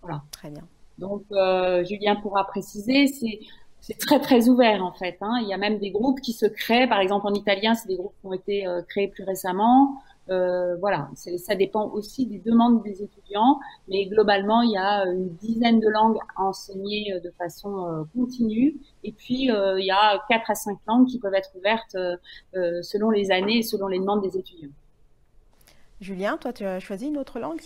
Voilà. 0.00 0.22
Très 0.30 0.48
bien. 0.48 0.62
Donc, 0.96 1.24
euh, 1.32 1.84
Julien 1.84 2.16
pourra 2.16 2.46
préciser, 2.46 3.08
c'est 3.08 3.40
c'est 3.80 3.98
très 3.98 4.20
très 4.20 4.48
ouvert 4.48 4.84
en 4.84 4.92
fait. 4.92 5.16
Hein. 5.20 5.38
Il 5.42 5.48
y 5.48 5.54
a 5.54 5.56
même 5.56 5.78
des 5.78 5.90
groupes 5.90 6.20
qui 6.20 6.32
se 6.32 6.46
créent, 6.46 6.86
par 6.86 7.00
exemple 7.00 7.26
en 7.26 7.34
italien, 7.34 7.74
c'est 7.74 7.88
des 7.88 7.96
groupes 7.96 8.14
qui 8.20 8.26
ont 8.26 8.32
été 8.32 8.66
euh, 8.66 8.82
créés 8.82 9.08
plus 9.08 9.24
récemment. 9.24 10.02
Euh, 10.30 10.76
voilà, 10.76 11.10
ça 11.14 11.56
dépend 11.56 11.90
aussi 11.90 12.24
des 12.24 12.38
demandes 12.38 12.84
des 12.84 13.02
étudiants, 13.02 13.58
mais 13.88 14.06
globalement, 14.06 14.62
il 14.62 14.70
y 14.70 14.76
a 14.76 15.04
une 15.06 15.28
dizaine 15.34 15.80
de 15.80 15.88
langues 15.88 16.18
à 16.36 16.44
enseigner 16.44 17.12
euh, 17.12 17.18
de 17.18 17.30
façon 17.30 17.88
euh, 17.88 18.04
continue, 18.14 18.76
et 19.02 19.10
puis 19.10 19.48
il 19.48 19.84
y 19.84 19.90
a 19.90 20.22
quatre 20.28 20.48
à 20.48 20.54
cinq 20.54 20.78
langues 20.86 21.08
qui 21.08 21.18
peuvent 21.18 21.34
être 21.34 21.50
ouvertes 21.56 21.96
selon 22.52 23.10
les 23.10 23.32
années 23.32 23.58
et 23.58 23.62
selon 23.62 23.88
les 23.88 23.98
demandes 23.98 24.22
des 24.22 24.38
étudiants. 24.38 24.70
Julien, 26.00 26.36
toi, 26.36 26.52
tu 26.52 26.64
as 26.64 26.78
choisi 26.78 27.08
une 27.08 27.18
autre 27.18 27.40
langue? 27.40 27.62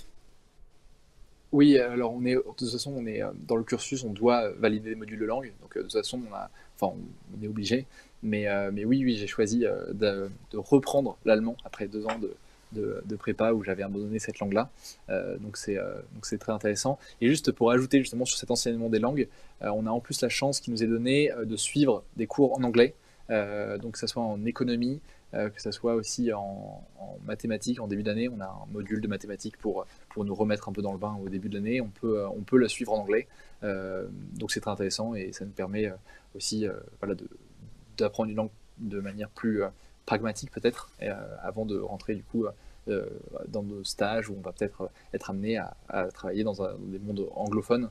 Oui, 1.53 1.77
alors 1.79 2.15
on 2.15 2.25
est 2.25 2.35
de 2.35 2.45
toute 2.57 2.71
façon 2.71 2.95
on 2.97 3.07
est 3.07 3.21
dans 3.47 3.57
le 3.57 3.65
cursus, 3.65 4.05
on 4.05 4.11
doit 4.11 4.53
valider 4.53 4.91
des 4.91 4.97
modules 4.97 5.21
de 5.21 5.27
langue, 5.27 5.53
donc 5.61 5.77
de 5.77 5.83
toute 5.83 5.93
façon 5.93 6.21
on 6.31 6.35
a, 6.35 6.49
enfin 6.77 6.97
on 6.97 7.45
est 7.45 7.49
obligé. 7.49 7.87
Mais, 8.23 8.47
mais 8.73 8.87
oui, 8.87 9.05
oui, 9.05 9.17
j'ai 9.17 9.27
choisi 9.27 9.61
de, 9.61 10.31
de 10.51 10.57
reprendre 10.57 11.19
l'allemand 11.27 11.57
après 11.65 11.89
deux 11.89 12.07
ans 12.07 12.19
de, 12.19 12.35
de, 12.75 13.17
prépa 13.17 13.53
où 13.53 13.63
j'avais 13.63 13.83
abandonné 13.83 14.19
cette 14.19 14.39
langue-là. 14.39 14.71
Euh, 15.09 15.39
donc 15.39 15.57
c'est 15.57 15.79
euh, 15.79 15.95
c'est 16.23 16.39
très 16.39 16.53
intéressant. 16.53 16.99
Et 17.21 17.29
juste 17.29 17.53
pour 17.53 17.71
ajouter 17.71 17.99
justement 18.01 18.25
sur 18.25 18.39
cet 18.39 18.51
enseignement 18.51 18.89
des 18.89 18.99
langues, 18.99 19.29
euh, 19.63 19.71
on 19.75 19.87
a 19.87 19.91
en 19.91 20.01
plus 20.01 20.21
la 20.21 20.29
chance 20.29 20.61
qui 20.61 20.71
nous 20.71 20.83
est 20.83 20.87
donnée 20.87 21.31
de 21.45 21.57
suivre 21.57 22.05
des 22.17 22.27
cours 22.27 22.57
en 22.59 22.63
anglais, 22.63 22.95
donc 23.29 23.93
que 23.93 23.99
ce 23.99 24.07
soit 24.07 24.23
en 24.23 24.45
économie, 24.45 25.01
que 25.33 25.61
ce 25.61 25.71
soit 25.71 25.95
aussi 25.95 26.33
en, 26.33 26.85
mathématiques. 27.25 27.81
En 27.81 27.89
début 27.89 28.03
d'année, 28.03 28.29
on 28.29 28.41
a 28.41 28.47
un 28.47 28.73
module 28.73 29.01
de 29.01 29.09
mathématiques 29.09 29.57
pour, 29.57 29.87
pour 30.11 30.25
nous 30.25 30.35
remettre 30.35 30.69
un 30.69 30.73
peu 30.73 30.83
dans 30.83 30.93
le 30.93 30.99
bain 30.99 31.17
au 31.25 31.29
début 31.29 31.49
de 31.49 31.55
l'année. 31.55 31.81
On 31.81 31.89
peut, 31.89 32.25
on 32.27 32.43
peut 32.43 32.59
la 32.59 32.69
suivre 32.69 32.93
en 32.93 32.99
anglais. 32.99 33.27
donc 33.63 34.51
c'est 34.53 34.61
très 34.61 34.71
intéressant 34.71 35.15
et 35.15 35.33
ça 35.33 35.45
nous 35.45 35.53
permet 35.53 35.93
aussi 36.35 36.67
voilà, 37.01 37.15
d'apprendre 37.97 38.31
une 38.31 38.37
langue 38.37 38.51
de 38.79 39.01
manière 39.01 39.31
plus 39.31 39.63
pragmatique 40.07 40.51
peut-être, 40.51 40.91
avant 41.43 41.65
de 41.65 41.79
rentrer 41.79 42.15
du 42.15 42.23
coup 42.23 42.47
euh, 42.89 43.07
dans 43.49 43.63
nos 43.63 43.83
stages 43.83 44.29
où 44.29 44.37
on 44.37 44.43
va 44.43 44.53
peut-être 44.53 44.91
être 45.15 45.31
amené 45.31 45.57
à, 45.57 45.75
travailler 46.13 46.45
dans, 46.45 46.63
un, 46.63 46.75
des 46.79 46.99
mondes 46.99 47.27
anglophones. 47.35 47.89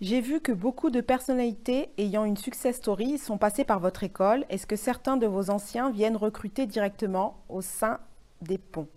J'ai 0.00 0.22
vu 0.22 0.40
que 0.40 0.52
beaucoup 0.52 0.88
de 0.88 1.02
personnalités 1.02 1.90
ayant 1.98 2.24
une 2.24 2.38
success 2.38 2.76
story 2.76 3.18
sont 3.18 3.36
passées 3.36 3.64
par 3.64 3.78
votre 3.78 4.04
école. 4.04 4.46
Est-ce 4.48 4.66
que 4.66 4.74
certains 4.74 5.18
de 5.18 5.26
vos 5.26 5.50
anciens 5.50 5.90
viennent 5.90 6.16
recruter 6.16 6.64
directement 6.64 7.36
au 7.50 7.60
sein 7.60 8.00
des 8.40 8.56
ponts? 8.56 8.88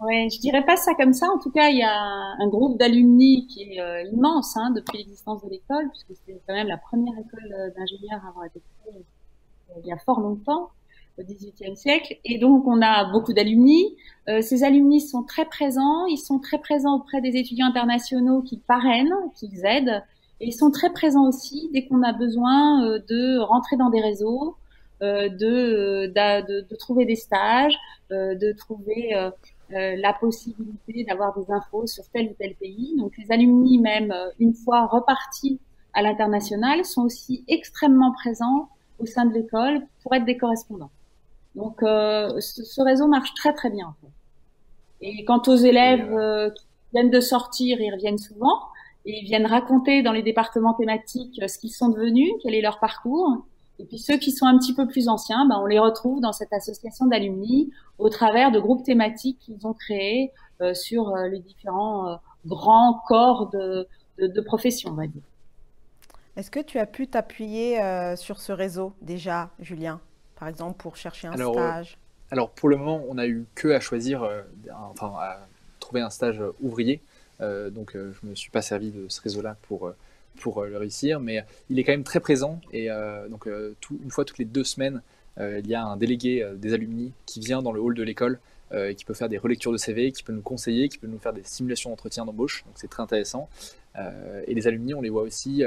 Oui, 0.00 0.30
je 0.30 0.38
dirais 0.38 0.64
pas 0.64 0.76
ça 0.76 0.94
comme 0.94 1.12
ça. 1.12 1.26
En 1.26 1.38
tout 1.40 1.50
cas, 1.50 1.70
il 1.70 1.78
y 1.78 1.82
a 1.82 1.92
un 1.92 2.48
groupe 2.48 2.78
d'alumni 2.78 3.48
qui 3.48 3.64
est 3.64 3.80
euh, 3.80 4.04
immense 4.12 4.56
hein, 4.56 4.70
depuis 4.70 4.98
l'existence 4.98 5.42
de 5.42 5.50
l'école, 5.50 5.90
puisque 5.90 6.20
c'était 6.20 6.40
quand 6.46 6.54
même 6.54 6.68
la 6.68 6.78
première 6.78 7.18
école 7.18 7.52
euh, 7.52 7.70
d'ingénieurs 7.76 8.24
à 8.24 8.28
avoir 8.28 8.44
été 8.44 8.62
créée 8.82 9.04
il 9.82 9.86
y 9.86 9.92
a 9.92 9.98
fort 9.98 10.20
longtemps 10.20 10.70
au 11.18 11.22
XVIIIe 11.22 11.76
siècle. 11.76 12.16
Et 12.24 12.38
donc, 12.38 12.66
on 12.66 12.80
a 12.82 13.10
beaucoup 13.10 13.32
d'alumni. 13.32 13.96
Euh, 14.28 14.40
ces 14.42 14.64
alumni 14.64 15.00
sont 15.00 15.22
très 15.22 15.44
présents. 15.44 16.06
Ils 16.06 16.18
sont 16.18 16.38
très 16.38 16.58
présents 16.58 16.96
auprès 16.96 17.20
des 17.20 17.36
étudiants 17.36 17.66
internationaux 17.66 18.42
qui 18.42 18.58
parrainent, 18.58 19.14
qui 19.34 19.50
aident. 19.64 20.02
Et 20.40 20.48
ils 20.48 20.52
sont 20.52 20.70
très 20.70 20.90
présents 20.90 21.28
aussi 21.28 21.68
dès 21.72 21.86
qu'on 21.86 22.02
a 22.02 22.12
besoin 22.12 22.84
euh, 22.84 22.98
de 23.08 23.38
rentrer 23.38 23.76
dans 23.76 23.90
des 23.90 24.00
réseaux, 24.00 24.56
euh, 25.02 25.28
de, 25.28 26.06
de, 26.06 26.68
de, 26.68 26.76
trouver 26.76 27.04
des 27.04 27.16
stages, 27.16 27.76
de 28.10 28.52
trouver 28.52 29.14
la 29.70 30.12
possibilité 30.12 31.04
d'avoir 31.04 31.38
des 31.38 31.50
infos 31.52 31.86
sur 31.86 32.04
tel 32.12 32.30
ou 32.30 32.34
tel 32.38 32.54
pays. 32.54 32.96
Donc, 32.98 33.12
les 33.16 33.30
alumni, 33.30 33.78
même 33.78 34.12
une 34.40 34.54
fois 34.54 34.86
repartis 34.86 35.60
à 35.92 36.02
l'international, 36.02 36.84
sont 36.84 37.02
aussi 37.02 37.44
extrêmement 37.48 38.12
présents 38.12 38.68
au 39.00 39.06
sein 39.06 39.24
de 39.24 39.34
l'école 39.34 39.80
pour 40.02 40.14
être 40.14 40.24
des 40.24 40.36
correspondants. 40.36 40.90
Donc, 41.54 41.82
euh, 41.82 42.38
ce, 42.40 42.82
réseau 42.82 43.08
marche 43.08 43.34
très 43.34 43.52
très 43.52 43.70
bien. 43.70 43.94
Et 45.00 45.24
quant 45.24 45.42
aux 45.46 45.56
élèves 45.56 46.12
euh, 46.12 46.50
qui 46.50 46.64
viennent 46.92 47.10
de 47.10 47.20
sortir, 47.20 47.80
ils 47.80 47.92
reviennent 47.92 48.18
souvent 48.18 48.68
et 49.06 49.18
ils 49.20 49.24
viennent 49.24 49.46
raconter 49.46 50.02
dans 50.02 50.12
les 50.12 50.22
départements 50.22 50.74
thématiques 50.74 51.40
euh, 51.42 51.48
ce 51.48 51.58
qu'ils 51.58 51.72
sont 51.72 51.88
devenus, 51.88 52.30
quel 52.42 52.54
est 52.54 52.60
leur 52.60 52.78
parcours. 52.78 53.44
Et 53.78 53.84
puis 53.84 53.98
ceux 53.98 54.18
qui 54.18 54.30
sont 54.30 54.46
un 54.46 54.58
petit 54.58 54.74
peu 54.74 54.86
plus 54.86 55.08
anciens, 55.08 55.46
ben, 55.48 55.58
on 55.60 55.66
les 55.66 55.78
retrouve 55.78 56.20
dans 56.20 56.32
cette 56.32 56.52
association 56.52 57.06
d'alumni 57.06 57.72
au 57.98 58.10
travers 58.10 58.52
de 58.52 58.60
groupes 58.60 58.84
thématiques 58.84 59.38
qu'ils 59.40 59.66
ont 59.66 59.72
créés 59.72 60.32
sur 60.74 61.16
les 61.16 61.38
différents 61.38 62.18
grands 62.44 63.00
corps 63.08 63.48
de, 63.48 63.88
de, 64.18 64.26
de 64.26 64.40
profession, 64.42 64.90
on 64.90 64.94
va 64.94 65.06
dire. 65.06 65.22
Est-ce 66.36 66.50
que 66.50 66.60
tu 66.60 66.78
as 66.78 66.86
pu 66.86 67.08
t'appuyer 67.08 67.80
sur 68.16 68.40
ce 68.40 68.52
réseau 68.52 68.94
déjà, 69.02 69.50
Julien 69.58 70.00
par 70.40 70.48
exemple, 70.48 70.78
pour 70.78 70.96
chercher 70.96 71.28
un 71.28 71.38
euh, 71.38 71.52
stage? 71.52 71.98
Alors, 72.30 72.50
pour 72.50 72.70
le 72.70 72.76
moment, 72.76 73.04
on 73.08 73.14
n'a 73.14 73.28
eu 73.28 73.44
que 73.54 73.68
à 73.68 73.78
choisir, 73.78 74.22
euh, 74.22 74.40
enfin, 74.90 75.12
à 75.18 75.46
trouver 75.78 76.00
un 76.00 76.10
stage 76.10 76.42
ouvrier. 76.62 77.02
Euh, 77.42 77.68
donc, 77.68 77.92
je 77.94 77.98
ne 78.22 78.30
me 78.30 78.34
suis 78.34 78.50
pas 78.50 78.62
servi 78.62 78.90
de 78.90 79.06
ce 79.08 79.20
réseau-là 79.20 79.56
pour, 79.62 79.92
pour 80.40 80.64
le 80.64 80.78
réussir, 80.78 81.20
mais 81.20 81.44
il 81.68 81.78
est 81.78 81.84
quand 81.84 81.92
même 81.92 82.04
très 82.04 82.20
présent. 82.20 82.58
Et 82.72 82.88
donc, 83.28 83.46
une 83.46 84.10
fois 84.10 84.24
toutes 84.24 84.38
les 84.38 84.44
deux 84.46 84.64
semaines, 84.64 85.02
il 85.38 85.66
y 85.66 85.74
a 85.74 85.84
un 85.84 85.96
délégué 85.96 86.46
des 86.56 86.72
alumni 86.72 87.12
qui 87.26 87.40
vient 87.40 87.60
dans 87.60 87.72
le 87.72 87.80
hall 87.80 87.94
de 87.94 88.02
l'école 88.02 88.38
et 88.72 88.94
qui 88.94 89.04
peut 89.04 89.14
faire 89.14 89.28
des 89.28 89.38
relectures 89.38 89.72
de 89.72 89.76
CV, 89.76 90.12
qui 90.12 90.22
peut 90.22 90.32
nous 90.32 90.42
conseiller, 90.42 90.88
qui 90.88 90.98
peut 90.98 91.06
nous 91.06 91.18
faire 91.18 91.32
des 91.32 91.42
simulations 91.42 91.90
d'entretien 91.90 92.24
d'embauche. 92.24 92.64
Donc 92.66 92.74
c'est 92.76 92.88
très 92.88 93.02
intéressant. 93.02 93.48
et 93.96 94.54
les 94.54 94.66
alumni, 94.68 94.94
on 94.94 95.00
les 95.00 95.10
voit 95.10 95.22
aussi 95.22 95.64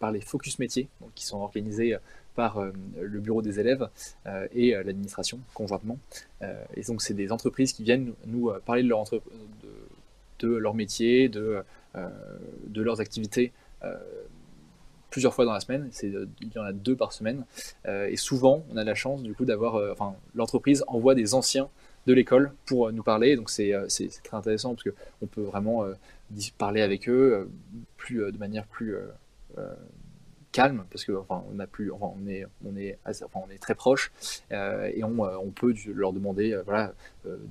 par 0.00 0.12
les 0.12 0.20
focus 0.20 0.58
métiers, 0.58 0.88
qui 1.14 1.24
sont 1.24 1.38
organisés 1.38 1.96
par 2.34 2.58
euh, 2.58 2.72
le 3.00 3.20
bureau 3.20 3.42
des 3.42 3.60
élèves 3.60 3.88
euh, 4.26 4.46
et 4.52 4.74
euh, 4.74 4.82
l'administration 4.82 5.40
conjointement. 5.54 5.98
et 6.74 6.82
donc 6.82 7.02
c'est 7.02 7.14
des 7.14 7.32
entreprises 7.32 7.72
qui 7.72 7.82
viennent 7.82 8.12
nous 8.26 8.50
parler 8.64 8.82
de 8.82 8.88
leur, 8.88 10.74
métier, 10.74 11.28
de 11.28 11.64
leurs 12.74 13.00
activités 13.00 13.52
plusieurs 15.10 15.34
fois 15.34 15.44
dans 15.44 15.52
la 15.52 15.60
semaine. 15.60 15.90
il 16.02 16.52
y 16.54 16.58
en 16.58 16.64
a 16.64 16.72
deux 16.72 16.96
par 16.96 17.12
semaine. 17.12 17.44
et 17.86 18.16
souvent, 18.16 18.64
on 18.72 18.76
a 18.76 18.84
la 18.84 18.94
chance 18.94 19.22
du 19.22 19.34
coup 19.34 19.44
d'avoir, 19.44 19.92
enfin, 19.92 20.16
l'entreprise 20.34 20.82
envoie 20.88 21.14
des 21.14 21.34
anciens 21.34 21.68
de 22.06 22.12
l'école 22.12 22.52
pour 22.66 22.92
nous 22.92 23.02
parler. 23.02 23.36
Donc 23.36 23.50
c'est 23.50 23.72
très 24.24 24.36
intéressant 24.36 24.74
parce 24.74 24.84
que 24.84 24.94
on 25.20 25.26
peut 25.26 25.42
vraiment 25.42 25.84
parler 26.58 26.82
avec 26.82 27.08
eux 27.08 27.48
plus 27.96 28.18
de 28.32 28.38
manière 28.38 28.66
plus 28.66 28.96
calme 30.52 30.84
parce 30.90 31.04
que 31.04 31.12
enfin 31.12 31.42
enfin, 31.50 32.14
on 32.16 32.28
est 32.28 32.44
on 32.64 32.76
est 32.76 32.98
enfin, 33.04 33.40
est 33.50 33.58
très 33.58 33.74
proche 33.74 34.12
euh, 34.52 34.90
et 34.94 35.02
on, 35.02 35.24
euh, 35.24 35.36
on, 35.42 35.50
peut 35.50 35.74
leur 35.86 36.12
demander 36.12 36.52
euh, 36.52 36.62
voilà 36.64 36.92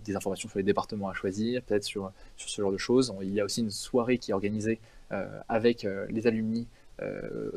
des 0.06 0.16
informations 0.16 0.47
sur 0.47 0.60
les 0.60 0.64
départements 0.64 1.10
à 1.10 1.14
choisir 1.14 1.62
peut-être 1.64 1.84
sur 1.84 2.12
sur 2.38 2.49
ce 2.49 2.62
genre 2.62 2.72
de 2.72 2.78
choses 2.78 3.14
il 3.22 3.34
y 3.34 3.41
a 3.41 3.45
aussi 3.45 3.62
une 3.62 3.72
soirée 3.72 4.18
qui 4.18 4.32
est 4.32 4.34
organisée 4.34 4.80
avec 5.49 5.86
les 6.10 6.26
alumni 6.26 6.68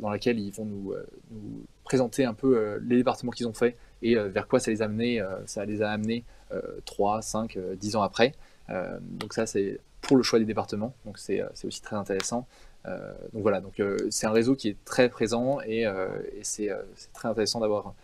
dans 0.00 0.10
laquelle 0.10 0.40
ils 0.40 0.50
vont 0.50 0.64
nous, 0.64 0.92
nous 1.30 1.64
présenter 1.84 2.24
un 2.24 2.34
peu 2.34 2.80
les 2.84 2.96
départements 2.96 3.30
qu'ils 3.30 3.46
ont 3.46 3.54
fait 3.54 3.76
et 4.02 4.16
vers 4.16 4.48
quoi 4.48 4.58
ça 4.58 4.72
les 4.72 4.82
a 4.82 4.86
amenés 4.86 5.22
ça 5.46 5.64
les 5.64 5.80
a 5.82 5.90
amenés 5.90 6.24
3 6.84 7.22
5 7.22 7.58
10 7.76 7.96
ans 7.96 8.02
après 8.02 8.34
donc 9.00 9.34
ça, 9.34 9.46
c'est 9.46 9.78
pour 10.00 10.16
le 10.16 10.22
choix 10.22 10.38
des 10.38 10.44
départements, 10.44 10.94
donc 11.04 11.18
c'est 11.18 11.42
aussi 11.64 11.82
très 11.82 11.96
intéressant. 11.96 12.46
donc 12.84 13.42
voilà, 13.42 13.60
donc 13.60 13.82
c'est 14.10 14.26
un 14.26 14.32
réseau 14.32 14.54
qui 14.54 14.68
est 14.68 14.76
très 14.84 15.08
présent 15.08 15.60
et, 15.66 15.84
c'est 16.42 16.70
très 17.12 17.28
intéressant 17.28 17.60
d'avoir 17.60 17.94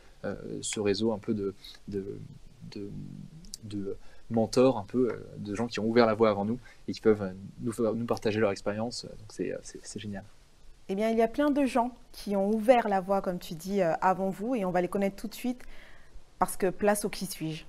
ce 0.60 0.80
réseau 0.80 1.12
un 1.12 1.18
peu 1.18 1.34
de, 1.34 1.54
mentors, 4.30 4.78
un 4.78 4.84
peu 4.84 5.24
de 5.38 5.54
gens 5.54 5.66
qui 5.66 5.80
ont 5.80 5.86
ouvert 5.86 6.06
la 6.06 6.14
voie 6.14 6.30
avant 6.30 6.44
nous 6.44 6.58
et 6.88 6.92
qui 6.92 7.00
peuvent 7.00 7.34
nous, 7.60 7.72
nous 7.94 8.06
partager 8.06 8.38
leur 8.38 8.50
expérience. 8.50 9.06
Donc 9.06 9.32
c'est 9.62 9.98
génial. 9.98 10.24
Eh 10.92 10.96
bien, 10.96 11.08
il 11.10 11.16
y 11.16 11.22
a 11.22 11.28
plein 11.28 11.52
de 11.52 11.64
gens 11.66 11.92
qui 12.10 12.34
ont 12.34 12.50
ouvert 12.50 12.88
la 12.88 13.00
voie, 13.00 13.22
comme 13.22 13.38
tu 13.38 13.54
dis, 13.54 13.80
euh, 13.80 13.92
avant 14.00 14.28
vous, 14.28 14.56
et 14.56 14.64
on 14.64 14.72
va 14.72 14.80
les 14.80 14.88
connaître 14.88 15.14
tout 15.14 15.28
de 15.28 15.34
suite, 15.34 15.62
parce 16.40 16.56
que 16.56 16.68
place 16.68 17.04
au 17.04 17.08
qui 17.08 17.26
suis-je. 17.26 17.64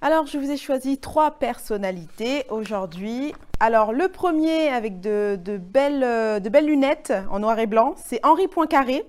Alors, 0.00 0.26
je 0.26 0.38
vous 0.38 0.50
ai 0.50 0.56
choisi 0.56 0.98
trois 0.98 1.32
personnalités 1.32 2.44
aujourd'hui. 2.48 3.34
Alors, 3.60 3.92
le 3.92 4.08
premier 4.08 4.68
avec 4.68 5.00
de, 5.00 5.38
belles, 5.58 6.02
euh, 6.02 6.40
belles 6.40 6.66
lunettes 6.66 7.12
en 7.30 7.40
noir 7.40 7.58
et 7.58 7.66
blanc, 7.66 7.94
c'est 7.96 8.24
Henri 8.24 8.48
Poincaré. 8.48 9.04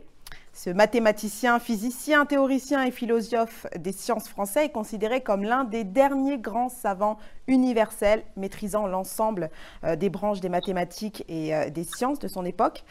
Ce 0.62 0.70
mathématicien, 0.70 1.58
physicien, 1.58 2.26
théoricien 2.26 2.84
et 2.84 2.92
philosophe 2.92 3.66
des 3.78 3.94
sciences 3.94 4.28
français 4.28 4.66
est 4.66 4.72
considéré 4.74 5.22
comme 5.22 5.44
l'un 5.44 5.64
des 5.64 5.86
derniers 5.86 6.38
grands 6.38 6.68
savants 6.68 7.18
universels 7.48 8.26
maîtrisant 8.36 8.86
l'ensemble 8.86 9.52
euh, 9.86 9.96
des 9.96 10.10
branches 10.10 10.42
des 10.42 10.50
mathématiques 10.50 11.24
et 11.30 11.56
euh, 11.56 11.70
des 11.70 11.86
sciences 11.86 12.20
de 12.20 12.28
son 12.28 12.44
époque. 12.44 12.84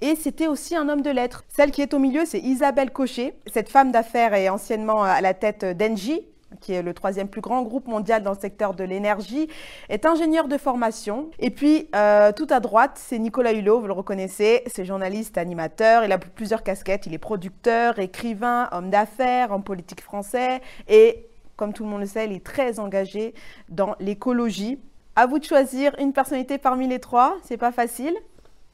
Et 0.00 0.14
c'était 0.14 0.46
aussi 0.46 0.76
un 0.76 0.88
homme 0.88 1.02
de 1.02 1.10
lettres. 1.10 1.42
Celle 1.48 1.72
qui 1.72 1.82
est 1.82 1.92
au 1.92 1.98
milieu, 1.98 2.24
c'est 2.24 2.38
Isabelle 2.38 2.92
Cochet. 2.92 3.34
Cette 3.52 3.68
femme 3.68 3.90
d'affaires 3.90 4.32
est 4.34 4.48
anciennement 4.48 5.02
à 5.02 5.20
la 5.20 5.34
tête 5.34 5.64
d'Engie, 5.64 6.20
qui 6.60 6.72
est 6.72 6.82
le 6.82 6.94
troisième 6.94 7.28
plus 7.28 7.40
grand 7.40 7.62
groupe 7.62 7.86
mondial 7.86 8.22
dans 8.22 8.32
le 8.32 8.38
secteur 8.38 8.74
de 8.74 8.84
l'énergie, 8.84 9.48
est 9.88 10.06
ingénieur 10.06 10.48
de 10.48 10.56
formation. 10.58 11.30
Et 11.38 11.50
puis, 11.50 11.88
euh, 11.94 12.32
tout 12.32 12.46
à 12.50 12.60
droite, 12.60 12.92
c'est 12.96 13.18
Nicolas 13.18 13.52
Hulot, 13.52 13.80
vous 13.80 13.86
le 13.86 13.92
reconnaissez, 13.92 14.62
c'est 14.66 14.84
journaliste, 14.84 15.38
animateur, 15.38 16.04
il 16.04 16.12
a 16.12 16.18
plusieurs 16.18 16.62
casquettes, 16.62 17.06
il 17.06 17.14
est 17.14 17.18
producteur, 17.18 17.98
écrivain, 17.98 18.68
homme 18.72 18.90
d'affaires, 18.90 19.52
homme 19.52 19.64
politique 19.64 20.00
français, 20.00 20.60
et 20.88 21.26
comme 21.56 21.72
tout 21.72 21.84
le 21.84 21.90
monde 21.90 22.00
le 22.00 22.06
sait, 22.06 22.26
il 22.26 22.32
est 22.32 22.44
très 22.44 22.80
engagé 22.80 23.34
dans 23.68 23.94
l'écologie. 24.00 24.78
À 25.14 25.26
vous 25.26 25.38
de 25.38 25.44
choisir 25.44 25.94
une 26.00 26.12
personnalité 26.12 26.58
parmi 26.58 26.88
les 26.88 26.98
trois, 26.98 27.36
c'est 27.44 27.58
pas 27.58 27.72
facile. 27.72 28.14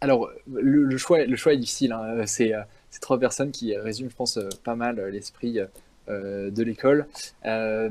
Alors, 0.01 0.31
le, 0.47 0.97
choix, 0.97 1.25
le 1.25 1.37
choix 1.37 1.55
est 1.55 1.59
difficile, 1.59 1.93
hein. 1.93 2.25
c'est 2.27 2.55
euh, 2.55 2.61
ces 2.91 3.01
trois 3.01 3.19
personnes 3.19 3.51
qui 3.51 3.77
résument, 3.77 4.09
je 4.09 4.15
pense, 4.15 4.37
euh, 4.37 4.49
pas 4.63 4.77
mal 4.77 5.01
l'esprit 5.09 5.59
de 6.09 6.63
l'école. 6.63 7.07
Euh, 7.45 7.91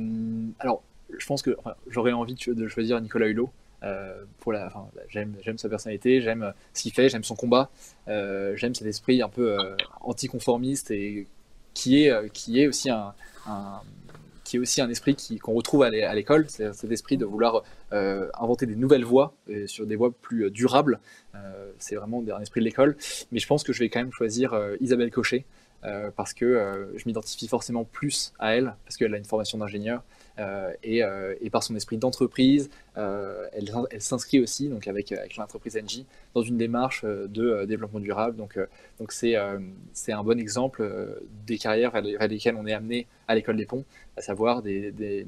alors, 0.59 0.83
je 1.17 1.25
pense 1.25 1.41
que 1.41 1.55
j'aurais 1.89 2.11
envie 2.11 2.35
de, 2.35 2.67
choisir 2.67 2.99
Nicolas 3.01 3.27
Hulot. 3.27 3.49
Euh, 3.83 4.23
pour 4.39 4.53
la, 4.53 4.73
j'aime, 5.09 5.35
j'aime 5.43 5.59
sa 5.59 5.69
personnalité, 5.69 6.19
j'aime 6.21 6.51
ce 6.73 6.81
qu'il 6.81 6.91
fait, 6.91 7.09
j'aime 7.09 7.23
son 7.23 7.35
combat, 7.35 7.69
j'aime 8.07 8.73
cet 8.73 8.87
esprit 8.87 9.21
un 9.21 9.29
peu 9.29 9.57
anticonformiste 10.01 10.89
et 10.91 11.27
qui 11.75 12.03
est, 12.03 12.31
qui 12.31 12.59
est 12.59 12.67
aussi 12.67 12.89
un, 12.89 13.13
qui 14.47 14.57
est 14.57 14.59
aussi 14.59 14.81
un 14.81 14.89
esprit 14.89 15.15
qu'on 15.41 15.53
retrouve 15.53 15.83
à 15.83 15.89
l'école, 15.89 16.45
c'est 16.47 16.73
cet 16.73 16.91
esprit 16.91 17.17
de 17.17 17.25
vouloir 17.25 17.63
inventer 17.91 18.65
des 18.65 18.75
nouvelles 18.75 19.03
voies 19.03 19.33
sur 19.65 19.85
des 19.85 19.95
voies 19.95 20.11
plus 20.11 20.49
durables. 20.51 20.99
c'est 21.79 21.95
vraiment 21.95 22.23
un 22.33 22.41
esprit 22.41 22.61
de 22.61 22.65
l'école. 22.65 22.95
Mais 23.31 23.39
je 23.39 23.47
pense 23.47 23.63
que 23.63 23.73
je 23.73 23.79
vais 23.79 23.89
quand 23.89 23.99
même 23.99 24.11
choisir 24.11 24.57
Isabelle 24.79 25.11
Cochet, 25.11 25.45
euh, 25.83 26.09
parce 26.15 26.33
que 26.33 26.45
euh, 26.45 26.97
je 26.97 27.03
m'identifie 27.05 27.47
forcément 27.47 27.83
plus 27.83 28.33
à 28.39 28.55
elle, 28.55 28.75
parce 28.85 28.97
qu'elle 28.97 29.13
a 29.13 29.17
une 29.17 29.25
formation 29.25 29.57
d'ingénieur. 29.57 30.03
Euh, 30.39 30.71
et, 30.83 31.01
et, 31.41 31.49
par 31.49 31.63
son 31.63 31.75
esprit 31.75 31.97
d'entreprise, 31.97 32.69
elle, 32.95 33.71
elle 33.91 34.01
s'inscrit 34.01 34.39
aussi 34.39 34.69
donc 34.69 34.87
avec, 34.87 35.13
l'entreprise 35.37 35.75
NG 35.75 36.05
dans 36.35 36.41
une 36.41 36.57
démarche 36.57 37.03
de 37.03 37.65
développement 37.65 37.99
durable. 37.99 38.37
Donc, 38.37 38.57
c'est, 39.11 39.35
un 39.35 40.23
bon 40.23 40.39
exemple 40.39 40.89
des 41.45 41.57
carrières 41.57 41.91
vers, 41.91 42.27
lesquelles 42.27 42.55
on 42.55 42.67
est 42.67 42.73
amené 42.73 43.07
à 43.27 43.35
l'école 43.35 43.57
des 43.57 43.65
ponts, 43.65 43.83
à 44.15 44.21
savoir 44.21 44.61
des, 44.61 45.25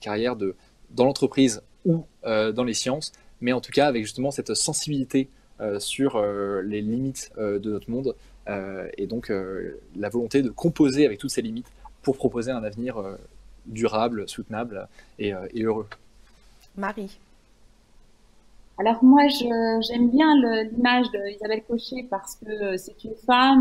carrières 0.00 0.36
dans 0.36 1.04
l'entreprise 1.04 1.62
ou 1.84 2.04
dans 2.24 2.64
les 2.64 2.74
sciences, 2.74 3.12
mais 3.40 3.52
en 3.52 3.60
tout 3.60 3.72
cas 3.72 3.86
avec 3.86 4.02
justement 4.04 4.30
cette 4.30 4.54
sensibilité 4.54 5.28
sur 5.78 6.22
les 6.62 6.82
limites 6.82 7.32
de 7.38 7.70
notre 7.70 7.90
monde 7.90 8.14
euh, 8.48 8.88
et 8.96 9.06
donc 9.06 9.30
euh, 9.30 9.80
la 9.96 10.08
volonté 10.08 10.42
de 10.42 10.48
composer 10.48 11.04
avec 11.06 11.18
toutes 11.18 11.30
ces 11.30 11.42
limites 11.42 11.70
pour 12.02 12.16
proposer 12.16 12.50
un 12.50 12.64
avenir 12.64 12.96
euh, 12.98 13.16
durable, 13.70 14.28
soutenable 14.28 14.88
et, 15.18 15.32
heureux. 15.56 15.88
Marie. 16.76 17.18
Alors 18.78 19.04
moi, 19.04 19.26
j'aime 19.28 20.10
bien 20.10 20.34
l'image 20.72 21.06
d'Isabelle 21.10 21.62
Cochet 21.68 22.06
parce 22.08 22.36
que 22.36 22.76
c'est 22.78 23.04
une 23.04 23.14
femme 23.26 23.60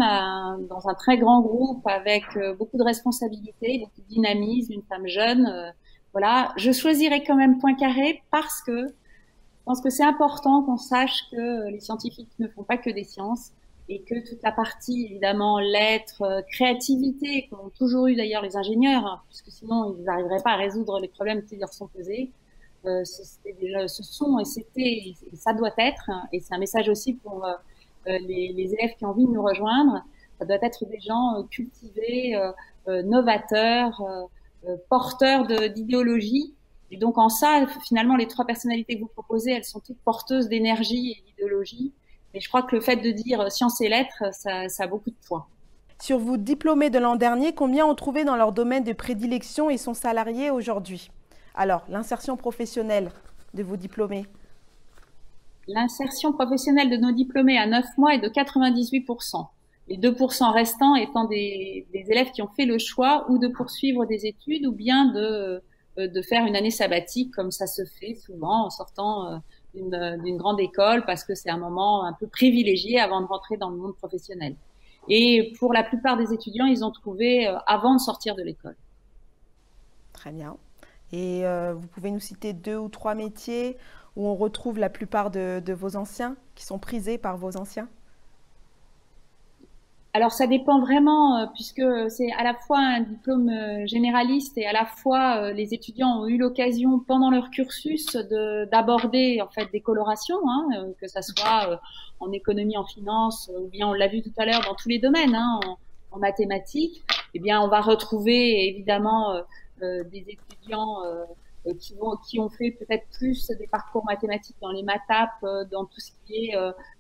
dans 0.69 0.87
un 0.87 0.93
très 0.93 1.17
grand 1.17 1.41
groupe 1.41 1.85
avec 1.85 2.23
beaucoup 2.57 2.77
de 2.77 2.83
responsabilités, 2.83 3.79
beaucoup 3.79 4.01
de 4.01 4.13
dynamisme, 4.13 4.73
une 4.73 4.83
femme 4.83 5.07
jeune. 5.07 5.73
voilà, 6.13 6.53
je 6.55 6.71
choisirais 6.71 7.23
quand 7.23 7.35
même 7.35 7.59
Poincaré 7.59 8.23
parce 8.31 8.61
que 8.61 8.87
je 8.87 9.63
pense 9.65 9.81
que 9.81 9.89
c'est 9.89 10.05
important 10.05 10.63
qu'on 10.63 10.77
sache 10.77 11.25
que 11.31 11.69
les 11.69 11.81
scientifiques 11.81 12.29
ne 12.39 12.47
font 12.47 12.63
pas 12.63 12.77
que 12.77 12.89
des 12.89 13.03
sciences 13.03 13.51
et 13.89 14.01
que 14.01 14.27
toute 14.27 14.41
la 14.43 14.51
partie 14.51 15.05
évidemment 15.05 15.59
lettres, 15.59 16.21
euh, 16.21 16.41
créativité 16.43 17.47
qu'ont 17.49 17.69
toujours 17.69 18.07
eu 18.07 18.15
d'ailleurs 18.15 18.43
les 18.43 18.55
ingénieurs, 18.55 19.05
hein, 19.05 19.21
puisque 19.27 19.49
sinon 19.49 19.95
ils 19.97 20.03
n'arriveraient 20.03 20.43
pas 20.43 20.51
à 20.51 20.57
résoudre 20.57 20.99
les 20.99 21.07
problèmes 21.07 21.43
qui 21.43 21.57
leur 21.57 21.73
sont 21.73 21.87
posés. 21.87 22.31
Euh, 22.85 23.03
déjà, 23.59 23.87
ce 23.89 24.03
sont 24.03 24.39
et 24.39 24.45
c'était 24.45 25.13
ça 25.33 25.53
doit 25.53 25.73
être 25.77 26.09
hein, 26.09 26.23
et 26.31 26.39
c'est 26.39 26.53
un 26.53 26.59
message 26.59 26.87
aussi 26.87 27.13
pour 27.13 27.43
euh, 27.43 27.51
euh, 28.07 28.17
les, 28.19 28.53
les, 28.53 28.73
élèves 28.73 28.95
qui 28.97 29.03
ont 29.03 29.09
envie 29.09 29.25
de 29.25 29.31
nous 29.31 29.43
rejoindre. 29.43 30.01
Ça 30.37 30.45
doit 30.45 30.57
être 30.61 30.85
des 30.85 31.01
gens 31.01 31.43
cultivés, 31.51 32.33
novateurs, 32.87 34.01
porteurs 34.87 35.45
d'idéologie. 35.45 36.53
Et 36.91 36.97
donc 36.97 37.17
en 37.17 37.27
ça, 37.27 37.67
finalement, 37.85 38.15
les 38.15 38.27
trois 38.27 38.45
personnalités 38.45 38.95
que 38.95 39.01
vous 39.01 39.09
proposez, 39.09 39.51
elles 39.51 39.65
sont 39.65 39.81
toutes 39.81 39.99
porteuses 39.99 40.47
d'énergie 40.47 41.11
et 41.11 41.29
d'idéologie. 41.29 41.91
Et 42.33 42.39
je 42.39 42.47
crois 42.47 42.63
que 42.63 42.75
le 42.75 42.81
fait 42.81 42.97
de 42.97 43.11
dire 43.11 43.51
sciences 43.51 43.81
et 43.81 43.89
lettres, 43.89 44.23
ça, 44.31 44.67
a 44.77 44.87
beaucoup 44.87 45.09
de 45.09 45.15
points. 45.27 45.45
Sur 46.01 46.19
vos 46.19 46.37
diplômés 46.37 46.89
de 46.89 46.99
l'an 46.99 47.15
dernier, 47.15 47.53
combien 47.53 47.85
ont 47.85 47.95
trouvé 47.95 48.23
dans 48.23 48.35
leur 48.35 48.51
domaine 48.51 48.83
de 48.83 48.93
prédilection 48.93 49.69
et 49.69 49.77
sont 49.77 49.93
salariés 49.93 50.49
aujourd'hui? 50.49 51.11
Alors, 51.55 51.83
l'insertion 51.89 52.37
professionnelle 52.37 53.11
de 53.53 53.63
vos 53.63 53.75
diplômés 53.75 54.25
L'insertion 55.67 56.31
professionnelle 56.33 56.89
de 56.89 56.97
nos 56.97 57.11
diplômés 57.11 57.57
à 57.57 57.67
9 57.67 57.85
mois 57.97 58.15
est 58.15 58.19
de 58.19 58.29
98%. 58.29 59.47
Les 59.87 59.97
2% 59.97 60.51
restants 60.53 60.95
étant 60.95 61.25
des, 61.25 61.85
élèves 61.93 62.31
qui 62.31 62.41
ont 62.41 62.49
fait 62.55 62.65
le 62.65 62.77
choix 62.77 63.25
ou 63.29 63.39
de 63.39 63.47
poursuivre 63.47 64.05
des 64.05 64.25
études 64.25 64.65
ou 64.65 64.71
bien 64.71 65.11
de, 65.11 65.61
euh, 65.97 66.07
de 66.07 66.21
faire 66.21 66.45
une 66.45 66.55
année 66.55 66.71
sabbatique 66.71 67.33
comme 67.33 67.51
ça 67.51 67.67
se 67.67 67.83
fait 67.99 68.15
souvent 68.15 68.65
en 68.65 68.69
sortant 68.69 69.27
euh, 69.27 69.37
d'une 69.73 70.37
grande 70.37 70.59
école 70.59 71.05
parce 71.05 71.23
que 71.23 71.35
c'est 71.35 71.49
un 71.49 71.57
moment 71.57 72.05
un 72.05 72.13
peu 72.13 72.27
privilégié 72.27 72.99
avant 72.99 73.21
de 73.21 73.27
rentrer 73.27 73.57
dans 73.57 73.69
le 73.69 73.77
monde 73.77 73.95
professionnel. 73.95 74.55
Et 75.07 75.53
pour 75.59 75.73
la 75.73 75.83
plupart 75.83 76.17
des 76.17 76.33
étudiants, 76.33 76.65
ils 76.65 76.83
ont 76.83 76.91
trouvé 76.91 77.47
euh, 77.47 77.57
avant 77.65 77.95
de 77.95 77.99
sortir 77.99 78.35
de 78.35 78.43
l'école. 78.43 78.75
Très 80.13 80.31
bien. 80.31 80.57
Et 81.11 81.45
euh, 81.45 81.73
vous 81.73 81.87
pouvez 81.87 82.11
nous 82.11 82.19
citer 82.19 82.53
deux 82.53 82.77
ou 82.77 82.89
trois 82.89 83.15
métiers 83.15 83.77
où 84.15 84.27
on 84.27 84.35
retrouve 84.35 84.77
la 84.77 84.89
plupart 84.89 85.31
de, 85.31 85.61
de 85.65 85.73
vos 85.73 85.95
anciens, 85.95 86.35
qui 86.55 86.65
sont 86.65 86.77
prisés 86.77 87.17
par 87.17 87.37
vos 87.37 87.57
anciens? 87.57 87.87
Alors 90.19 90.33
ça 90.33 90.47
dépend 90.47 90.81
vraiment, 90.81 91.37
euh, 91.37 91.45
puisque 91.53 91.81
c'est 92.09 92.29
à 92.33 92.43
la 92.43 92.53
fois 92.53 92.77
un 92.77 92.99
diplôme 92.99 93.47
euh, 93.47 93.87
généraliste 93.87 94.57
et 94.57 94.65
à 94.65 94.73
la 94.73 94.85
fois 94.85 95.37
euh, 95.37 95.53
les 95.53 95.73
étudiants 95.73 96.19
ont 96.19 96.27
eu 96.27 96.37
l'occasion 96.37 96.99
pendant 96.99 97.31
leur 97.31 97.49
cursus 97.49 98.17
d'aborder 98.69 99.39
en 99.41 99.47
fait 99.47 99.71
des 99.71 99.79
colorations, 99.79 100.39
hein, 100.45 100.87
que 100.99 101.07
ça 101.07 101.21
soit 101.21 101.79
en 102.19 102.33
économie, 102.33 102.75
en 102.75 102.83
finance, 102.83 103.49
ou 103.57 103.67
bien 103.67 103.87
on 103.87 103.93
l'a 103.93 104.09
vu 104.09 104.21
tout 104.21 104.33
à 104.37 104.45
l'heure 104.45 104.59
dans 104.67 104.75
tous 104.75 104.89
les 104.89 104.99
domaines, 104.99 105.35
hein, 105.35 105.61
en, 105.65 105.77
en, 106.11 106.19
mathématiques. 106.19 107.01
Eh 107.33 107.39
bien, 107.39 107.61
on 107.61 107.69
va 107.69 107.79
retrouver 107.79 108.67
évidemment 108.67 109.35
des 109.79 110.25
étudiants 110.27 110.97
qui, 111.79 111.95
vont, 111.95 112.15
qui 112.27 112.39
ont 112.39 112.49
fait 112.49 112.71
peut-être 112.71 113.05
plus 113.17 113.47
des 113.51 113.67
parcours 113.67 114.05
mathématiques 114.05 114.57
dans 114.61 114.71
les 114.71 114.83
MATAP, 114.83 115.29
dans 115.71 115.85
tout 115.85 115.99
ce 115.99 116.11
qui 116.25 116.47
est 116.47 116.55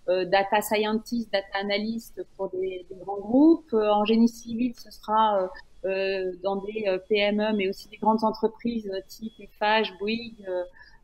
euh, 0.09 0.25
data 0.25 0.59
scientist, 0.61 1.31
data 1.31 1.59
analyst 1.59 2.25
pour 2.35 2.49
des, 2.49 2.85
grands 2.99 3.19
groupes. 3.19 3.73
Euh, 3.73 3.91
en 3.91 4.05
génie 4.05 4.27
civil, 4.27 4.73
ce 4.75 4.89
sera 4.89 5.49
euh, 5.85 6.31
dans 6.41 6.55
des 6.55 6.85
PME, 7.09 7.53
mais 7.55 7.69
aussi 7.69 7.89
des 7.89 7.97
grandes 7.97 8.23
entreprises 8.23 8.91
type 9.07 9.33
Eiffage, 9.39 9.93
Bouygues, 9.99 10.47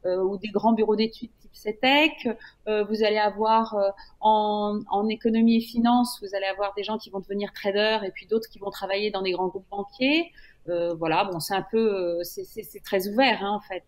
ou 0.05 0.38
des 0.38 0.49
grands 0.49 0.74
bureaux 0.74 0.95
d'études 0.95 1.32
type 1.39 1.55
CETEC. 1.55 2.30
vous 2.68 3.03
allez 3.03 3.18
avoir 3.18 3.76
en, 4.20 4.80
en, 4.91 5.07
économie 5.07 5.57
et 5.57 5.61
finance, 5.61 6.20
vous 6.22 6.36
allez 6.36 6.45
avoir 6.45 6.76
des 6.76 6.84
gens 6.84 6.99
qui 6.99 7.09
vont 7.09 7.20
devenir 7.20 7.51
traders 7.53 8.03
et 8.03 8.11
puis 8.11 8.28
d'autres 8.28 8.47
qui 8.47 8.59
vont 8.59 8.70
travailler 8.70 9.09
dans 9.09 9.24
des 9.24 9.32
grands 9.32 9.47
groupes 9.47 9.66
banquiers. 9.72 10.32
Voilà, 10.68 11.26
bon, 11.26 11.39
c'est 11.39 11.55
un 11.55 11.66
peu, 11.70 12.22
c'est 12.24 12.84
très 12.84 13.07
ouvert 13.07 13.43
hein, 13.43 13.51
en 13.51 13.61
fait. 13.61 13.84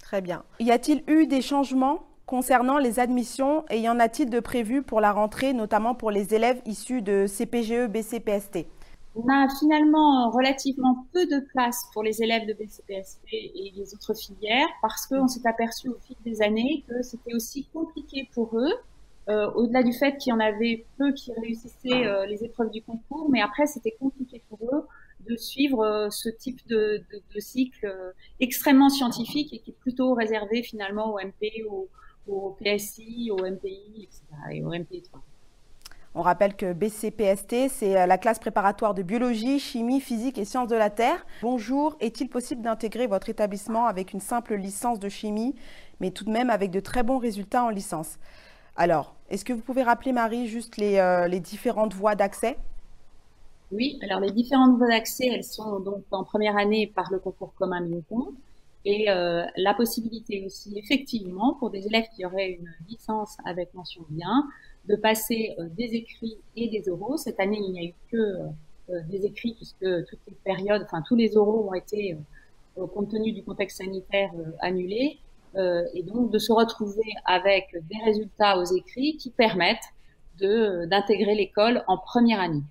Très 0.00 0.20
bien. 0.20 0.42
Y 0.58 0.70
a-t-il 0.70 1.04
eu 1.06 1.26
des 1.26 1.42
changements 1.42 2.02
concernant 2.26 2.78
les 2.78 3.00
admissions 3.00 3.64
et 3.70 3.80
y 3.80 3.88
en 3.88 3.98
a-t-il 3.98 4.30
de 4.30 4.38
prévus 4.38 4.82
pour 4.82 5.00
la 5.00 5.12
rentrée, 5.12 5.52
notamment 5.52 5.96
pour 5.96 6.12
les 6.12 6.32
élèves 6.32 6.62
issus 6.64 7.02
de 7.02 7.26
CPGE, 7.26 7.88
BCPST 7.88 8.66
On 9.16 9.28
a 9.28 9.48
finalement 9.58 10.30
relativement 10.30 11.06
peu 11.12 11.26
de 11.26 11.40
place 11.52 11.82
pour 11.92 12.04
les 12.04 12.22
élèves 12.22 12.46
de 12.46 12.52
BCPST 12.52 13.20
et 13.32 13.72
les 13.74 13.94
autres 13.94 14.14
filières 14.14 14.68
parce 14.80 15.08
qu'on 15.08 15.26
s'est 15.26 15.46
aperçu 15.46 15.88
au 15.88 15.96
fil 16.06 16.16
des 16.24 16.40
années 16.40 16.84
que 16.88 17.02
c'était 17.02 17.34
aussi 17.34 17.66
compliqué 17.72 18.28
pour 18.32 18.56
eux, 18.56 18.74
euh, 19.30 19.48
au-delà 19.52 19.84
du 19.84 19.92
fait 19.92 20.16
qu'il 20.16 20.30
y 20.30 20.32
en 20.32 20.40
avait 20.40 20.84
peu 20.98 21.12
qui 21.12 21.32
réussissaient 21.32 22.04
euh, 22.04 22.26
les 22.26 22.42
épreuves 22.42 22.70
du 22.70 22.82
concours, 22.82 23.28
mais 23.30 23.40
après 23.40 23.66
c'était 23.66 23.92
compliqué 23.92 24.42
pour 24.48 24.58
eux 24.72 24.86
de 25.28 25.36
suivre 25.36 25.84
euh, 25.84 26.10
ce 26.10 26.28
type 26.28 26.66
de, 26.66 27.04
cycle 27.38 27.94
extrêmement 28.40 28.88
scientifique 28.88 29.52
et 29.52 29.60
qui 29.60 29.70
est 29.70 29.78
plutôt 29.80 30.14
réservé 30.14 30.64
finalement 30.64 31.14
au 31.14 31.18
MP, 31.20 31.64
au, 31.68 32.56
PSI, 32.60 33.30
au 33.30 33.36
MPI, 33.36 34.02
etc. 34.02 34.22
et 34.50 34.64
au 34.64 34.72
MP3. 34.72 35.20
On 36.14 36.22
rappelle 36.22 36.56
que 36.56 36.72
BCPST, 36.72 37.68
c'est 37.68 38.06
la 38.06 38.18
classe 38.18 38.40
préparatoire 38.40 38.94
de 38.94 39.02
biologie, 39.02 39.60
chimie, 39.60 40.00
physique 40.00 40.38
et 40.38 40.44
sciences 40.44 40.68
de 40.68 40.74
la 40.74 40.90
Terre. 40.90 41.24
Bonjour, 41.40 41.96
est-il 42.00 42.28
possible 42.28 42.62
d'intégrer 42.62 43.06
votre 43.06 43.28
établissement 43.28 43.86
avec 43.86 44.12
une 44.12 44.20
simple 44.20 44.54
licence 44.54 44.98
de 44.98 45.08
chimie, 45.08 45.54
mais 46.00 46.10
tout 46.10 46.24
de 46.24 46.30
même 46.30 46.50
avec 46.50 46.72
de 46.72 46.80
très 46.80 47.04
bons 47.04 47.18
résultats 47.18 47.62
en 47.62 47.68
licence? 47.68 48.18
Alors, 48.76 49.14
est-ce 49.30 49.44
que 49.44 49.52
vous 49.52 49.60
pouvez 49.60 49.82
rappeler, 49.82 50.12
Marie, 50.12 50.48
juste 50.48 50.76
les, 50.76 50.98
euh, 50.98 51.28
différentes 51.38 51.94
voies 51.94 52.14
d'accès? 52.14 52.56
Oui, 53.70 53.98
alors 54.02 54.18
les 54.18 54.32
différentes 54.32 54.76
voies 54.76 54.88
d'accès, 54.88 55.28
elles 55.32 55.44
sont 55.44 55.78
donc 55.78 56.02
en 56.10 56.24
première 56.24 56.56
année 56.56 56.88
par 56.88 57.10
le 57.12 57.20
concours 57.20 57.54
commun 57.54 57.86
compte 58.08 58.34
et 58.84 59.08
euh, 59.08 59.44
la 59.56 59.74
possibilité 59.74 60.44
aussi, 60.44 60.76
effectivement, 60.76 61.54
pour 61.54 61.70
des 61.70 61.86
élèves 61.86 62.06
qui 62.16 62.24
auraient 62.24 62.52
une 62.52 62.70
licence 62.88 63.36
avec 63.44 63.72
mention 63.74 64.02
bien, 64.08 64.48
de 64.88 64.96
passer 64.96 65.54
euh, 65.60 65.68
des 65.76 65.94
écrits 65.94 66.38
et 66.56 66.68
des 66.68 66.88
oraux. 66.88 67.16
Cette 67.16 67.38
année, 67.38 67.60
il 67.64 67.72
n'y 67.72 67.80
a 67.80 67.84
eu 67.84 67.94
que 68.10 68.38
des 69.08 69.24
écrits 69.24 69.54
puisque 69.54 69.86
toutes 70.08 70.18
les 70.26 70.34
périodes, 70.42 70.82
enfin 70.82 71.00
tous 71.06 71.14
les 71.14 71.36
oraux 71.36 71.68
ont 71.70 71.74
été, 71.74 72.16
compte 72.74 73.08
tenu 73.10 73.30
du 73.30 73.44
contexte 73.44 73.78
sanitaire, 73.78 74.32
annulés. 74.58 75.20
Et 75.56 76.02
donc 76.02 76.30
de 76.30 76.38
se 76.38 76.52
retrouver 76.52 77.12
avec 77.24 77.74
des 77.88 77.98
résultats 78.04 78.58
aux 78.58 78.64
écrits 78.64 79.16
qui 79.16 79.30
permettent 79.30 79.78
d'intégrer 80.38 81.34
l'école 81.34 81.84
en 81.86 81.98
première 81.98 82.40
année. 82.40 82.62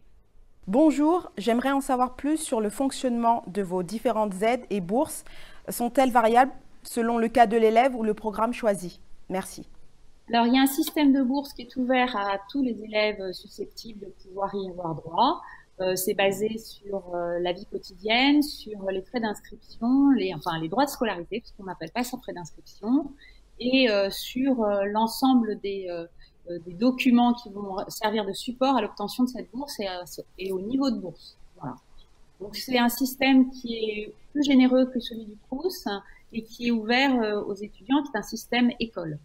Bonjour, 0.68 1.32
j'aimerais 1.38 1.72
en 1.72 1.82
savoir 1.82 2.16
plus 2.16 2.38
sur 2.38 2.62
le 2.62 2.70
fonctionnement 2.70 3.44
de 3.48 3.62
vos 3.62 3.84
différentes 3.84 4.42
aides 4.42 4.66
et 4.70 4.82
bourses 4.82 5.26
sont-elles 5.68 6.12
variables 6.12 6.52
selon 6.84 7.18
le 7.18 7.28
cas 7.28 7.48
de 7.48 7.58
l'élève 7.58 7.96
ou 7.96 8.04
le 8.04 8.14
programme 8.14 8.54
choisi? 8.54 9.00
Merci. 9.30 9.68
Alors, 10.32 10.46
il 10.46 10.54
y 10.54 10.58
a 10.60 10.62
un 10.62 10.68
système 10.68 11.12
de 11.12 11.24
bourse 11.24 11.54
qui 11.54 11.64
est 11.64 11.76
ouvert 11.76 12.16
à 12.16 12.38
tous 12.52 12.62
les 12.62 12.84
élèves 12.84 13.32
susceptibles 13.34 14.06
de 14.06 14.14
pouvoir 14.24 14.54
y 14.54 14.70
avoir 14.70 14.94
droit. 14.94 15.42
Euh, 15.82 15.96
c'est 15.96 16.14
basé 16.14 16.58
sur 16.58 17.16
euh, 17.16 17.40
la 17.40 17.54
vie 17.54 17.66
quotidienne, 17.66 18.42
sur 18.42 18.92
les 18.92 19.02
frais 19.02 19.22
d'inscription, 19.22 20.10
enfin 20.36 20.60
les 20.60 20.68
droits 20.68 20.84
de 20.84 20.90
scolarité, 20.90 21.42
ce 21.46 21.54
qu'on 21.54 21.64
n'appelle 21.64 21.92
pas 21.92 22.04
sans 22.04 22.18
frais 22.18 22.34
d'inscription, 22.34 23.12
et 23.62 23.90
euh, 23.90 24.10
sur 24.10 24.66
l'ensemble 24.86 25.60
des, 25.62 25.88
documents 26.68 27.34
qui 27.34 27.50
vont 27.50 27.78
servir 27.90 28.26
de 28.26 28.34
support 28.34 28.76
à 28.76 28.82
l'obtention 28.82 29.24
de 29.24 29.30
cette 29.30 29.52
bourse 29.52 29.80
et, 30.40 30.52
au 30.52 30.60
niveau 30.60 30.90
de 30.90 30.98
bourse. 30.98 31.38
Donc 32.42 32.56
c'est 32.56 32.80
un 32.80 32.90
système 32.90 33.52
qui 33.52 33.76
est 33.76 34.14
plus 34.32 34.44
généreux 34.44 34.88
que 34.88 35.00
celui 35.00 35.26
du 35.26 35.38
Crous 35.48 35.86
et 36.34 36.42
qui 36.42 36.68
est 36.68 36.72
ouvert 36.72 37.46
aux 37.48 37.54
étudiants, 37.54 38.02
qui 38.02 38.10
est 38.16 38.18
un 38.18 38.24
système 38.24 38.72
école. 38.80 39.20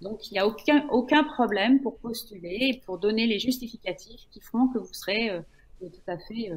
Donc 0.00 0.28
il 0.28 0.34
n'y 0.34 0.38
a 0.40 0.46
aucun, 0.46 0.88
aucun 0.88 1.22
problème 1.22 1.80
pour 1.80 1.98
postuler 1.98 2.58
et 2.60 2.82
pour 2.84 2.98
donner 2.98 3.26
les 3.26 3.38
justificatifs 3.38 4.22
qui 4.32 4.40
feront 4.40 4.66
que 4.68 4.78
vous 4.78 4.92
serez 4.92 5.40
tout 5.88 6.10
à 6.10 6.18
fait, 6.18 6.52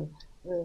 euh, 0.48 0.64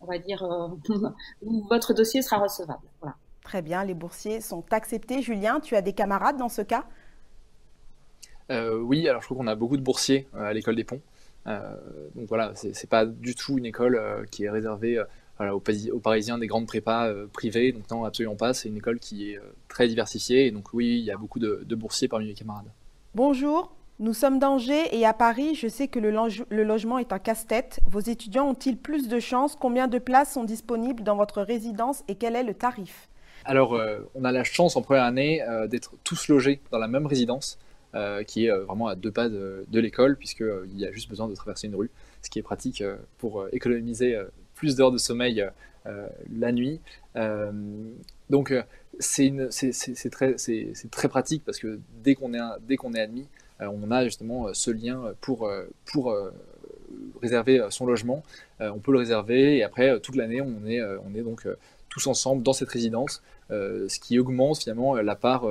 on 0.00 0.06
va 0.06 0.18
dire, 0.18 0.42
où 1.42 1.66
votre 1.68 1.94
dossier 1.94 2.22
sera 2.22 2.38
recevable. 2.38 2.86
Voilà. 3.00 3.16
Très 3.42 3.62
bien, 3.62 3.84
les 3.84 3.94
boursiers 3.94 4.40
sont 4.40 4.64
acceptés. 4.72 5.22
Julien, 5.22 5.60
tu 5.60 5.76
as 5.76 5.82
des 5.82 5.92
camarades 5.92 6.36
dans 6.36 6.48
ce 6.48 6.62
cas? 6.62 6.84
Oui, 8.48 9.08
alors 9.08 9.22
je 9.22 9.26
crois 9.26 9.36
qu'on 9.36 9.48
a 9.48 9.56
beaucoup 9.56 9.76
de 9.76 9.82
boursiers 9.82 10.28
à 10.34 10.52
l'école 10.52 10.76
des 10.76 10.84
ponts. 10.84 11.00
donc 11.46 12.28
voilà, 12.28 12.52
c'est 12.54 12.88
pas 12.88 13.04
du 13.04 13.34
tout 13.34 13.58
une 13.58 13.66
école 13.66 14.26
qui 14.30 14.44
est 14.44 14.50
réservée 14.50 15.02
aux, 15.40 16.00
Parisiens 16.00 16.38
des 16.38 16.46
grandes 16.46 16.66
prépas 16.66 17.08
euh, 17.08 17.26
privées. 17.26 17.72
Donc 17.72 17.90
non, 17.90 18.04
absolument 18.04 18.36
pas. 18.36 18.54
C'est 18.54 18.68
une 18.68 18.76
école 18.76 18.98
qui 18.98 19.30
est 19.30 19.38
euh, 19.38 19.54
très 19.68 19.88
diversifiée. 19.88 20.46
Et 20.46 20.50
donc 20.50 20.72
oui, 20.72 20.98
il 20.98 21.04
y 21.04 21.10
a 21.10 21.16
beaucoup 21.16 21.38
de, 21.38 21.64
boursiers 21.74 22.08
parmi 22.08 22.26
les 22.26 22.34
camarades. 22.34 22.70
Bonjour. 23.14 23.74
Nous 23.98 24.12
sommes 24.12 24.38
d'Angers 24.38 24.94
et 24.94 25.06
à 25.06 25.14
Paris, 25.14 25.54
je 25.54 25.68
sais 25.68 25.88
que 25.88 25.98
le, 25.98 26.10
logement 26.64 26.98
est 26.98 27.12
un 27.12 27.18
casse-tête. 27.18 27.80
Vos 27.86 28.00
étudiants 28.00 28.48
ont-ils 28.48 28.76
plus 28.76 29.08
de 29.08 29.18
chances? 29.18 29.56
Combien 29.56 29.88
de 29.88 29.98
places 29.98 30.34
sont 30.34 30.44
disponibles 30.44 31.02
dans 31.02 31.16
votre 31.16 31.40
résidence 31.40 32.04
et 32.06 32.14
quel 32.14 32.36
est 32.36 32.42
le 32.42 32.52
tarif? 32.52 33.08
Alors, 33.46 33.74
euh, 33.74 34.00
on 34.14 34.24
a 34.24 34.32
la 34.32 34.44
chance 34.44 34.76
en 34.76 34.82
première 34.82 35.04
année 35.04 35.42
d'être 35.68 35.94
tous 36.04 36.28
logés 36.28 36.60
dans 36.70 36.78
la 36.78 36.88
même 36.88 37.06
résidence, 37.06 37.58
qui 38.26 38.46
est 38.46 38.50
vraiment 38.50 38.88
à 38.88 38.96
deux 38.96 39.10
pas 39.10 39.30
de, 39.30 39.64
de 39.68 39.80
l'école, 39.80 40.16
puisqu'il 40.16 40.78
y 40.78 40.84
a 40.84 40.92
juste 40.92 41.08
besoin 41.08 41.28
de 41.28 41.34
traverser 41.34 41.66
une 41.66 41.76
rue, 41.76 41.90
ce 42.20 42.28
qui 42.28 42.38
est 42.38 42.42
pratique 42.42 42.82
pour 43.16 43.46
économiser 43.52 44.20
plus 44.54 44.76
d'heures 44.76 44.92
de 44.92 44.98
sommeil 44.98 45.48
euh, 45.86 46.08
la 46.36 46.50
nuit. 46.50 46.80
Euh, 47.14 47.52
donc 48.28 48.52
c'est 48.98 49.30
très, 50.10 51.08
pratique 51.08 51.44
parce 51.44 51.58
que 51.58 51.78
dès 52.02 52.16
qu'on 52.16 52.34
est, 52.34 52.98
admis, 52.98 53.22
euh, 53.22 53.26
on 53.60 53.90
a 53.90 54.04
justement 54.04 54.52
ce 54.52 54.70
lien 54.70 55.14
pour, 55.20 55.50
pour 55.92 56.16
réserver 57.22 57.66
son 57.70 57.86
logement. 57.86 58.22
on 58.60 58.78
peut 58.78 58.92
le 58.92 58.98
réserver 58.98 59.58
et 59.58 59.62
après 59.62 59.98
toute 60.00 60.16
l'année 60.16 60.40
on 60.40 60.66
est, 60.66 60.82
on 60.82 61.14
est 61.14 61.22
donc 61.22 61.46
tous 61.88 62.06
ensemble 62.06 62.42
dans 62.42 62.52
cette 62.52 62.68
résidence, 62.68 63.22
ce 63.50 63.98
qui 63.98 64.18
augmente 64.18 64.58
finalement 64.58 64.96
la 64.96 65.16
part, 65.16 65.44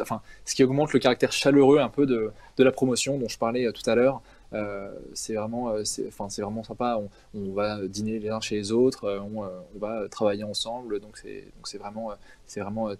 enfin 0.00 0.20
ce 0.44 0.54
qui 0.54 0.64
augmente 0.64 0.92
le 0.92 0.98
caractère 0.98 1.32
chaleureux 1.32 1.78
un 1.78 1.88
peu 1.88 2.06
de, 2.06 2.32
de 2.56 2.64
la 2.64 2.72
promotion 2.72 3.18
dont 3.18 3.28
je 3.28 3.38
parlais 3.38 3.70
tout 3.72 3.88
à 3.88 3.94
l'heure. 3.94 4.22
Euh, 4.54 4.90
c'est 5.12 5.34
vraiment, 5.34 5.70
euh, 5.70 5.82
enfin, 6.08 6.28
c'est 6.28 6.42
vraiment 6.42 6.62
sympa. 6.64 7.00
On, 7.34 7.52
va 7.52 7.86
dîner 7.86 8.18
les 8.18 8.30
uns 8.30 8.40
chez 8.40 8.56
les 8.56 8.72
autres, 8.72 9.04
euh, 9.04 9.20
on, 9.20 9.78
va 9.78 10.08
travailler 10.08 10.44
ensemble. 10.44 11.00
Donc 11.00 11.18
c'est, 11.18 11.44
donc 11.56 11.68
c'est 11.68 11.78
vraiment, 11.78 12.12
c'est 12.46 12.60
vraiment 12.60 12.90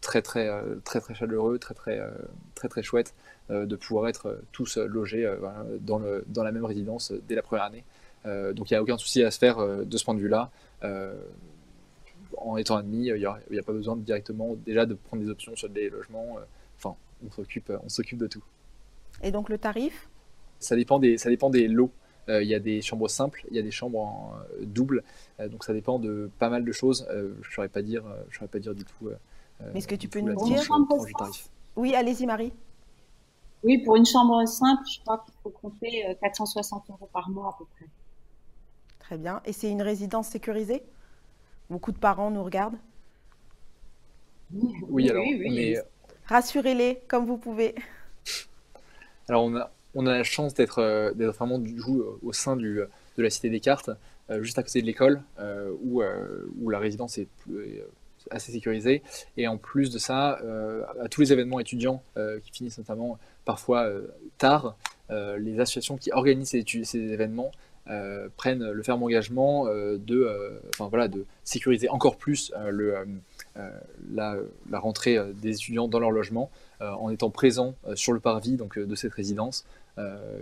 très 0.00 0.22
très 0.22 0.48
très 0.84 1.00
très 1.00 1.14
chaleureux, 1.14 1.58
très 1.58 1.74
très 1.74 2.00
très 2.54 2.68
très 2.68 2.82
chouette 2.82 3.14
de 3.50 3.76
pouvoir 3.76 4.08
être 4.08 4.40
tous 4.52 4.76
logés 4.76 5.30
dans, 5.80 5.98
le, 5.98 6.24
dans 6.28 6.44
la 6.44 6.52
même 6.52 6.64
résidence 6.64 7.12
dès 7.28 7.34
la 7.34 7.42
première 7.42 7.64
année. 7.64 7.84
donc 8.24 8.70
il 8.70 8.74
n'y 8.74 8.76
a 8.76 8.82
aucun 8.82 8.98
souci 8.98 9.22
à 9.22 9.30
se 9.30 9.38
faire 9.38 9.58
de 9.58 9.96
ce 9.96 10.04
point 10.04 10.14
de 10.14 10.20
vue-là. 10.20 10.50
en 12.36 12.56
étant 12.56 12.76
admis, 12.76 13.06
il 13.08 13.14
n'y 13.14 13.24
a, 13.26 13.32
a, 13.32 13.62
pas 13.62 13.72
besoin 13.72 13.96
directement 13.96 14.54
déjà 14.66 14.86
de 14.86 14.94
prendre 14.94 15.22
des 15.22 15.30
options 15.30 15.56
sur 15.56 15.68
des 15.68 15.90
logements. 15.90 16.36
Enfin, 16.76 16.94
on 17.26 17.30
s'occupe, 17.30 17.72
on 17.84 17.88
s'occupe 17.88 18.18
de 18.18 18.26
tout. 18.26 18.44
Et 19.22 19.30
donc 19.30 19.48
le 19.48 19.58
tarif? 19.58 20.08
Ça 20.60 20.76
dépend 20.76 20.98
des, 20.98 21.18
ça 21.18 21.30
dépend 21.30 21.50
des 21.50 21.68
lots. 21.68 21.90
Euh, 22.28 22.42
il 22.42 22.48
y 22.48 22.54
a 22.54 22.58
des 22.58 22.82
chambres 22.82 23.08
simples, 23.08 23.44
il 23.50 23.56
y 23.56 23.58
a 23.58 23.62
des 23.62 23.70
chambres 23.70 24.00
en 24.00 24.34
euh, 24.36 24.64
double, 24.64 25.02
euh, 25.40 25.48
donc 25.48 25.64
ça 25.64 25.72
dépend 25.72 25.98
de 25.98 26.30
pas 26.38 26.50
mal 26.50 26.64
de 26.64 26.72
choses. 26.72 27.06
je 27.10 27.16
ne 27.16 27.52
saurais 27.54 27.68
pas 27.68 27.82
dire, 27.82 28.04
je 28.30 28.36
saurais 28.36 28.48
pas 28.48 28.58
dire 28.58 28.74
du 28.74 28.84
tout. 28.84 29.10
Mais 29.60 29.78
est-ce 29.78 29.88
que 29.88 29.94
tu 29.94 30.08
peux 30.08 30.20
nous 30.20 30.36
dire 30.44 30.62
Oui, 31.76 31.94
allez-y 31.94 32.26
Marie. 32.26 32.52
Oui, 33.64 33.78
pour 33.78 33.96
une 33.96 34.06
chambre 34.06 34.46
simple, 34.46 34.82
je 34.88 35.00
crois 35.00 35.24
qu'il 35.24 35.34
faut 35.42 35.50
compter 35.50 36.16
460 36.20 36.90
euros 36.90 37.08
par 37.12 37.28
mois 37.28 37.48
à 37.48 37.58
peu 37.58 37.64
près. 37.76 37.86
Très 39.00 39.18
bien. 39.18 39.40
Et 39.44 39.52
c'est 39.52 39.70
une 39.70 39.82
résidence 39.82 40.28
sécurisée? 40.28 40.82
Beaucoup 41.70 41.92
de 41.92 41.98
parents 41.98 42.30
nous 42.30 42.44
regardent? 42.44 42.78
Oui, 44.88 45.10
alors 45.10 45.24
oui, 45.24 45.76
Rassurez-les 46.26 47.02
comme 47.08 47.26
vous 47.26 47.38
pouvez. 47.38 47.74
Alors 49.28 49.44
on 49.44 49.56
a, 49.56 49.70
on 49.94 50.06
a 50.06 50.18
la 50.18 50.24
chance 50.24 50.54
d'être 50.54 50.78
euh, 50.78 51.12
vraiment 51.32 51.58
du 51.58 51.80
coup 51.80 52.00
euh, 52.00 52.18
au 52.22 52.32
sein 52.32 52.56
du, 52.56 52.80
de 53.16 53.22
la 53.22 53.30
Cité 53.30 53.50
des 53.50 53.60
Cartes, 53.60 53.90
euh, 54.30 54.42
juste 54.42 54.58
à 54.58 54.62
côté 54.62 54.80
de 54.80 54.86
l'école, 54.86 55.22
où, 55.82 56.02
où 56.60 56.70
la 56.70 56.78
résidence 56.78 57.18
est, 57.18 57.28
assez 58.30 58.52
sécurisée. 58.52 59.02
Et 59.36 59.48
en 59.48 59.56
plus 59.56 59.90
de 59.90 59.98
ça, 59.98 60.40
à 61.02 61.08
tous 61.08 61.20
les 61.20 61.32
événements 61.32 61.60
étudiants 61.60 62.02
qui 62.44 62.50
finissent 62.52 62.78
notamment 62.78 63.18
parfois 63.44 63.90
tard, 64.38 64.76
les 65.10 65.60
associations 65.60 65.96
qui 65.96 66.12
organisent 66.12 66.50
ces, 66.50 66.98
événements 66.98 67.50
prennent 68.36 68.70
le 68.70 68.82
ferme 68.82 69.02
engagement 69.02 69.66
de, 69.66 70.60
enfin, 70.74 70.88
voilà, 70.88 71.08
de 71.08 71.24
sécuriser 71.44 71.88
encore 71.88 72.16
plus 72.16 72.52
le, 72.68 72.94
la, 74.12 74.36
la, 74.70 74.78
rentrée 74.78 75.18
des 75.34 75.54
étudiants 75.54 75.88
dans 75.88 76.00
leur 76.00 76.10
logement 76.10 76.50
en 76.80 77.10
étant 77.10 77.30
présents 77.30 77.74
sur 77.94 78.12
le 78.12 78.20
parvis 78.20 78.56
donc, 78.56 78.78
de 78.78 78.94
cette 78.94 79.14
résidence, 79.14 79.64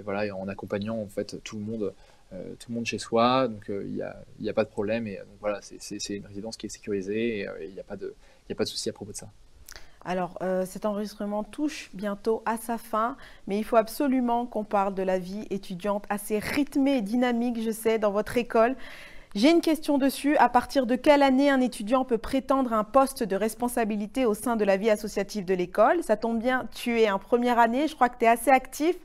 voilà, 0.04 0.26
et 0.26 0.30
en 0.30 0.48
accompagnant 0.48 0.98
en 0.98 1.06
fait 1.06 1.36
tout 1.44 1.56
le 1.56 1.64
monde 1.64 1.92
tout 2.30 2.70
le 2.70 2.74
monde 2.74 2.86
chez 2.86 2.98
soi, 2.98 3.48
donc 3.48 3.64
il 3.68 3.92
n'y 3.92 4.02
a, 4.02 4.16
a, 4.46 4.52
pas 4.52 4.64
de 4.64 4.68
problème. 4.68 5.06
Et 5.06 5.16
donc 5.16 5.36
voilà, 5.40 5.60
c'est 5.60 6.16
une 6.16 6.26
résidence 6.26 6.56
qui 6.56 6.66
est 6.66 6.70
sécurisée 6.70 7.40
et 7.40 7.48
il 7.62 7.72
n'y 7.72 7.80
a 7.80 7.84
pas 7.84 7.96
de, 7.96 8.14
a 8.50 8.54
pas 8.54 8.64
de 8.64 8.68
souci 8.68 8.88
à 8.88 8.92
propos 8.92 9.12
de 9.12 9.16
ça. 9.16 9.28
Alors, 10.06 10.38
euh, 10.40 10.64
cet 10.64 10.86
enregistrement 10.86 11.42
touche 11.42 11.90
bientôt 11.92 12.42
à 12.46 12.56
sa 12.58 12.78
fin, 12.78 13.16
mais 13.48 13.58
il 13.58 13.64
faut 13.64 13.74
absolument 13.74 14.46
qu'on 14.46 14.62
parle 14.62 14.94
de 14.94 15.02
la 15.02 15.18
vie 15.18 15.46
étudiante 15.50 16.04
assez 16.08 16.38
rythmée 16.38 16.98
et 16.98 17.02
dynamique, 17.02 17.60
je 17.60 17.72
sais, 17.72 17.98
dans 17.98 18.12
votre 18.12 18.36
école. 18.36 18.76
J'ai 19.34 19.50
une 19.50 19.60
question 19.60 19.98
dessus. 19.98 20.36
À 20.36 20.48
partir 20.48 20.86
de 20.86 20.94
quelle 20.94 21.24
année 21.24 21.50
un 21.50 21.60
étudiant 21.60 22.04
peut 22.04 22.18
prétendre 22.18 22.72
un 22.72 22.84
poste 22.84 23.24
de 23.24 23.34
responsabilité 23.34 24.24
au 24.24 24.32
sein 24.32 24.54
de 24.54 24.64
la 24.64 24.76
vie 24.76 24.90
associative 24.90 25.44
de 25.44 25.54
l'école? 25.54 26.04
Ça 26.04 26.16
tombe 26.16 26.38
bien, 26.38 26.68
tu 26.72 27.00
es 27.00 27.10
en 27.10 27.18
première 27.18 27.58
année. 27.58 27.88
Je 27.88 27.96
crois 27.96 28.08
que 28.08 28.16
tu 28.16 28.26
es 28.26 28.28
assez 28.28 28.50
actif 28.50 28.96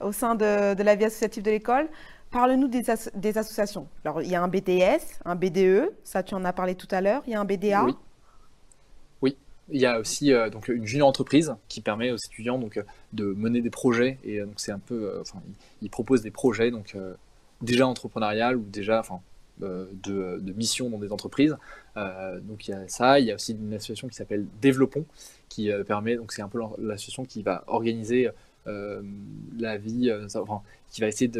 au 0.00 0.10
sein 0.10 0.34
de, 0.34 0.82
la 0.82 0.94
vie 0.94 1.04
associative 1.04 1.42
de 1.42 1.50
l'école. 1.50 1.86
Parle-nous 2.30 2.68
des, 2.68 2.90
associations. 3.38 3.88
Alors, 4.04 4.20
il 4.22 4.28
y 4.28 4.34
a 4.34 4.42
un 4.42 4.48
BTS, 4.48 5.20
un 5.24 5.36
BDE, 5.36 5.92
ça 6.04 6.22
tu 6.22 6.34
en 6.34 6.44
as 6.44 6.52
parlé 6.52 6.74
tout 6.74 6.88
à 6.90 7.00
l'heure. 7.00 7.22
Il 7.26 7.32
y 7.32 7.34
a 7.34 7.40
un 7.40 7.44
BDA. 7.44 7.84
Oui. 7.84 7.94
Il 9.68 9.80
y 9.80 9.86
a 9.86 9.98
aussi 9.98 10.32
euh, 10.32 10.48
donc 10.48 10.68
une 10.68 10.86
junior 10.86 11.08
entreprise 11.08 11.54
qui 11.68 11.80
permet 11.80 12.12
aux 12.12 12.16
étudiants 12.16 12.58
donc 12.58 12.80
de 13.12 13.24
mener 13.24 13.62
des 13.62 13.70
projets 13.70 14.18
et 14.22 14.40
euh, 14.40 14.46
donc 14.46 14.60
c'est 14.60 14.70
un 14.70 14.78
peu, 14.78 15.08
euh, 15.08 15.20
enfin, 15.20 15.42
ils, 15.82 15.90
proposent 15.90 16.22
des 16.22 16.30
projets 16.30 16.70
donc 16.70 16.96
déjà 17.62 17.86
entrepreneurial 17.86 18.56
ou 18.56 18.62
déjà, 18.62 19.00
enfin, 19.00 19.20
de, 19.58 19.88
de 20.04 20.52
mission 20.52 20.90
dans 20.90 20.98
des 20.98 21.10
entreprises. 21.10 21.56
donc 21.96 22.68
il 22.68 22.72
y 22.72 22.74
a 22.74 22.86
ça, 22.88 23.18
il 23.18 23.26
y 23.26 23.32
a 23.32 23.34
aussi 23.34 23.52
une 23.52 23.74
association 23.74 24.06
qui 24.06 24.14
s'appelle 24.14 24.46
Développons 24.60 25.04
qui 25.48 25.70
permet, 25.86 26.16
donc 26.16 26.32
c'est 26.32 26.42
un 26.42 26.48
peu 26.48 26.60
l'association 26.78 27.24
qui 27.24 27.42
va 27.42 27.64
organiser 27.66 28.28
la 28.66 29.76
vie, 29.76 30.12
enfin, 30.34 30.62
qui 30.90 31.00
va 31.00 31.08
essayer 31.08 31.30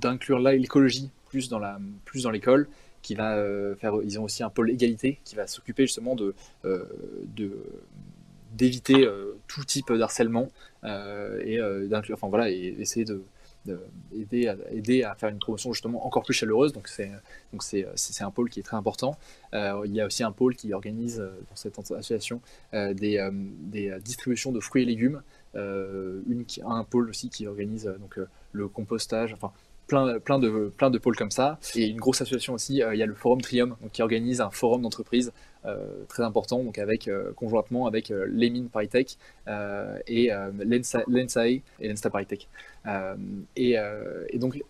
d'inclure 0.00 0.38
l'écologie 0.38 1.10
plus 1.26 1.48
dans 1.48 2.30
l'école 2.30 2.68
qui 3.02 3.14
va 3.14 3.36
euh, 3.36 3.74
faire. 3.76 3.94
Ils 4.04 4.18
ont 4.18 4.24
aussi 4.24 4.42
un 4.42 4.50
pôle 4.50 4.70
égalité 4.70 5.20
qui 5.24 5.34
va 5.34 5.46
s'occuper 5.46 5.86
justement 5.86 6.16
euh, 6.64 6.84
d'éviter 8.52 9.04
euh, 9.04 9.38
tout 9.48 9.64
type 9.64 9.92
d'harcèlement 9.92 10.48
et 10.84 11.58
d'inclure, 11.88 12.16
enfin 12.16 12.28
voilà, 12.28 12.50
et 12.50 12.74
essayer 12.78 13.04
de, 13.04 13.22
aider, 14.12 15.04
à, 15.04 15.14
faire 15.14 15.28
une 15.28 15.38
promotion 15.38 15.72
justement 15.72 16.04
encore 16.04 16.24
plus 16.24 16.34
chaleureuse. 16.34 16.72
Donc 16.72 16.88
c'est 16.88 17.10
c'est, 17.60 18.22
un 18.22 18.30
pôle 18.30 18.50
qui 18.50 18.60
est 18.60 18.64
très 18.64 18.76
important. 18.76 19.16
il 19.52 19.92
y 19.92 20.00
a 20.00 20.06
aussi 20.06 20.24
un 20.24 20.32
pôle 20.32 20.56
qui 20.56 20.72
organise 20.72 21.18
dans 21.18 21.56
cette 21.56 21.78
association 21.78 22.40
des 22.72 23.96
distributions 24.02 24.50
de 24.50 24.60
fruits 24.60 24.82
et 24.82 24.86
légumes. 24.86 25.22
Une, 25.54 26.44
un 26.64 26.84
pôle 26.84 27.08
aussi 27.08 27.28
qui 27.28 27.46
organise 27.46 27.84
donc 28.00 28.18
le 28.52 28.68
compostage, 28.68 29.32
enfin 29.32 29.52
plein, 29.86 30.18
plein, 30.20 30.38
de, 30.38 30.72
plein 30.76 30.90
de 30.90 30.98
pôles 30.98 31.16
comme 31.16 31.30
ça. 31.30 31.58
Et 31.74 31.86
une 31.86 31.98
grosse 31.98 32.20
association 32.20 32.54
aussi, 32.54 32.82
euh, 32.82 32.94
il 32.94 32.98
y 32.98 33.02
a 33.02 33.06
le 33.06 33.14
Forum 33.14 33.40
Trium, 33.40 33.76
donc, 33.80 33.92
qui 33.92 34.02
organise 34.02 34.40
un 34.40 34.50
forum 34.50 34.82
d'entreprise 34.82 35.32
euh, 35.64 36.04
très 36.08 36.22
important, 36.22 36.62
donc 36.62 36.78
avec, 36.78 37.08
euh, 37.08 37.32
conjointement 37.34 37.86
avec 37.86 38.08
les 38.08 38.50
mines 38.50 38.68
et 40.06 40.30
l'ENSAE 40.64 41.62
et 41.80 41.88
l'ENSTA 41.88 42.10
ParisTech. 42.10 42.48
Et, 43.56 43.76
et, 44.28 44.38
donc, 44.38 44.62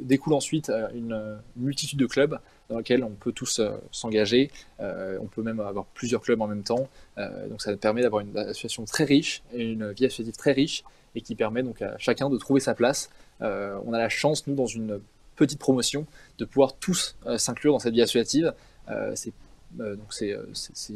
découle 0.00 0.34
ensuite 0.34 0.70
une, 0.94 1.38
multitude 1.56 1.98
de 1.98 2.06
clubs 2.06 2.38
dans 2.74 2.78
lesquels 2.78 3.04
on 3.04 3.10
peut 3.10 3.32
tous 3.32 3.60
s'engager. 3.92 4.50
on 4.80 5.26
peut 5.26 5.42
même 5.42 5.60
avoir 5.60 5.86
plusieurs 5.86 6.20
clubs 6.20 6.40
en 6.40 6.46
même 6.46 6.62
temps. 6.62 6.88
donc 7.16 7.62
ça 7.62 7.76
permet 7.76 8.02
d'avoir 8.02 8.20
une 8.20 8.36
association 8.36 8.84
très 8.84 9.04
riche 9.04 9.42
une 9.54 9.92
vie 9.92 10.06
associative 10.06 10.36
très 10.36 10.52
riche 10.52 10.84
et 11.14 11.20
qui 11.20 11.34
permet 11.34 11.62
donc 11.62 11.82
à 11.82 11.96
chacun 11.98 12.28
de 12.28 12.36
trouver 12.36 12.60
sa 12.60 12.74
place. 12.74 13.10
Euh, 13.42 13.78
on 13.84 13.92
a 13.92 13.98
la 13.98 14.08
chance, 14.08 14.46
nous, 14.46 14.54
dans 14.54 14.66
une 14.66 15.00
petite 15.36 15.58
promotion, 15.58 16.06
de 16.38 16.44
pouvoir 16.44 16.76
tous 16.76 17.16
euh, 17.26 17.38
s'inclure 17.38 17.72
dans 17.72 17.78
cette 17.78 17.94
vie 17.94 18.02
associative. 18.02 18.52
Euh, 18.88 19.12
c'est 19.14 19.32
donc 19.76 20.12
c'est 20.12 20.36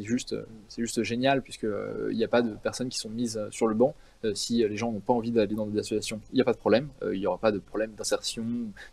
juste, 0.05 0.37
juste 0.77 1.03
génial 1.03 1.41
puisqu'il 1.41 2.15
n'y 2.15 2.23
a 2.23 2.29
pas 2.29 2.41
de 2.41 2.55
personnes 2.55 2.87
qui 2.87 2.97
sont 2.97 3.09
mises 3.09 3.37
sur 3.51 3.67
le 3.67 3.75
banc. 3.75 3.93
si 4.35 4.59
les 4.59 4.77
gens 4.77 4.89
n'ont 4.93 5.01
pas 5.01 5.11
envie 5.11 5.31
d'aller 5.31 5.53
dans 5.53 5.67
des 5.67 5.79
associations, 5.79 6.21
il 6.31 6.35
n'y 6.35 6.41
a 6.41 6.45
pas 6.45 6.53
de 6.53 6.59
problème. 6.59 6.87
Il 7.11 7.19
n'y 7.19 7.27
aura 7.27 7.37
pas 7.37 7.51
de 7.51 7.59
problème 7.59 7.91
d'insertion 7.97 8.45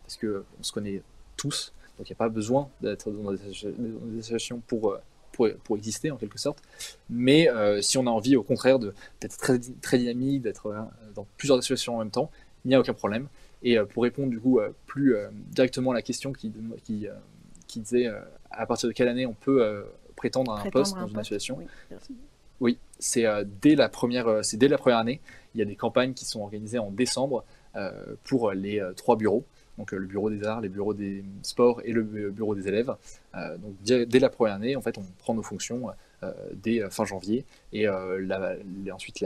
parce 0.03 0.17
qu'on 0.17 0.63
se 0.63 0.73
connaît 0.73 1.03
tous. 1.37 1.73
Donc 1.99 2.09
il 2.09 2.13
n'y 2.13 2.17
a 2.17 2.19
pas 2.19 2.29
besoin 2.29 2.69
d'être 2.81 3.11
dans 3.11 3.33
des 3.33 4.19
associations 4.19 4.61
pour 4.67 4.99
pour, 5.65 5.77
exister 5.77 6.11
en 6.11 6.17
quelque 6.17 6.39
sorte. 6.39 6.63
Mais 7.11 7.49
euh, 7.49 7.81
si 7.83 7.99
on 7.99 8.07
a 8.07 8.11
envie 8.11 8.37
au 8.37 8.43
contraire 8.43 8.79
d'être 8.79 9.37
très, 9.39 9.59
très 9.59 9.99
dynamique, 9.99 10.43
d'être 10.43 10.67
euh, 10.67 10.81
dans 11.15 11.27
plusieurs 11.37 11.63
situations 11.63 11.97
en 11.97 11.99
même 11.99 12.11
temps, 12.11 12.31
il 12.65 12.69
n'y 12.69 12.75
a 12.75 12.81
aucun 12.81 12.95
problème. 12.95 13.29
Et 13.63 13.79
euh, 13.79 13.85
pour 13.85 14.03
répondre 14.03 14.31
du 14.31 14.41
coup 14.41 14.61
plus 14.87 15.17
directement 15.51 15.91
à 15.93 15.95
la 15.95 16.03
question 16.03 16.33
qui, 16.33 16.53
qui, 16.85 17.07
qui 17.67 17.81
disait 17.81 18.11
à 18.51 18.67
partir 18.67 18.89
de 18.89 18.93
quelle 18.93 19.09
année 19.09 19.27
on 19.27 19.35
peut 19.35 19.85
prétendre 20.15 20.53
à 20.53 20.63
un 20.63 20.71
poste 20.71 20.97
dans 20.97 21.07
une 21.07 21.19
association, 21.19 21.59
oui, 22.61 22.79
c'est 22.99 23.27
dès 23.61 23.75
la 23.75 23.89
première, 23.89 24.41
c'est 24.43 24.57
dès 24.57 24.69
la 24.69 24.79
première 24.79 24.99
année. 24.99 25.21
Il 25.55 25.59
y 25.59 25.63
a 25.63 25.67
des 25.67 25.77
campagnes 25.77 26.15
qui 26.15 26.25
sont 26.25 26.41
organisées 26.41 26.79
en 26.79 26.91
décembre 26.91 27.45
pour 28.25 28.53
les 28.53 28.83
trois 28.97 29.17
bureaux 29.17 29.45
donc 29.79 29.93
le 29.93 30.07
bureau 30.07 30.31
des 30.31 30.45
arts, 30.45 30.61
les 30.61 30.69
bureaux 30.69 30.95
des 30.95 31.25
sports 31.43 31.81
et 31.85 31.93
le 31.93 32.03
bureau 32.03 32.55
des 32.55 32.69
élèves. 32.69 32.95
Euh, 33.35 33.57
donc 33.59 33.75
dès, 33.83 34.19
la 34.19 34.29
première 34.29 34.55
année, 34.55 34.77
en 34.77 34.81
fait, 34.81 34.97
on 34.99 35.05
prend 35.19 35.35
nos 35.35 35.43
fonctions 35.43 35.91
euh, 36.23 36.33
dès 36.55 36.81
euh, 36.81 36.91
fin 36.91 37.05
janvier 37.05 37.45
et 37.73 37.89
ensuite 37.89 39.23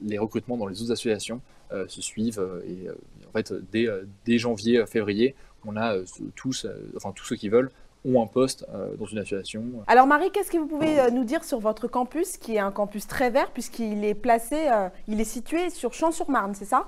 les, 0.00 0.18
recrutements 0.18 0.56
dans 0.56 0.66
les 0.66 0.82
autres 0.82 0.92
associations 0.92 1.40
se 1.88 2.02
suivent 2.02 2.44
et 2.68 2.88
en 3.26 3.32
fait 3.32 3.52
dès, 3.72 3.88
dès 4.24 4.38
janvier, 4.38 4.84
février, 4.86 5.34
on 5.64 5.76
a 5.76 5.96
tous, 6.36 6.66
enfin 6.96 7.12
tous 7.12 7.24
ceux 7.24 7.36
qui 7.36 7.48
veulent 7.48 7.70
ont 8.04 8.22
un 8.22 8.26
poste 8.26 8.66
dans 8.98 9.06
une 9.06 9.18
association. 9.18 9.64
Alors 9.86 10.06
Marie, 10.06 10.30
qu'est-ce 10.30 10.50
que 10.50 10.58
vous 10.58 10.66
pouvez 10.66 11.10
nous 11.10 11.24
dire 11.24 11.42
sur 11.42 11.58
votre 11.58 11.88
campus, 11.88 12.36
qui 12.36 12.56
est 12.56 12.60
un 12.60 12.70
campus 12.70 13.08
très 13.08 13.30
vert 13.30 13.50
puisqu'il 13.50 14.04
est 14.04 14.14
placé, 14.14 14.68
il 15.08 15.20
est 15.20 15.24
situé 15.24 15.70
sur 15.70 15.94
Champs-sur-Marne, 15.94 16.54
c'est 16.54 16.66
ça? 16.66 16.86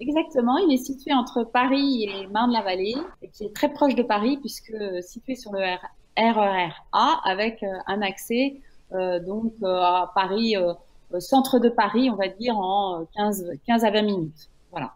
Exactement, 0.00 0.58
il 0.58 0.74
est 0.74 0.84
situé 0.84 1.12
entre 1.12 1.44
Paris 1.44 2.04
et 2.04 2.26
Marne-la-Vallée, 2.26 2.96
et 3.22 3.28
qui 3.28 3.44
est 3.44 3.54
très 3.54 3.72
proche 3.72 3.94
de 3.94 4.02
Paris 4.02 4.38
puisque 4.38 4.74
situé 5.02 5.36
sur 5.36 5.52
le 5.52 5.60
RER 6.16 6.72
A 6.92 7.20
avec 7.24 7.62
euh, 7.62 7.66
un 7.86 8.02
accès 8.02 8.60
euh, 8.92 9.18
donc 9.20 9.52
euh, 9.62 9.66
à 9.66 10.12
Paris, 10.14 10.54
centre 11.20 11.58
de 11.58 11.68
Paris, 11.68 12.10
on 12.10 12.16
va 12.16 12.28
dire 12.28 12.58
en 12.58 13.06
15, 13.16 13.52
15 13.66 13.84
à 13.84 13.90
20 13.90 14.02
minutes. 14.02 14.50
Voilà. 14.72 14.94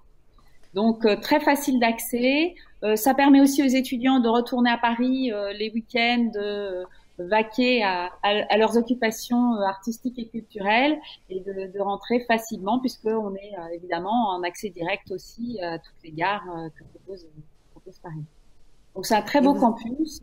Donc 0.74 1.06
très 1.22 1.40
facile 1.40 1.78
d'accès. 1.78 2.54
ça 2.96 3.14
permet 3.14 3.40
aussi 3.40 3.62
aux 3.62 3.68
étudiants 3.68 4.20
de 4.20 4.28
retourner 4.28 4.70
à 4.70 4.78
Paris 4.78 5.30
les 5.54 5.70
week-ends 5.72 6.30
vaquer 7.24 7.82
à, 7.82 8.10
à, 8.22 8.56
leurs 8.56 8.76
occupations 8.76 9.56
euh, 9.56 9.62
artistiques 9.62 10.18
et 10.18 10.28
culturelles 10.28 10.98
et 11.28 11.40
de, 11.40 11.72
de 11.72 11.80
rentrer 11.80 12.20
facilement 12.20 12.78
puisqu'on 12.78 13.34
est 13.34 13.58
euh, 13.58 13.74
évidemment 13.74 14.30
en 14.30 14.42
accès 14.42 14.70
direct 14.70 15.10
aussi 15.10 15.60
à 15.60 15.78
toutes 15.78 16.02
les 16.04 16.12
gares 16.12 16.44
euh, 16.56 16.68
que 16.70 16.84
propose, 16.84 17.26
propose 17.72 17.98
Paris. 17.98 18.24
Donc 18.94 19.06
c'est 19.06 19.16
un 19.16 19.22
très 19.22 19.40
beau 19.40 19.54
campus 19.54 20.22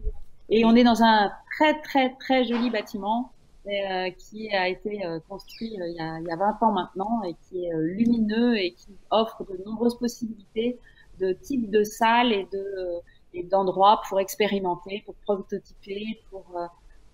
et 0.50 0.66
on 0.66 0.76
est 0.76 0.84
dans 0.84 1.04
un 1.04 1.32
très 1.58 1.80
très 1.82 2.16
très 2.16 2.46
joli 2.46 2.70
bâtiment 2.70 3.32
euh, 3.68 4.10
qui 4.12 4.50
a 4.52 4.68
été 4.68 5.02
construit 5.28 5.72
il, 5.74 5.96
y 5.96 6.00
a, 6.00 6.20
il 6.20 6.28
y 6.28 6.32
a 6.32 6.36
20 6.36 6.62
ans 6.62 6.72
maintenant 6.72 7.24
et 7.24 7.36
qui 7.50 7.66
est 7.66 7.72
lumineux 7.74 8.58
et 8.58 8.74
qui 8.74 8.96
offre 9.12 9.44
de 9.46 9.62
nombreuses 9.66 9.98
possibilités 9.98 10.80
de 11.20 11.34
types 11.34 11.72
de 11.72 11.84
salles 11.84 12.32
et 12.32 12.48
de 12.52 13.02
et 13.38 13.44
d'endroits 13.44 14.02
pour 14.08 14.22
expérimenter, 14.22 15.04
pour 15.06 15.16
prototyper, 15.16 16.22
pour 16.30 16.46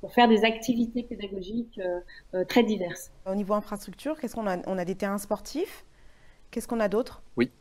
pour 0.01 0.13
faire 0.13 0.27
des 0.27 0.43
activités 0.43 1.03
pédagogiques 1.03 1.79
euh, 1.79 1.99
euh, 2.33 2.43
très 2.45 2.63
diverses. 2.63 3.11
Au 3.25 3.35
niveau 3.35 3.53
infrastructure, 3.53 4.19
qu'est-ce 4.19 4.35
qu'on 4.35 4.47
a 4.47 4.57
On 4.67 4.77
a 4.77 4.85
des 4.85 4.95
terrains 4.95 5.17
sportifs? 5.17 5.85
Qu'est-ce 6.49 6.67
qu'on 6.67 6.79
a 6.79 6.89
d'autre? 6.89 7.21
Oui. 7.37 7.51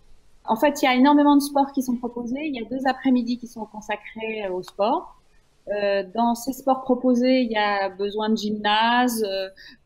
En 0.46 0.56
fait, 0.56 0.82
il 0.82 0.86
y 0.86 0.88
a 0.88 0.94
énormément 0.94 1.36
de 1.36 1.42
sports 1.42 1.70
qui 1.72 1.82
sont 1.82 1.96
proposés. 1.96 2.40
Il 2.40 2.54
y 2.54 2.64
a 2.64 2.68
deux 2.68 2.86
après-midi 2.88 3.38
qui 3.38 3.46
sont 3.46 3.66
consacrés 3.66 4.46
euh, 4.46 4.52
au 4.52 4.62
sport. 4.62 5.20
Euh, 5.68 6.02
dans 6.14 6.34
ces 6.34 6.52
sports 6.52 6.82
proposés, 6.82 7.42
il 7.42 7.50
y 7.50 7.56
a 7.56 7.90
besoin 7.90 8.30
de 8.30 8.36
gymnase, 8.36 9.22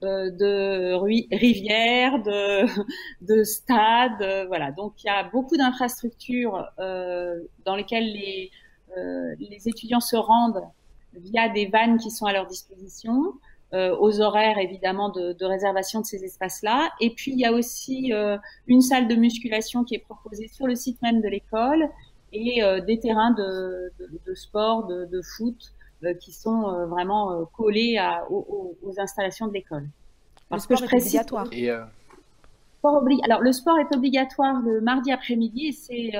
euh, 0.03 0.31
de 0.31 0.95
rivières, 1.35 2.23
de, 2.23 2.67
de 3.21 3.45
stades, 3.45 4.47
voilà. 4.47 4.73
Donc 4.73 4.95
il 5.03 5.09
y 5.09 5.11
a 5.11 5.25
beaucoup 5.25 5.57
d'infrastructures 5.57 6.67
euh, 6.79 7.39
dans 7.67 7.77
lesquelles 7.77 8.07
les, 8.07 8.51
les 8.97 9.69
étudiants 9.69 10.01
se 10.01 10.17
rendent 10.17 10.63
via 11.17 11.49
des 11.49 11.67
vannes 11.67 11.99
qui 11.99 12.11
sont 12.11 12.27
à 12.27 12.33
leur 12.33 12.47
disposition, 12.47 13.35
euh, 13.73 13.97
aux 13.99 14.21
horaires 14.21 14.59
évidemment 14.59 15.09
de, 15.09 15.33
de, 15.33 15.45
réservation 15.45 16.01
de 16.01 16.07
ces 16.07 16.25
espaces-là. 16.25 16.91
Et 17.01 17.11
puis 17.11 17.33
il 17.33 17.39
y 17.41 17.45
a 17.45 17.53
aussi 17.53 18.13
euh, 18.13 18.37
une 18.67 18.81
salle 18.81 19.09
de 19.09 19.15
musculation 19.17 19.83
qui 19.83 19.97
est 19.97 20.05
proposée 20.05 20.49
sur 20.49 20.67
le 20.67 20.77
site 20.77 21.01
même 21.03 21.21
de 21.21 21.29
l'école 21.29 21.89
et 22.33 22.63
des 22.85 22.99
terrains 22.99 23.31
de, 23.31 23.93
sport, 24.35 24.89
de, 24.89 25.23
foot 25.23 25.73
qui 26.21 26.33
sont 26.33 26.85
vraiment 26.87 27.45
collés 27.57 27.97
aux, 28.29 28.77
installations 28.99 29.47
de 29.47 29.53
l'école. 29.53 29.87
Le 30.51 30.59
sport 30.59 30.83
est 30.83 30.93
obligatoire. 30.93 31.47
Et 31.53 31.71
Alors 31.71 33.41
le 33.41 33.53
sport 33.53 33.79
est 33.79 33.95
obligatoire 33.95 34.61
le 34.63 34.81
mardi 34.81 35.13
après-midi 35.13 35.69
et 35.69 35.73
c'est 35.73 36.11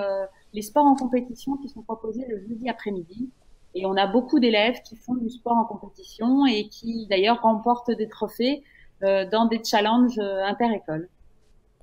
les 0.53 0.63
sports 0.63 0.87
en 0.87 0.95
compétition 0.95 1.57
qui 1.57 1.69
sont 1.69 1.83
proposés 1.83 2.25
le 2.29 2.39
jeudi 2.49 2.69
après-midi. 2.69 3.29
Et 3.75 3.87
on 3.87 3.97
a 3.97 4.07
beaucoup 4.07 4.39
d'élèves 4.39 4.81
qui 4.83 4.97
font 4.97 5.15
du 5.15 5.29
sport 5.31 5.57
en 5.57 5.65
compétition 5.65 6.47
et 6.47 6.69
qui 6.69 7.07
d'ailleurs 7.09 7.43
remportent 7.43 7.91
des 7.91 8.09
trophées 8.09 8.63
euh, 9.03 9.29
dans 9.29 9.47
des 9.47 9.61
challenges 9.63 10.19
euh, 10.19 10.45
inter-écoles. 10.45 11.09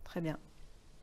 Très 0.03 0.21
bien. 0.21 0.37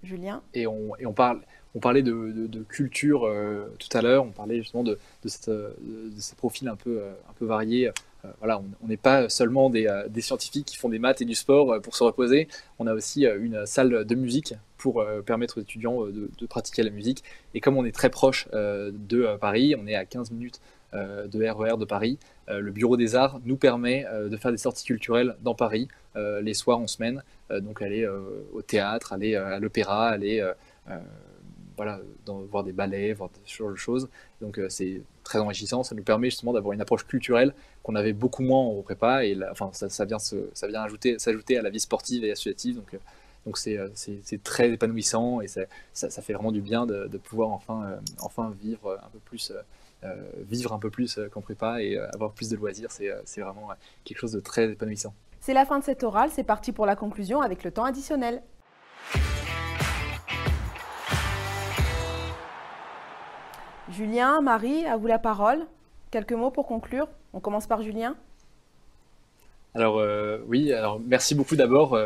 Julien? 0.02 0.42
Et 0.54 0.66
on, 0.66 0.96
et 0.96 1.06
on, 1.06 1.12
parle, 1.12 1.42
on 1.74 1.80
parlait 1.80 2.02
de, 2.02 2.32
de, 2.46 2.62
culture 2.62 3.24
euh, 3.26 3.74
tout 3.78 3.94
à 3.96 4.00
l'heure, 4.00 4.24
on 4.24 4.30
parlait 4.30 4.58
justement 4.58 4.84
de, 4.84 4.98
de, 5.22 5.28
cette, 5.28 5.50
de, 5.50 6.12
ces 6.16 6.36
profils 6.36 6.68
un 6.68 6.76
peu, 6.76 7.02
un 7.28 7.32
peu 7.34 7.44
variés. 7.44 7.90
voilà, 8.38 8.62
on 8.82 8.86
n'est 8.86 8.96
pas 8.96 9.28
seulement 9.28 9.70
des, 9.70 9.88
des, 10.08 10.20
scientifiques 10.20 10.66
qui 10.66 10.76
font 10.76 10.88
des 10.88 11.00
maths 11.00 11.20
et 11.20 11.24
du 11.24 11.34
sport 11.34 11.80
pour 11.82 11.96
se 11.96 12.04
reposer, 12.04 12.46
on 12.78 12.86
a 12.86 12.94
aussi 12.94 13.26
une 13.26 13.66
salle 13.66 14.04
de 14.04 14.14
musique 14.14 14.54
pour 14.76 15.04
permettre 15.26 15.58
aux 15.58 15.62
étudiants 15.62 16.06
de, 16.06 16.46
pratiquer 16.46 16.84
la 16.84 16.90
musique. 16.90 17.24
Et 17.54 17.60
comme 17.60 17.76
on 17.76 17.84
est 17.84 17.94
très 17.94 18.10
proche 18.10 18.48
de 18.52 19.36
Paris, 19.40 19.74
on 19.76 19.86
est 19.88 19.96
à 19.96 20.04
15 20.04 20.30
minutes 20.30 20.60
de 20.94 21.50
RER 21.50 21.74
e 21.74 21.76
de 21.76 21.84
Paris, 21.84 22.18
euh, 22.48 22.60
le 22.60 22.70
Bureau 22.70 22.96
des 22.96 23.14
Arts 23.14 23.40
nous 23.44 23.56
permet 23.56 24.06
euh, 24.06 24.28
de 24.28 24.36
faire 24.36 24.50
des 24.50 24.58
sorties 24.58 24.84
culturelles 24.84 25.36
dans 25.42 25.54
Paris 25.54 25.88
les 26.42 26.54
soirs 26.54 26.80
en 26.80 26.88
semaine. 26.88 27.22
donc 27.48 27.80
aller 27.80 28.04
au 28.52 28.60
théâtre, 28.60 29.12
aller 29.12 29.36
à 29.36 29.60
l'opéra, 29.60 30.08
aller 30.08 30.44
voilà, 31.76 32.00
voir 32.26 32.64
des 32.64 32.72
ballets, 32.72 33.12
voir 33.12 33.30
ce 33.44 33.56
genre 33.56 33.70
de 33.70 33.76
choses. 33.76 34.08
Donc 34.40 34.60
c'est 34.68 35.00
très 35.22 35.38
enrichissant. 35.38 35.84
Ça 35.84 35.94
nous 35.94 36.02
permet 36.02 36.28
justement 36.28 36.52
d'avoir 36.52 36.72
une 36.72 36.80
approche 36.80 37.06
culturelle 37.06 37.54
qu'on 37.84 37.94
avait 37.94 38.14
beaucoup 38.14 38.42
moins 38.42 38.64
au 38.64 38.82
prépa. 38.82 39.24
Et 39.24 39.38
enfin, 39.48 39.70
ça, 39.72 40.04
vient, 40.06 40.18
ça 40.18 40.66
vient 40.66 40.82
ajouter, 40.82 41.20
s'ajouter 41.20 41.56
à 41.56 41.62
la 41.62 41.70
vie 41.70 41.78
sportive 41.78 42.24
et 42.24 42.32
associative. 42.32 42.74
Donc, 42.74 42.98
donc 43.48 43.56
c'est, 43.56 43.78
très 44.42 44.70
épanouissant 44.72 45.40
et 45.40 45.48
ça, 45.48 45.62
ça, 45.94 46.22
fait 46.22 46.34
vraiment 46.34 46.52
du 46.52 46.60
bien 46.60 46.84
de, 46.84 47.16
pouvoir 47.16 47.50
enfin, 47.50 47.98
enfin 48.18 48.54
vivre 48.60 48.98
un 49.02 49.08
peu 49.08 49.18
plus 49.24 49.50
euh, 49.50 49.62
vivre 50.48 50.72
un 50.72 50.78
peu 50.78 50.90
plus 50.90 51.18
euh, 51.18 51.28
qu'en 51.28 51.40
prépa 51.40 51.82
et 51.82 51.96
euh, 51.96 52.08
avoir 52.14 52.32
plus 52.32 52.48
de 52.48 52.56
loisirs, 52.56 52.90
c'est 52.90 53.40
vraiment 53.40 53.70
quelque 54.04 54.18
chose 54.18 54.32
de 54.32 54.40
très 54.40 54.70
épanouissant. 54.70 55.14
C'est 55.40 55.54
la 55.54 55.64
fin 55.64 55.78
de 55.78 55.84
cette 55.84 56.02
orale, 56.02 56.30
c'est 56.32 56.44
parti 56.44 56.72
pour 56.72 56.86
la 56.86 56.96
conclusion 56.96 57.40
avec 57.40 57.64
le 57.64 57.70
temps 57.70 57.84
additionnel. 57.84 58.42
Julien, 63.90 64.40
Marie, 64.42 64.84
à 64.84 64.96
vous 64.96 65.06
la 65.06 65.18
parole. 65.18 65.66
Quelques 66.10 66.32
mots 66.32 66.50
pour 66.50 66.66
conclure. 66.66 67.08
On 67.32 67.40
commence 67.40 67.66
par 67.66 67.82
Julien. 67.82 68.16
Alors 69.74 70.02
oui, 70.46 70.72
alors 70.72 71.00
merci 71.00 71.34
beaucoup 71.34 71.56
d'abord 71.56 71.96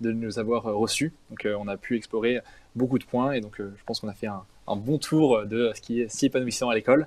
de 0.00 0.12
nous 0.12 0.38
avoir 0.38 0.64
reçus. 0.64 1.12
Donc 1.30 1.46
on 1.46 1.68
a 1.68 1.76
pu 1.76 1.96
explorer 1.96 2.40
beaucoup 2.74 2.98
de 2.98 3.04
points 3.04 3.32
et 3.32 3.40
donc 3.40 3.56
je 3.58 3.84
pense 3.86 4.00
qu'on 4.00 4.08
a 4.08 4.14
fait 4.14 4.26
un, 4.26 4.44
un 4.66 4.76
bon 4.76 4.98
tour 4.98 5.44
de 5.46 5.72
ce 5.74 5.80
qui 5.80 6.02
est 6.02 6.10
si 6.10 6.26
épanouissant 6.26 6.68
à 6.68 6.74
l'école. 6.74 7.06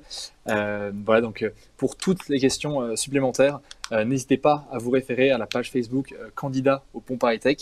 Euh, 0.49 0.91
voilà, 1.05 1.21
donc 1.21 1.41
euh, 1.41 1.51
pour 1.77 1.95
toutes 1.95 2.27
les 2.29 2.39
questions 2.39 2.81
euh, 2.81 2.95
supplémentaires, 2.95 3.59
n'hésitez 3.91 4.37
pas 4.37 4.67
à 4.71 4.79
vous 4.79 4.89
référer 4.89 5.29
à 5.29 5.37
la 5.37 5.45
page 5.45 5.69
Facebook 5.69 6.15
candidat 6.33 6.83
au 6.95 6.99
Pont 6.99 7.17
Paris 7.17 7.37
Tech. 7.37 7.57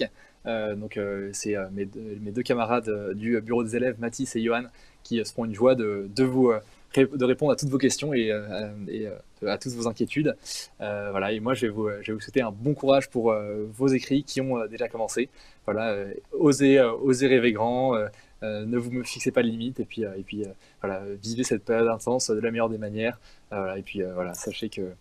donc 0.45 0.97
c'est 1.33 1.55
mes, 1.73 1.83
deux 1.85 2.41
camarades 2.41 2.89
du 3.15 3.41
bureau 3.41 3.65
des 3.65 3.75
élèves, 3.75 3.97
Mathis 3.99 4.33
et 4.37 4.41
Johan, 4.41 4.63
qui 5.03 5.23
se 5.25 5.33
font 5.33 5.43
une 5.43 5.53
joie 5.53 5.75
de, 5.75 6.09
vous 6.23 6.53
de 6.95 7.25
répondre 7.25 7.51
à 7.51 7.57
toutes 7.57 7.67
vos 7.67 7.77
questions 7.77 8.13
et, 8.13 8.31
à 8.31 9.57
toutes 9.57 9.73
vos 9.73 9.89
inquiétudes. 9.89 10.37
voilà, 10.79 11.33
et 11.33 11.41
moi 11.41 11.53
je 11.53 11.65
vais, 11.65 11.71
vous, 11.73 11.89
je 12.01 12.11
vais 12.11 12.13
vous 12.13 12.21
souhaiter 12.21 12.41
un 12.41 12.51
bon 12.51 12.73
courage 12.75 13.09
pour 13.09 13.35
vos 13.73 13.87
écrits 13.87 14.23
qui 14.23 14.39
ont 14.39 14.65
déjà 14.67 14.87
commencé. 14.87 15.27
Voilà, 15.65 15.97
osez, 16.31 16.79
osez 16.79 17.27
rêver 17.27 17.51
grand, 17.51 17.95
euh, 17.95 18.07
ne 18.41 18.77
vous 18.77 18.91
me 18.91 19.03
fixez 19.03 19.31
pas 19.31 19.43
de 19.43 19.47
limites 19.47 19.79
et 19.79 19.85
puis, 19.85 20.05
euh, 20.05 20.13
et 20.17 20.23
puis 20.23 20.43
euh, 20.43 20.49
voilà, 20.81 21.03
vivez 21.21 21.43
cette 21.43 21.63
période 21.63 21.87
intense 21.87 22.29
de 22.29 22.39
la 22.39 22.51
meilleure 22.51 22.69
des 22.69 22.77
manières. 22.77 23.19
et 23.51 23.81
puis 23.83 24.01
voilà, 24.01 24.33
sachez 24.33 24.69
que 24.69 24.93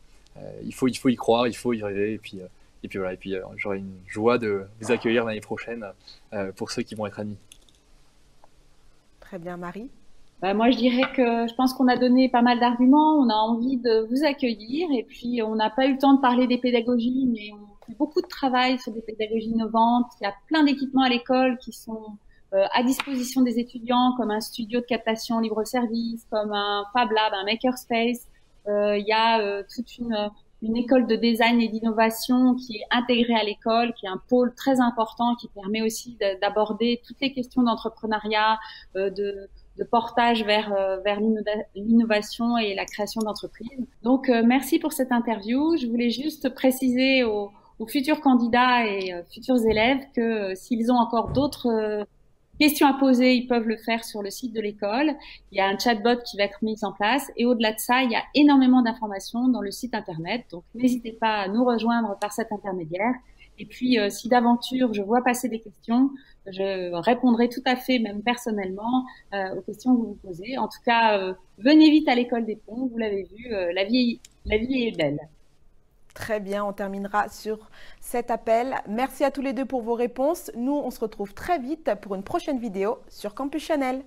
il, 0.65 0.73
faut, 0.73 0.89
il 0.89 0.97
faut 0.97 1.09
y 1.09 1.17
croire, 1.17 1.47
il 1.49 1.57
faut 1.57 1.73
y 1.73 1.83
rêver 1.83 2.15
et 2.15 2.19
puis 2.19 2.41
et 2.83 2.89
puis 2.89 2.99
voilà, 2.99 3.13
et 3.13 3.17
puis 3.17 3.35
j'aurai 3.57 3.79
une 3.79 3.93
joie 4.07 4.39
de 4.39 4.65
vous 4.81 4.91
accueillir 4.91 5.25
l'année 5.25 5.41
prochaine 5.41 5.85
pour 6.57 6.71
ceux 6.71 6.83
qui 6.83 6.95
vont 6.95 7.07
être 7.07 7.21
amis. 7.21 7.37
Très 9.21 9.39
bien, 9.39 9.57
Marie. 9.57 9.91
Bah, 10.41 10.55
moi, 10.55 10.71
je 10.71 10.79
dirais 10.79 11.03
que 11.15 11.47
je 11.47 11.55
pense 11.55 11.75
qu'on 11.75 11.87
a 11.89 11.97
donné 11.97 12.31
pas 12.31 12.41
mal 12.41 12.59
d'arguments. 12.59 13.19
On 13.19 13.29
a 13.29 13.35
envie 13.35 13.77
de 13.77 14.07
vous 14.09 14.25
accueillir 14.25 14.89
et 14.91 15.03
puis 15.03 15.43
on 15.43 15.55
n'a 15.55 15.69
pas 15.69 15.87
eu 15.87 15.93
le 15.93 15.99
temps 15.99 16.15
de 16.15 16.21
parler 16.21 16.47
des 16.47 16.57
pédagogies, 16.57 17.29
mais 17.31 17.51
on 17.53 17.85
fait 17.87 17.97
beaucoup 17.99 18.23
de 18.23 18.27
travail 18.27 18.79
sur 18.79 18.93
des 18.93 19.03
pédagogies 19.03 19.51
innovantes. 19.51 20.07
Il 20.21 20.25
y 20.25 20.27
a 20.27 20.35
plein 20.49 20.65
d'équipements 20.65 21.03
à 21.03 21.11
l'école 21.11 21.59
qui 21.59 21.73
sont 21.73 21.93
euh, 21.93 22.30
à 22.53 22.83
disposition 22.83 23.43
des 23.43 23.59
étudiants, 23.59 24.15
comme 24.17 24.31
un 24.31 24.41
studio 24.41 24.81
de 24.81 24.87
captation 24.87 25.39
libre-service, 25.39 26.27
comme 26.31 26.53
un 26.53 26.85
Fab 26.93 27.11
Lab, 27.13 27.33
un 27.33 27.45
Makerspace. 27.45 28.27
Euh, 28.69 28.99
il 28.99 29.07
y 29.07 29.13
a 29.13 29.41
euh, 29.41 29.63
toute 29.75 29.99
une, 29.99 30.31
une 30.63 30.77
école 30.77 31.07
de 31.07 31.17
design 31.17 31.61
et 31.61 31.69
d'innovation 31.69 32.55
qui 32.57 32.77
est 32.79 32.87
intégrée 32.91 33.35
à 33.35 33.45
l'école, 33.45 33.95
qui 33.95 34.07
est 34.07 34.09
un 34.09 34.21
pôle 34.29 34.55
très 34.55 34.81
important, 34.81 35.37
qui 35.37 35.49
permet 35.49 35.81
aussi 35.81 36.19
d'aborder 36.43 37.01
toutes 37.07 37.21
les 37.21 37.33
questions 37.33 37.63
d'entrepreneuriat, 37.63 38.59
de, 38.95 39.49
de 39.79 39.85
portage 39.85 40.45
vers, 40.45 40.75
vers 41.05 41.21
l'innovation 41.75 42.59
et 42.59 42.75
la 42.75 42.85
création 42.85 43.23
d'entreprises. 43.23 43.87
Donc, 44.03 44.29
merci 44.29 44.79
pour 44.79 44.93
cette 44.93 45.13
interview. 45.13 45.77
Je 45.79 45.87
voulais 45.87 46.11
juste 46.11 46.55
préciser 46.55 47.25
aux, 47.25 47.51
aux 47.79 47.87
futurs 47.87 48.21
candidats 48.21 48.85
et 48.87 49.15
futurs 49.33 49.65
élèves 49.65 50.03
que 50.15 50.55
s'ils 50.55 50.93
ont 50.93 50.99
encore 50.99 51.29
d'autres 51.31 52.05
questions 52.61 52.87
à 52.87 52.93
poser, 52.93 53.35
ils 53.35 53.47
peuvent 53.47 53.67
le 53.67 53.77
faire 53.77 54.05
sur 54.05 54.23
le 54.23 54.31
site 54.31 54.53
de 54.53 54.61
l'école. 54.61 55.13
Il 55.51 55.59
y 55.59 55.61
a 55.61 55.67
un 55.67 55.79
chatbot 55.79 56.23
qui 56.25 56.37
va 56.37 56.45
être 56.45 56.63
mis 56.63 56.85
en 56.85 56.93
place. 56.93 57.31
Et 57.37 57.47
au-delà 57.47 57.73
de 57.73 57.79
ça, 57.79 58.03
il 58.03 58.11
y 58.11 58.15
a 58.15 58.23
énormément 58.35 58.83
d'informations 58.83 59.49
dans 59.49 59.63
le 59.63 59.71
site 59.71 59.95
Internet. 59.95 60.45
Donc, 60.51 60.65
n'hésitez 60.75 61.13
pas 61.13 61.37
à 61.37 61.49
nous 61.49 61.65
rejoindre 61.65 62.19
par 62.21 62.33
cet 62.33 62.53
intermédiaire. 62.53 63.15
Et 63.59 63.67
puis, 63.67 63.99
euh, 63.99 64.09
si 64.09 64.29
d'aventure, 64.29 64.95
je 64.95 65.03
vois 65.03 65.23
passer 65.23 65.49
des 65.49 65.61
questions, 65.61 66.11
je 66.47 66.93
répondrai 66.95 67.49
tout 67.49 67.63
à 67.67 67.77
fait, 67.77 67.99
même 67.99 68.23
personnellement, 68.23 69.05
euh, 69.35 69.57
aux 69.57 69.61
questions 69.63 69.95
que 69.95 70.01
vous 70.01 70.09
vous 70.09 70.29
posez. 70.29 70.57
En 70.57 70.69
tout 70.69 70.81
cas, 70.85 71.19
euh, 71.19 71.35
venez 71.59 71.91
vite 71.91 72.09
à 72.09 72.15
l'école 72.15 72.47
des 72.47 72.57
ponts. 72.57 72.87
Vous 72.87 72.97
l'avez 72.99 73.25
vu, 73.25 73.49
la, 73.75 73.85
vie, 73.85 74.21
la 74.47 74.59
vie 74.59 74.85
est 74.87 74.97
belle. 74.97 75.19
Très 76.15 76.41
bien, 76.41 76.65
on 76.65 76.73
terminera 76.73 77.29
sur 77.29 77.71
cet 78.01 78.31
appel. 78.31 78.77
Merci 78.89 79.25
à 79.25 79.31
tous 79.31 79.43
les 79.43 79.53
deux 79.53 79.65
pour 79.65 79.83
vos 79.83 79.95
réponses. 79.95 80.51
Nous, 80.57 80.75
on 80.77 80.91
se 80.91 81.01
retrouve 81.01 81.35
très 81.35 81.59
vite 81.59 81.91
pour 82.03 82.15
une 82.15 82.25
prochaine 82.25 82.59
vidéo 82.59 82.99
sur 83.09 83.35
Campus 83.35 83.63
Chanel. 83.63 84.05